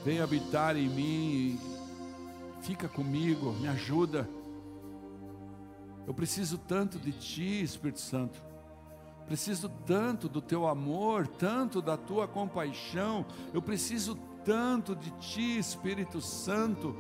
Vem 0.04 0.20
habitar 0.20 0.76
em 0.76 0.90
mim, 0.90 1.60
fica 2.62 2.90
comigo, 2.90 3.54
me 3.54 3.68
ajuda. 3.68 4.30
Eu 6.06 6.14
preciso 6.14 6.58
tanto 6.58 7.00
de 7.00 7.14
Ti, 7.14 7.64
Espírito 7.64 8.02
Santo. 8.02 8.44
Preciso 9.26 9.70
tanto 9.86 10.28
do 10.28 10.42
Teu 10.42 10.68
amor, 10.68 11.28
tanto 11.28 11.82
da 11.82 11.96
Tua 11.96 12.28
compaixão. 12.28 13.26
Eu 13.54 13.62
preciso 13.62 14.16
tanto 14.44 14.96
de 14.96 15.12
Ti, 15.12 15.58
Espírito 15.58 16.20
Santo, 16.20 16.96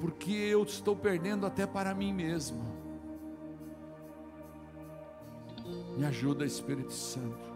porque 0.00 0.32
eu 0.32 0.64
estou 0.64 0.96
perdendo 0.96 1.46
até 1.46 1.66
para 1.66 1.94
mim 1.94 2.12
mesmo. 2.12 2.60
Me 5.96 6.04
ajuda, 6.04 6.44
Espírito 6.44 6.92
Santo. 6.92 7.49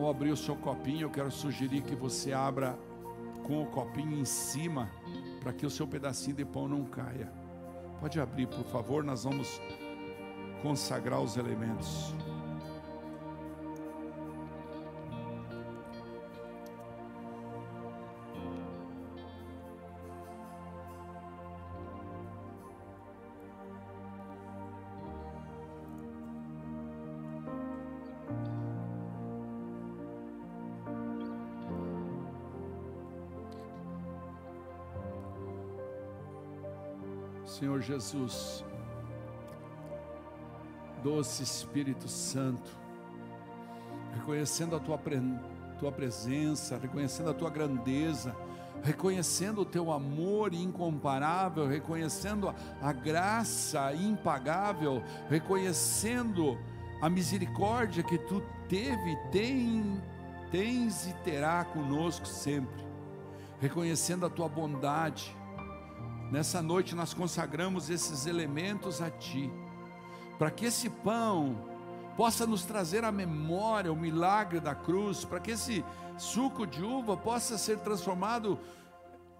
Ao 0.00 0.08
abrir 0.08 0.30
o 0.30 0.36
seu 0.36 0.56
copinho, 0.56 1.02
eu 1.02 1.10
quero 1.10 1.30
sugerir 1.30 1.82
que 1.82 1.94
você 1.94 2.32
abra 2.32 2.74
com 3.44 3.62
o 3.62 3.66
copinho 3.66 4.18
em 4.18 4.24
cima, 4.24 4.90
para 5.40 5.52
que 5.52 5.66
o 5.66 5.70
seu 5.70 5.86
pedacinho 5.86 6.34
de 6.36 6.42
pão 6.42 6.66
não 6.66 6.86
caia. 6.86 7.30
Pode 8.00 8.18
abrir, 8.18 8.46
por 8.46 8.64
favor, 8.64 9.04
nós 9.04 9.24
vamos 9.24 9.60
consagrar 10.62 11.20
os 11.20 11.36
elementos. 11.36 12.14
Jesus, 37.90 38.64
doce 41.02 41.42
Espírito 41.42 42.06
Santo, 42.06 42.70
reconhecendo 44.14 44.76
a 44.76 44.78
tua, 44.78 44.96
tua 45.76 45.90
presença, 45.90 46.78
reconhecendo 46.78 47.30
a 47.30 47.34
tua 47.34 47.50
grandeza, 47.50 48.36
reconhecendo 48.84 49.62
o 49.62 49.64
teu 49.64 49.90
amor 49.90 50.54
incomparável, 50.54 51.66
reconhecendo 51.66 52.54
a, 52.80 52.92
graça 52.92 53.92
impagável, 53.92 55.02
reconhecendo 55.28 56.56
a 57.02 57.10
misericórdia 57.10 58.04
que 58.04 58.18
tu 58.18 58.40
teve, 58.68 59.16
tem, 59.32 60.00
tens 60.52 61.08
e 61.08 61.12
terá 61.24 61.64
conosco 61.64 62.28
sempre, 62.28 62.84
reconhecendo 63.60 64.26
a 64.26 64.30
tua 64.30 64.48
bondade, 64.48 65.36
Nessa 66.30 66.62
noite 66.62 66.94
nós 66.94 67.12
consagramos 67.12 67.90
esses 67.90 68.24
elementos 68.24 69.02
a 69.02 69.10
Ti, 69.10 69.50
para 70.38 70.48
que 70.48 70.66
esse 70.66 70.88
pão 70.88 71.56
possa 72.16 72.46
nos 72.46 72.64
trazer 72.64 73.02
à 73.02 73.10
memória 73.10 73.92
o 73.92 73.96
milagre 73.96 74.60
da 74.60 74.72
cruz, 74.72 75.24
para 75.24 75.40
que 75.40 75.50
esse 75.50 75.84
suco 76.16 76.68
de 76.68 76.84
uva 76.84 77.16
possa 77.16 77.58
ser 77.58 77.78
transformado 77.78 78.60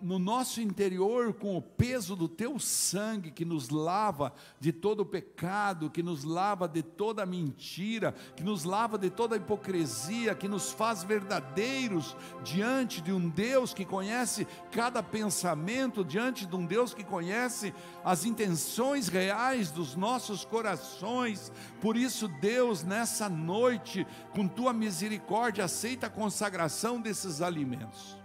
no 0.01 0.19
nosso 0.19 0.61
interior 0.61 1.35
com 1.35 1.57
o 1.57 1.63
peso 1.63 2.17
do 2.17 2.29
teu 2.29 2.59
sangue 2.59 3.31
que 3.31 3.45
nos 3.45 3.69
lava 3.69 4.33
de 4.59 4.73
todo 4.73 5.01
o 5.01 5.07
pecado, 5.07 5.91
que 5.91 6.03
nos 6.03 6.25
lava 6.25 6.67
de 6.67 6.83
toda 6.83 7.27
mentira, 7.27 8.15
que 8.37 8.43
nos 8.43 8.65
lava 8.65 8.99
de 8.99 9.11
toda 9.11 9.37
hipocrisia, 9.37 10.35
que 10.35 10.49
nos 10.49 10.73
faz 10.73 11.05
verdadeiros 11.05 12.17
diante 12.43 13.01
de 13.01 13.13
um 13.13 13.29
Deus 13.29 13.75
que 13.75 13.85
conhece 13.85 14.47
cada 14.71 15.03
pensamento, 15.03 16.05
diante 16.05 16.47
de 16.47 16.57
um 16.57 16.65
Deus 16.65 16.95
que 16.95 17.05
conhece 17.05 17.75
as 18.05 18.25
intenções 18.25 19.09
reais 19.09 19.71
dos 19.71 19.97
nossos 19.97 20.45
corações. 20.45 21.53
Por 21.81 21.97
isso, 21.97 22.29
Deus, 22.29 22.83
nessa 22.83 23.29
noite, 23.29 24.07
com 24.35 24.47
tua 24.47 24.73
misericórdia, 24.73 25.65
aceita 25.65 26.07
a 26.07 26.11
consagração 26.11 27.01
desses 27.01 27.43
alimentos. 27.43 28.20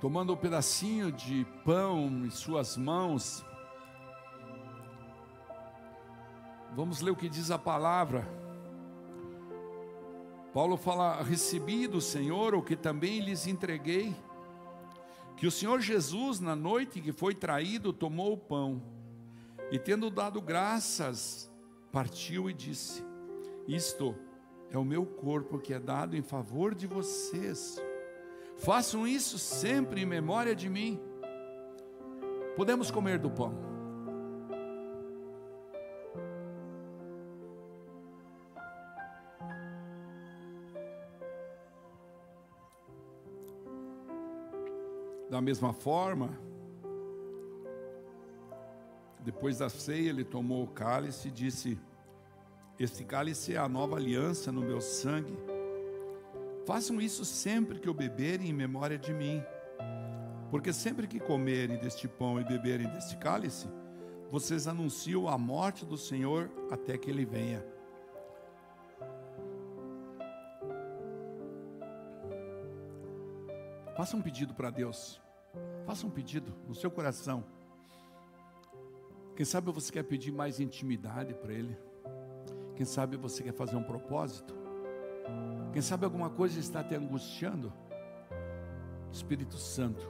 Tomando 0.00 0.32
um 0.32 0.36
pedacinho 0.36 1.10
de 1.10 1.44
pão 1.64 2.06
em 2.24 2.30
suas 2.30 2.76
mãos, 2.76 3.44
vamos 6.74 7.00
ler 7.00 7.10
o 7.10 7.16
que 7.16 7.28
diz 7.28 7.50
a 7.50 7.58
palavra. 7.58 8.26
Paulo 10.54 10.76
fala: 10.76 11.22
Recebi 11.22 11.86
do 11.86 12.00
Senhor 12.00 12.54
o 12.54 12.62
que 12.62 12.76
também 12.76 13.20
lhes 13.20 13.46
entreguei, 13.46 14.14
que 15.36 15.46
o 15.46 15.50
Senhor 15.50 15.80
Jesus, 15.80 16.38
na 16.38 16.54
noite 16.54 17.00
que 17.00 17.12
foi 17.12 17.34
traído, 17.34 17.92
tomou 17.92 18.32
o 18.32 18.38
pão 18.38 18.82
e, 19.70 19.78
tendo 19.78 20.10
dado 20.10 20.40
graças, 20.40 21.50
partiu 21.90 22.48
e 22.48 22.54
disse: 22.54 23.04
Isto 23.66 24.14
é 24.70 24.78
o 24.78 24.84
meu 24.84 25.04
corpo 25.04 25.58
que 25.58 25.74
é 25.74 25.80
dado 25.80 26.16
em 26.16 26.22
favor 26.22 26.74
de 26.74 26.86
vocês. 26.86 27.80
Façam 28.58 29.06
isso 29.06 29.38
sempre 29.38 30.02
em 30.02 30.06
memória 30.06 30.54
de 30.54 30.68
mim. 30.68 31.00
Podemos 32.56 32.90
comer 32.90 33.18
do 33.18 33.30
pão. 33.30 33.54
Da 45.30 45.40
mesma 45.40 45.72
forma, 45.72 46.36
depois 49.20 49.58
da 49.58 49.68
ceia, 49.68 50.08
ele 50.08 50.24
tomou 50.24 50.64
o 50.64 50.68
cálice 50.68 51.28
e 51.28 51.30
disse: 51.30 51.78
Este 52.76 53.04
cálice 53.04 53.54
é 53.54 53.58
a 53.58 53.68
nova 53.68 53.96
aliança 53.96 54.50
no 54.50 54.62
meu 54.62 54.80
sangue 54.80 55.57
Façam 56.68 57.00
isso 57.00 57.24
sempre 57.24 57.78
que 57.78 57.88
o 57.88 57.94
beberem 57.94 58.50
em 58.50 58.52
memória 58.52 58.98
de 58.98 59.14
mim. 59.14 59.42
Porque 60.50 60.70
sempre 60.70 61.06
que 61.06 61.18
comerem 61.18 61.78
deste 61.78 62.06
pão 62.06 62.38
e 62.38 62.44
beberem 62.44 62.86
deste 62.90 63.16
cálice, 63.16 63.66
vocês 64.30 64.68
anunciam 64.68 65.26
a 65.26 65.38
morte 65.38 65.86
do 65.86 65.96
Senhor 65.96 66.50
até 66.70 66.98
que 66.98 67.08
ele 67.08 67.24
venha. 67.24 67.64
Faça 73.96 74.14
um 74.14 74.20
pedido 74.20 74.52
para 74.52 74.68
Deus. 74.68 75.22
Faça 75.86 76.06
um 76.06 76.10
pedido 76.10 76.54
no 76.66 76.74
seu 76.74 76.90
coração. 76.90 77.46
Quem 79.34 79.46
sabe 79.46 79.72
você 79.72 79.90
quer 79.90 80.02
pedir 80.02 80.32
mais 80.32 80.60
intimidade 80.60 81.32
para 81.32 81.50
Ele. 81.50 81.74
Quem 82.76 82.84
sabe 82.84 83.16
você 83.16 83.42
quer 83.42 83.54
fazer 83.54 83.76
um 83.76 83.82
propósito. 83.82 84.57
Quem 85.72 85.82
sabe 85.82 86.04
alguma 86.04 86.30
coisa 86.30 86.58
está 86.58 86.82
te 86.82 86.94
angustiando? 86.94 87.72
Espírito 89.12 89.56
Santo, 89.56 90.06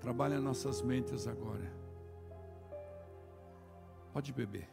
trabalha 0.00 0.40
nossas 0.40 0.82
mentes 0.82 1.26
agora. 1.26 1.72
Pode 4.12 4.32
beber. 4.32 4.68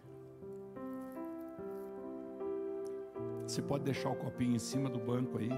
Você 3.48 3.62
pode 3.62 3.84
deixar 3.84 4.10
o 4.10 4.16
copinho 4.16 4.56
em 4.56 4.60
cima 4.60 4.89
do 4.89 5.00
banco 5.00 5.38
aí, 5.38 5.50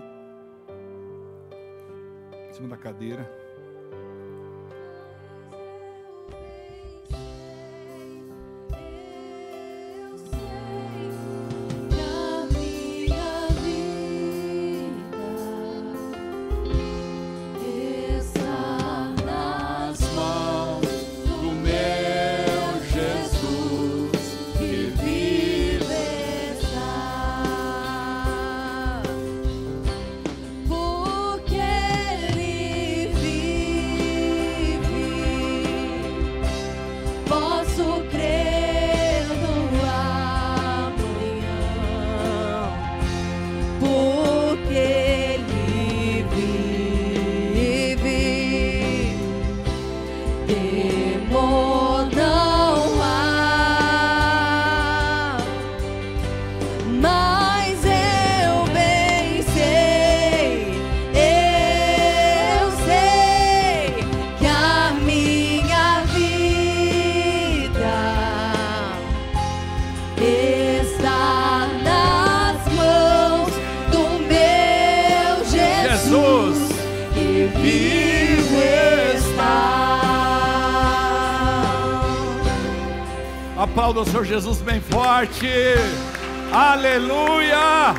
em 2.49 2.53
cima 2.53 2.67
da 2.67 2.77
cadeira. 2.77 3.38
Senhor 84.19 84.25
Jesus 84.25 84.61
bem 84.61 84.81
forte. 84.81 85.47
Aleluia! 86.51 87.93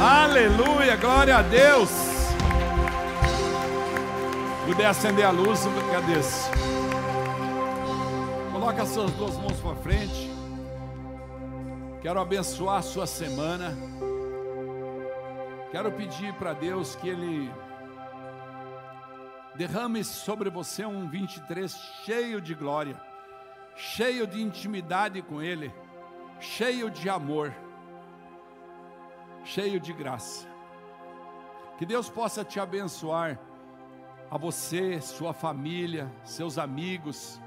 Aleluia! 0.00 0.96
Glória 0.96 1.36
a 1.36 1.42
Deus! 1.42 1.90
Puder 4.66 4.86
acender 4.86 5.24
a 5.24 5.30
luz, 5.30 5.64
eu 5.64 5.70
agradeço. 5.78 6.50
Coloca 8.50 8.82
as 8.82 8.88
suas 8.88 9.12
duas 9.12 9.36
mãos 9.36 9.60
para 9.60 9.76
frente. 9.76 10.28
Quero 12.02 12.18
abençoar 12.18 12.78
a 12.78 12.82
sua 12.82 13.06
semana. 13.06 13.76
Quero 15.70 15.92
pedir 15.92 16.32
para 16.34 16.52
Deus 16.52 16.96
que 16.96 17.08
Ele 17.08 17.48
derrame 19.54 20.02
sobre 20.02 20.50
você 20.50 20.84
um 20.84 21.08
23 21.08 21.72
cheio 22.04 22.40
de 22.40 22.54
glória, 22.54 23.00
cheio 23.76 24.26
de 24.26 24.42
intimidade 24.42 25.20
com 25.22 25.42
Ele, 25.42 25.72
cheio 26.40 26.90
de 26.90 27.08
amor, 27.08 27.54
cheio 29.44 29.78
de 29.78 29.92
graça. 29.92 30.48
Que 31.78 31.84
Deus 31.84 32.08
possa 32.08 32.42
te 32.42 32.58
abençoar, 32.58 33.38
a 34.30 34.36
você, 34.36 35.00
sua 35.00 35.32
família, 35.32 36.12
seus 36.24 36.58
amigos, 36.58 37.40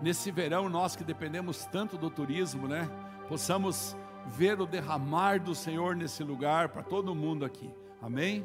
nesse 0.00 0.32
verão 0.32 0.68
nós 0.68 0.96
que 0.96 1.04
dependemos 1.04 1.64
tanto 1.66 1.96
do 1.96 2.10
turismo, 2.10 2.66
né? 2.66 2.90
Possamos 3.28 3.96
ver 4.26 4.60
o 4.60 4.66
derramar 4.66 5.38
do 5.38 5.54
Senhor 5.54 5.94
nesse 5.94 6.24
lugar 6.24 6.70
para 6.70 6.82
todo 6.82 7.14
mundo 7.14 7.44
aqui. 7.44 7.70
Amém? 8.00 8.44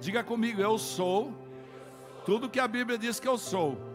Diga 0.00 0.22
comigo, 0.22 0.60
eu 0.60 0.78
sou 0.78 1.32
tudo 2.24 2.48
que 2.48 2.60
a 2.60 2.68
Bíblia 2.68 2.96
diz 2.96 3.18
que 3.18 3.26
eu 3.26 3.36
sou. 3.36 3.89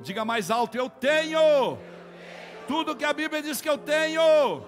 Diga 0.00 0.24
mais 0.24 0.50
alto, 0.50 0.76
eu 0.76 0.88
tenho 0.88 1.78
tudo 2.66 2.94
que 2.94 3.04
a 3.04 3.12
Bíblia 3.12 3.42
diz 3.42 3.60
que 3.60 3.68
eu 3.68 3.78
tenho. 3.78 4.62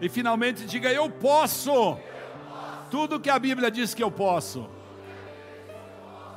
E 0.00 0.08
finalmente 0.08 0.64
diga, 0.64 0.90
eu 0.90 1.10
posso 1.10 1.98
tudo 2.90 3.20
que 3.20 3.30
a 3.30 3.38
Bíblia 3.38 3.70
diz 3.70 3.94
que 3.94 4.02
eu 4.02 4.10
posso. 4.10 4.68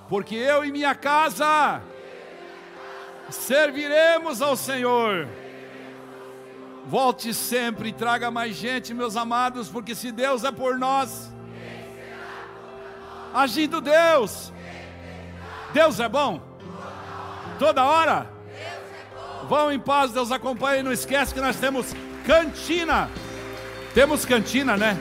Porque 0.10 0.36
eu 0.36 0.64
e 0.64 0.72
minha 0.72 0.94
casa 0.94 1.82
serviremos 3.30 4.41
ao 4.41 4.56
Senhor. 4.56 5.28
Volte 6.86 7.34
sempre 7.34 7.89
e 7.89 7.94
traga 7.94 8.30
mais 8.30 8.56
gente, 8.56 8.94
meus 8.94 9.16
amados, 9.16 9.70
porque 9.70 9.96
se 9.96 10.12
Deus 10.12 10.44
é 10.44 10.52
por 10.52 10.78
nós, 10.78 11.34
agindo 13.34 13.80
Deus, 13.80 14.52
Deus 15.72 16.02
é 16.02 16.10
bom, 16.10 16.41
toda 17.60 17.84
hora. 17.84 18.28
Vão 19.47 19.72
em 19.72 19.80
paz, 19.80 20.12
Deus 20.12 20.32
acompanhe. 20.32 20.84
Não 20.84 20.91
esquece 20.91 21.34
que 21.34 21.41
nós 21.41 21.56
temos 21.58 21.93
cantina. 22.26 23.10
Temos 23.93 24.26
cantina, 24.26 24.78
né? 24.78 24.97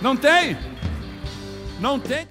Não 0.00 0.16
tem? 0.16 0.56
Não 1.80 1.98
tem? 1.98 2.28